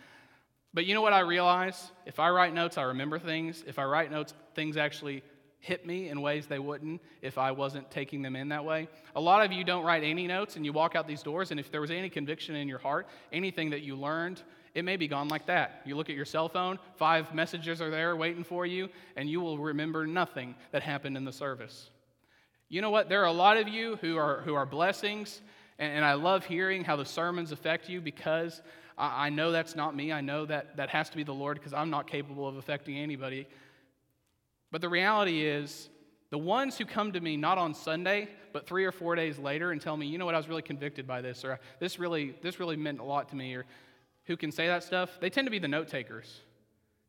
But 0.74 0.84
you 0.84 0.94
know 0.94 1.02
what 1.02 1.12
I 1.12 1.20
realize? 1.20 1.90
If 2.04 2.20
I 2.20 2.28
write 2.28 2.52
notes, 2.52 2.76
I 2.76 2.82
remember 2.82 3.18
things. 3.18 3.64
If 3.66 3.78
I 3.78 3.84
write 3.84 4.10
notes, 4.10 4.34
things 4.54 4.76
actually 4.76 5.22
hit 5.58 5.86
me 5.86 6.10
in 6.10 6.20
ways 6.20 6.46
they 6.46 6.58
wouldn't 6.58 7.00
if 7.22 7.38
I 7.38 7.50
wasn't 7.50 7.90
taking 7.90 8.22
them 8.22 8.36
in 8.36 8.50
that 8.50 8.64
way. 8.64 8.88
A 9.16 9.20
lot 9.20 9.44
of 9.44 9.52
you 9.52 9.64
don't 9.64 9.84
write 9.84 10.04
any 10.04 10.26
notes 10.26 10.56
and 10.56 10.64
you 10.64 10.72
walk 10.72 10.94
out 10.94 11.08
these 11.08 11.22
doors, 11.22 11.50
and 11.50 11.58
if 11.58 11.72
there 11.72 11.80
was 11.80 11.90
any 11.90 12.08
conviction 12.08 12.54
in 12.54 12.68
your 12.68 12.78
heart, 12.78 13.08
anything 13.32 13.70
that 13.70 13.82
you 13.82 13.96
learned, 13.96 14.42
it 14.74 14.84
may 14.84 14.96
be 14.96 15.08
gone 15.08 15.28
like 15.28 15.46
that. 15.46 15.80
You 15.84 15.96
look 15.96 16.10
at 16.10 16.14
your 16.14 16.24
cell 16.24 16.48
phone, 16.48 16.78
five 16.96 17.34
messages 17.34 17.80
are 17.80 17.90
there 17.90 18.14
waiting 18.14 18.44
for 18.44 18.66
you, 18.66 18.90
and 19.16 19.28
you 19.28 19.40
will 19.40 19.58
remember 19.58 20.06
nothing 20.06 20.54
that 20.70 20.82
happened 20.82 21.16
in 21.16 21.24
the 21.24 21.32
service. 21.32 21.90
You 22.68 22.80
know 22.80 22.90
what? 22.90 23.08
There 23.08 23.22
are 23.22 23.26
a 23.26 23.32
lot 23.32 23.56
of 23.56 23.68
you 23.68 23.96
who 24.00 24.16
are, 24.16 24.40
who 24.40 24.54
are 24.54 24.66
blessings, 24.66 25.40
and, 25.78 25.92
and 25.92 26.04
I 26.04 26.14
love 26.14 26.44
hearing 26.44 26.84
how 26.84 26.96
the 26.96 27.04
sermons 27.04 27.52
affect 27.52 27.88
you 27.88 28.00
because 28.00 28.60
I, 28.98 29.26
I 29.26 29.28
know 29.30 29.52
that's 29.52 29.76
not 29.76 29.94
me. 29.94 30.12
I 30.12 30.20
know 30.20 30.46
that 30.46 30.76
that 30.76 30.88
has 30.90 31.08
to 31.10 31.16
be 31.16 31.22
the 31.22 31.34
Lord 31.34 31.58
because 31.58 31.72
I'm 31.72 31.90
not 31.90 32.08
capable 32.08 32.48
of 32.48 32.56
affecting 32.56 32.96
anybody. 32.96 33.46
But 34.72 34.80
the 34.80 34.88
reality 34.88 35.42
is, 35.42 35.88
the 36.30 36.38
ones 36.38 36.76
who 36.76 36.84
come 36.84 37.12
to 37.12 37.20
me 37.20 37.36
not 37.36 37.56
on 37.56 37.72
Sunday, 37.72 38.28
but 38.52 38.66
three 38.66 38.84
or 38.84 38.90
four 38.90 39.14
days 39.14 39.38
later 39.38 39.70
and 39.70 39.80
tell 39.80 39.96
me, 39.96 40.06
you 40.06 40.18
know 40.18 40.26
what, 40.26 40.34
I 40.34 40.38
was 40.38 40.48
really 40.48 40.62
convicted 40.62 41.06
by 41.06 41.20
this, 41.20 41.44
or 41.44 41.60
this 41.78 42.00
really, 42.00 42.34
this 42.42 42.58
really 42.58 42.76
meant 42.76 42.98
a 42.98 43.04
lot 43.04 43.28
to 43.28 43.36
me, 43.36 43.54
or 43.54 43.64
who 44.24 44.36
can 44.36 44.50
say 44.50 44.66
that 44.66 44.82
stuff, 44.82 45.18
they 45.20 45.30
tend 45.30 45.46
to 45.46 45.52
be 45.52 45.60
the 45.60 45.68
note 45.68 45.86
takers. 45.86 46.40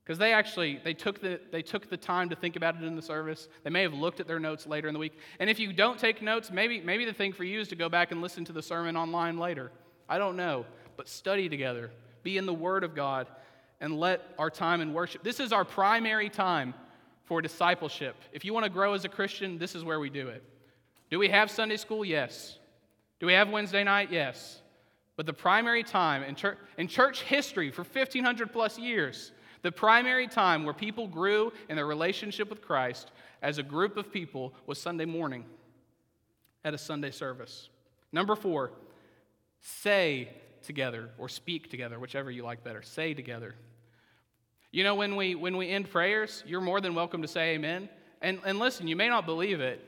Because 0.07 0.19
they 0.19 0.31
actually 0.31 0.79
they 0.85 0.93
took, 0.93 1.19
the, 1.19 1.37
they 1.51 1.61
took 1.61 1.89
the 1.89 1.97
time 1.97 2.29
to 2.29 2.35
think 2.37 2.55
about 2.55 2.77
it 2.77 2.83
in 2.83 2.95
the 2.95 3.01
service. 3.01 3.49
They 3.65 3.69
may 3.69 3.81
have 3.81 3.93
looked 3.93 4.21
at 4.21 4.27
their 4.27 4.39
notes 4.39 4.65
later 4.65 4.87
in 4.87 4.93
the 4.93 5.01
week. 5.01 5.19
And 5.37 5.49
if 5.49 5.59
you 5.59 5.73
don't 5.73 5.99
take 5.99 6.21
notes, 6.21 6.49
maybe, 6.49 6.79
maybe 6.79 7.03
the 7.03 7.11
thing 7.11 7.33
for 7.33 7.43
you 7.43 7.59
is 7.59 7.67
to 7.67 7.75
go 7.75 7.89
back 7.89 8.13
and 8.13 8.21
listen 8.21 8.45
to 8.45 8.53
the 8.53 8.61
sermon 8.61 8.95
online 8.95 9.37
later. 9.37 9.69
I 10.07 10.17
don't 10.17 10.37
know. 10.37 10.65
But 10.95 11.09
study 11.09 11.49
together. 11.49 11.91
Be 12.23 12.37
in 12.37 12.45
the 12.45 12.53
Word 12.53 12.85
of 12.85 12.95
God 12.95 13.27
and 13.81 13.99
let 13.99 14.33
our 14.39 14.49
time 14.49 14.79
in 14.79 14.93
worship. 14.93 15.23
This 15.23 15.41
is 15.41 15.51
our 15.51 15.65
primary 15.65 16.29
time 16.29 16.73
for 17.25 17.41
discipleship. 17.41 18.15
If 18.31 18.45
you 18.45 18.53
want 18.53 18.63
to 18.63 18.69
grow 18.69 18.93
as 18.93 19.03
a 19.03 19.09
Christian, 19.09 19.57
this 19.57 19.75
is 19.75 19.83
where 19.83 19.99
we 19.99 20.09
do 20.09 20.29
it. 20.29 20.41
Do 21.09 21.19
we 21.19 21.27
have 21.27 21.51
Sunday 21.51 21.75
school? 21.75 22.05
Yes. 22.05 22.59
Do 23.19 23.25
we 23.25 23.33
have 23.33 23.49
Wednesday 23.49 23.83
night? 23.83 24.09
Yes. 24.09 24.61
But 25.17 25.25
the 25.25 25.33
primary 25.33 25.83
time 25.83 26.23
in 26.23 26.35
church, 26.35 26.59
in 26.77 26.87
church 26.87 27.23
history 27.23 27.71
for 27.71 27.81
1,500 27.81 28.53
plus 28.53 28.79
years, 28.79 29.33
the 29.61 29.71
primary 29.71 30.27
time 30.27 30.63
where 30.63 30.73
people 30.73 31.07
grew 31.07 31.51
in 31.69 31.75
their 31.75 31.85
relationship 31.85 32.49
with 32.49 32.61
Christ 32.61 33.11
as 33.41 33.57
a 33.57 33.63
group 33.63 33.97
of 33.97 34.11
people 34.11 34.53
was 34.65 34.79
Sunday 34.79 35.05
morning 35.05 35.45
at 36.63 36.73
a 36.73 36.77
Sunday 36.77 37.11
service. 37.11 37.69
Number 38.11 38.35
four, 38.35 38.71
say 39.61 40.29
together 40.63 41.09
or 41.17 41.29
speak 41.29 41.69
together, 41.69 41.99
whichever 41.99 42.31
you 42.31 42.43
like 42.43 42.63
better. 42.63 42.81
Say 42.81 43.13
together. 43.13 43.55
You 44.71 44.83
know, 44.83 44.95
when 44.95 45.15
we, 45.15 45.35
when 45.35 45.57
we 45.57 45.69
end 45.69 45.89
prayers, 45.89 46.43
you're 46.45 46.61
more 46.61 46.81
than 46.81 46.93
welcome 46.93 47.21
to 47.21 47.27
say 47.27 47.55
amen. 47.55 47.89
And, 48.21 48.39
and 48.45 48.59
listen, 48.59 48.87
you 48.87 48.95
may 48.95 49.07
not 49.07 49.25
believe 49.25 49.61
it, 49.61 49.83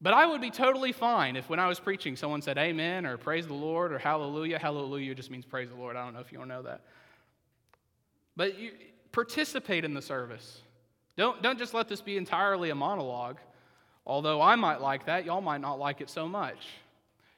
but 0.00 0.12
I 0.12 0.26
would 0.26 0.40
be 0.40 0.50
totally 0.50 0.92
fine 0.92 1.36
if 1.36 1.48
when 1.48 1.58
I 1.58 1.66
was 1.66 1.80
preaching, 1.80 2.16
someone 2.16 2.42
said 2.42 2.58
amen 2.58 3.06
or 3.06 3.16
praise 3.16 3.46
the 3.46 3.54
Lord 3.54 3.92
or 3.92 3.98
hallelujah. 3.98 4.58
Hallelujah 4.58 5.14
just 5.14 5.30
means 5.30 5.46
praise 5.46 5.70
the 5.70 5.76
Lord. 5.76 5.96
I 5.96 6.04
don't 6.04 6.14
know 6.14 6.20
if 6.20 6.30
you 6.30 6.38
to 6.38 6.46
know 6.46 6.62
that. 6.62 6.82
But 8.36 8.58
you, 8.58 8.72
participate 9.12 9.84
in 9.84 9.94
the 9.94 10.02
service. 10.02 10.60
Don't, 11.16 11.42
don't 11.42 11.58
just 11.58 11.72
let 11.72 11.88
this 11.88 12.02
be 12.02 12.16
entirely 12.16 12.70
a 12.70 12.74
monologue. 12.74 13.38
Although 14.06 14.42
I 14.42 14.54
might 14.56 14.80
like 14.80 15.06
that, 15.06 15.24
y'all 15.24 15.40
might 15.40 15.60
not 15.60 15.78
like 15.78 16.00
it 16.00 16.10
so 16.10 16.28
much. 16.28 16.58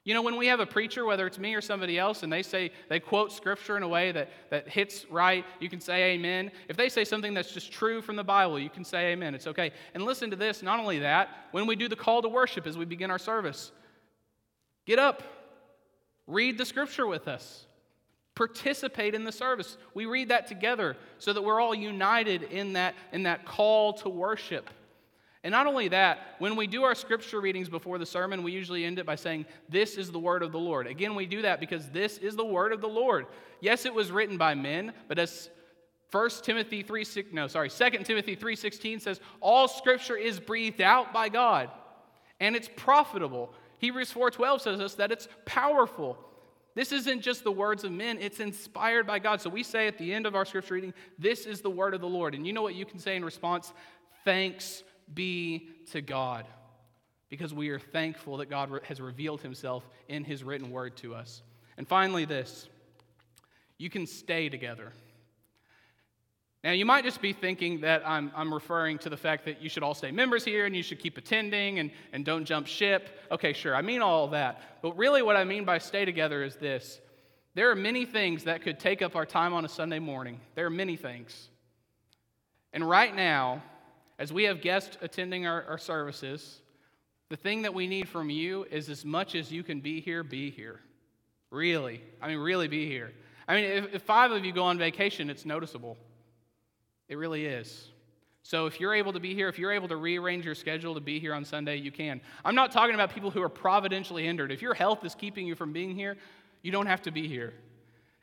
You 0.04 0.14
know, 0.14 0.22
when 0.22 0.36
we 0.36 0.46
have 0.46 0.58
a 0.58 0.66
preacher, 0.66 1.04
whether 1.04 1.26
it's 1.26 1.38
me 1.38 1.54
or 1.54 1.60
somebody 1.60 1.98
else, 1.98 2.22
and 2.22 2.32
they 2.32 2.42
say, 2.42 2.72
they 2.88 2.98
quote 2.98 3.30
scripture 3.30 3.76
in 3.76 3.82
a 3.82 3.88
way 3.88 4.10
that, 4.10 4.30
that 4.50 4.66
hits 4.66 5.04
right, 5.10 5.44
you 5.60 5.68
can 5.68 5.80
say 5.80 6.14
amen. 6.14 6.50
If 6.66 6.76
they 6.76 6.88
say 6.88 7.04
something 7.04 7.34
that's 7.34 7.52
just 7.52 7.70
true 7.70 8.00
from 8.00 8.16
the 8.16 8.24
Bible, 8.24 8.58
you 8.58 8.70
can 8.70 8.84
say 8.84 9.12
amen. 9.12 9.34
It's 9.34 9.46
okay. 9.46 9.70
And 9.94 10.02
listen 10.02 10.30
to 10.30 10.36
this 10.36 10.62
not 10.62 10.80
only 10.80 10.98
that, 11.00 11.28
when 11.50 11.66
we 11.66 11.76
do 11.76 11.88
the 11.88 11.96
call 11.96 12.22
to 12.22 12.28
worship 12.28 12.66
as 12.66 12.78
we 12.78 12.86
begin 12.86 13.10
our 13.10 13.18
service, 13.18 13.70
get 14.86 14.98
up, 14.98 15.22
read 16.26 16.58
the 16.58 16.64
scripture 16.64 17.06
with 17.06 17.28
us, 17.28 17.66
participate 18.38 19.16
in 19.16 19.24
the 19.24 19.32
service. 19.32 19.76
We 19.94 20.06
read 20.06 20.28
that 20.28 20.46
together 20.46 20.96
so 21.18 21.32
that 21.32 21.42
we're 21.42 21.60
all 21.60 21.74
united 21.74 22.44
in 22.44 22.74
that, 22.74 22.94
in 23.10 23.24
that 23.24 23.44
call 23.44 23.94
to 23.94 24.08
worship. 24.08 24.70
And 25.42 25.50
not 25.50 25.66
only 25.66 25.88
that, 25.88 26.36
when 26.38 26.54
we 26.54 26.68
do 26.68 26.84
our 26.84 26.94
scripture 26.94 27.40
readings 27.40 27.68
before 27.68 27.98
the 27.98 28.06
sermon, 28.06 28.44
we 28.44 28.52
usually 28.52 28.84
end 28.84 29.00
it 29.00 29.06
by 29.06 29.16
saying, 29.16 29.44
This 29.68 29.96
is 29.96 30.12
the 30.12 30.20
word 30.20 30.44
of 30.44 30.52
the 30.52 30.58
Lord. 30.58 30.86
Again, 30.86 31.16
we 31.16 31.26
do 31.26 31.42
that 31.42 31.58
because 31.58 31.88
this 31.88 32.18
is 32.18 32.36
the 32.36 32.44
word 32.44 32.72
of 32.72 32.80
the 32.80 32.86
Lord. 32.88 33.26
Yes, 33.60 33.84
it 33.84 33.92
was 33.92 34.12
written 34.12 34.38
by 34.38 34.54
men, 34.54 34.92
but 35.08 35.18
as 35.18 35.50
1 36.12 36.30
Timothy 36.44 36.84
3 36.84 37.04
no, 37.32 37.48
sorry, 37.48 37.68
2 37.68 37.90
Timothy 38.04 38.36
3:16 38.36 39.00
says, 39.00 39.20
all 39.40 39.66
scripture 39.66 40.16
is 40.16 40.38
breathed 40.38 40.80
out 40.80 41.12
by 41.12 41.28
God, 41.28 41.70
and 42.38 42.54
it's 42.54 42.70
profitable. 42.76 43.52
Hebrews 43.78 44.12
4:12 44.12 44.60
says 44.60 44.80
us 44.80 44.94
that 44.94 45.10
it's 45.10 45.28
powerful. 45.44 46.16
This 46.78 46.92
isn't 46.92 47.22
just 47.22 47.42
the 47.42 47.50
words 47.50 47.82
of 47.82 47.90
men, 47.90 48.18
it's 48.20 48.38
inspired 48.38 49.04
by 49.04 49.18
God. 49.18 49.40
So 49.40 49.50
we 49.50 49.64
say 49.64 49.88
at 49.88 49.98
the 49.98 50.14
end 50.14 50.26
of 50.26 50.36
our 50.36 50.44
scripture 50.44 50.74
reading, 50.74 50.94
this 51.18 51.44
is 51.44 51.60
the 51.60 51.68
word 51.68 51.92
of 51.92 52.00
the 52.00 52.06
Lord. 52.06 52.36
And 52.36 52.46
you 52.46 52.52
know 52.52 52.62
what 52.62 52.76
you 52.76 52.86
can 52.86 53.00
say 53.00 53.16
in 53.16 53.24
response? 53.24 53.72
Thanks 54.24 54.84
be 55.12 55.70
to 55.90 56.00
God. 56.00 56.46
Because 57.30 57.52
we 57.52 57.70
are 57.70 57.80
thankful 57.80 58.36
that 58.36 58.48
God 58.48 58.70
has 58.84 59.00
revealed 59.00 59.40
himself 59.40 59.88
in 60.06 60.22
his 60.22 60.44
written 60.44 60.70
word 60.70 60.96
to 60.98 61.16
us. 61.16 61.42
And 61.78 61.88
finally, 61.88 62.24
this 62.24 62.68
you 63.76 63.90
can 63.90 64.06
stay 64.06 64.48
together. 64.48 64.92
Now, 66.64 66.72
you 66.72 66.84
might 66.84 67.04
just 67.04 67.22
be 67.22 67.32
thinking 67.32 67.82
that 67.82 68.02
I'm, 68.04 68.32
I'm 68.34 68.52
referring 68.52 68.98
to 68.98 69.08
the 69.08 69.16
fact 69.16 69.44
that 69.44 69.62
you 69.62 69.68
should 69.68 69.84
all 69.84 69.94
stay 69.94 70.10
members 70.10 70.44
here 70.44 70.66
and 70.66 70.74
you 70.74 70.82
should 70.82 70.98
keep 70.98 71.16
attending 71.16 71.78
and, 71.78 71.92
and 72.12 72.24
don't 72.24 72.44
jump 72.44 72.66
ship. 72.66 73.08
Okay, 73.30 73.52
sure, 73.52 73.76
I 73.76 73.82
mean 73.82 74.02
all 74.02 74.28
that. 74.28 74.80
But 74.82 74.96
really, 74.96 75.22
what 75.22 75.36
I 75.36 75.44
mean 75.44 75.64
by 75.64 75.78
stay 75.78 76.04
together 76.04 76.42
is 76.42 76.56
this 76.56 77.00
there 77.54 77.70
are 77.70 77.76
many 77.76 78.04
things 78.04 78.44
that 78.44 78.62
could 78.62 78.78
take 78.78 79.02
up 79.02 79.16
our 79.16 79.26
time 79.26 79.52
on 79.52 79.64
a 79.64 79.68
Sunday 79.68 79.98
morning. 79.98 80.40
There 80.54 80.66
are 80.66 80.70
many 80.70 80.96
things. 80.96 81.48
And 82.72 82.88
right 82.88 83.14
now, 83.14 83.62
as 84.18 84.32
we 84.32 84.44
have 84.44 84.60
guests 84.60 84.98
attending 85.00 85.46
our, 85.46 85.64
our 85.64 85.78
services, 85.78 86.60
the 87.30 87.36
thing 87.36 87.62
that 87.62 87.74
we 87.74 87.86
need 87.86 88.08
from 88.08 88.30
you 88.30 88.64
is 88.70 88.88
as 88.88 89.04
much 89.04 89.34
as 89.34 89.50
you 89.50 89.62
can 89.62 89.80
be 89.80 90.00
here, 90.00 90.22
be 90.22 90.50
here. 90.50 90.80
Really. 91.50 92.02
I 92.20 92.28
mean, 92.28 92.38
really 92.38 92.68
be 92.68 92.86
here. 92.86 93.12
I 93.46 93.54
mean, 93.54 93.64
if, 93.64 93.94
if 93.94 94.02
five 94.02 94.30
of 94.32 94.44
you 94.44 94.52
go 94.52 94.64
on 94.64 94.78
vacation, 94.78 95.30
it's 95.30 95.44
noticeable. 95.44 95.96
It 97.08 97.16
really 97.16 97.46
is. 97.46 97.88
So 98.42 98.66
if 98.66 98.80
you're 98.80 98.94
able 98.94 99.12
to 99.12 99.20
be 99.20 99.34
here, 99.34 99.48
if 99.48 99.58
you're 99.58 99.72
able 99.72 99.88
to 99.88 99.96
rearrange 99.96 100.44
your 100.44 100.54
schedule 100.54 100.94
to 100.94 101.00
be 101.00 101.20
here 101.20 101.34
on 101.34 101.44
Sunday, 101.44 101.76
you 101.76 101.92
can. 101.92 102.20
I'm 102.44 102.54
not 102.54 102.72
talking 102.72 102.94
about 102.94 103.12
people 103.12 103.30
who 103.30 103.42
are 103.42 103.48
providentially 103.48 104.24
hindered. 104.24 104.50
If 104.50 104.62
your 104.62 104.74
health 104.74 105.04
is 105.04 105.14
keeping 105.14 105.46
you 105.46 105.54
from 105.54 105.72
being 105.72 105.94
here, 105.94 106.16
you 106.62 106.72
don't 106.72 106.86
have 106.86 107.02
to 107.02 107.10
be 107.10 107.28
here. 107.28 107.52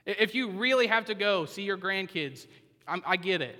If 0.05 0.35
you 0.35 0.49
really 0.49 0.87
have 0.87 1.05
to 1.05 1.15
go 1.15 1.45
see 1.45 1.63
your 1.63 1.77
grandkids, 1.77 2.47
I'm, 2.87 3.03
i 3.05 3.17
get 3.17 3.41
it. 3.41 3.59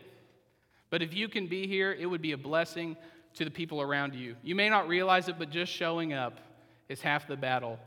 But 0.89 1.01
if 1.01 1.13
you 1.13 1.28
can 1.28 1.47
be 1.47 1.67
here, 1.67 1.91
it 1.91 2.05
would 2.05 2.21
be 2.21 2.32
a 2.32 2.38
blessing 2.38 2.95
to 3.36 3.45
the 3.45 3.51
people 3.51 3.82
around 3.82 4.15
you. 4.15 4.36
You 4.43 4.55
may 4.55 4.69
not 4.69 4.88
realize 4.88 5.28
it, 5.28 5.38
but 5.38 5.49
just 5.49 5.71
showing 5.71 6.13
up 6.13 6.39
is 6.88 7.01
half 7.01 7.28
the 7.28 7.36
battle. 7.36 7.80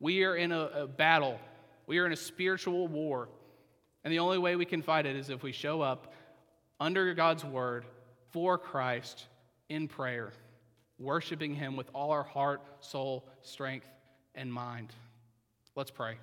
We 0.00 0.24
are 0.24 0.36
in 0.36 0.52
a, 0.52 0.60
a 0.74 0.86
battle, 0.86 1.38
we 1.86 1.98
are 1.98 2.06
in 2.06 2.12
a 2.12 2.16
spiritual 2.16 2.88
war. 2.88 3.28
And 4.04 4.12
the 4.12 4.20
only 4.20 4.38
way 4.38 4.56
we 4.56 4.64
can 4.64 4.80
fight 4.80 5.06
it 5.06 5.16
is 5.16 5.28
if 5.28 5.42
we 5.42 5.52
show 5.52 5.82
up 5.82 6.12
under 6.80 7.12
God's 7.14 7.44
word 7.44 7.84
for 8.30 8.58
Christ 8.58 9.26
in 9.68 9.88
prayer, 9.88 10.32
worshiping 10.98 11.54
Him 11.54 11.76
with 11.76 11.88
all 11.94 12.10
our 12.10 12.22
heart, 12.22 12.60
soul, 12.80 13.28
strength, 13.42 13.86
and 14.34 14.52
mind. 14.52 14.92
Let's 15.74 15.90
pray. 15.90 16.16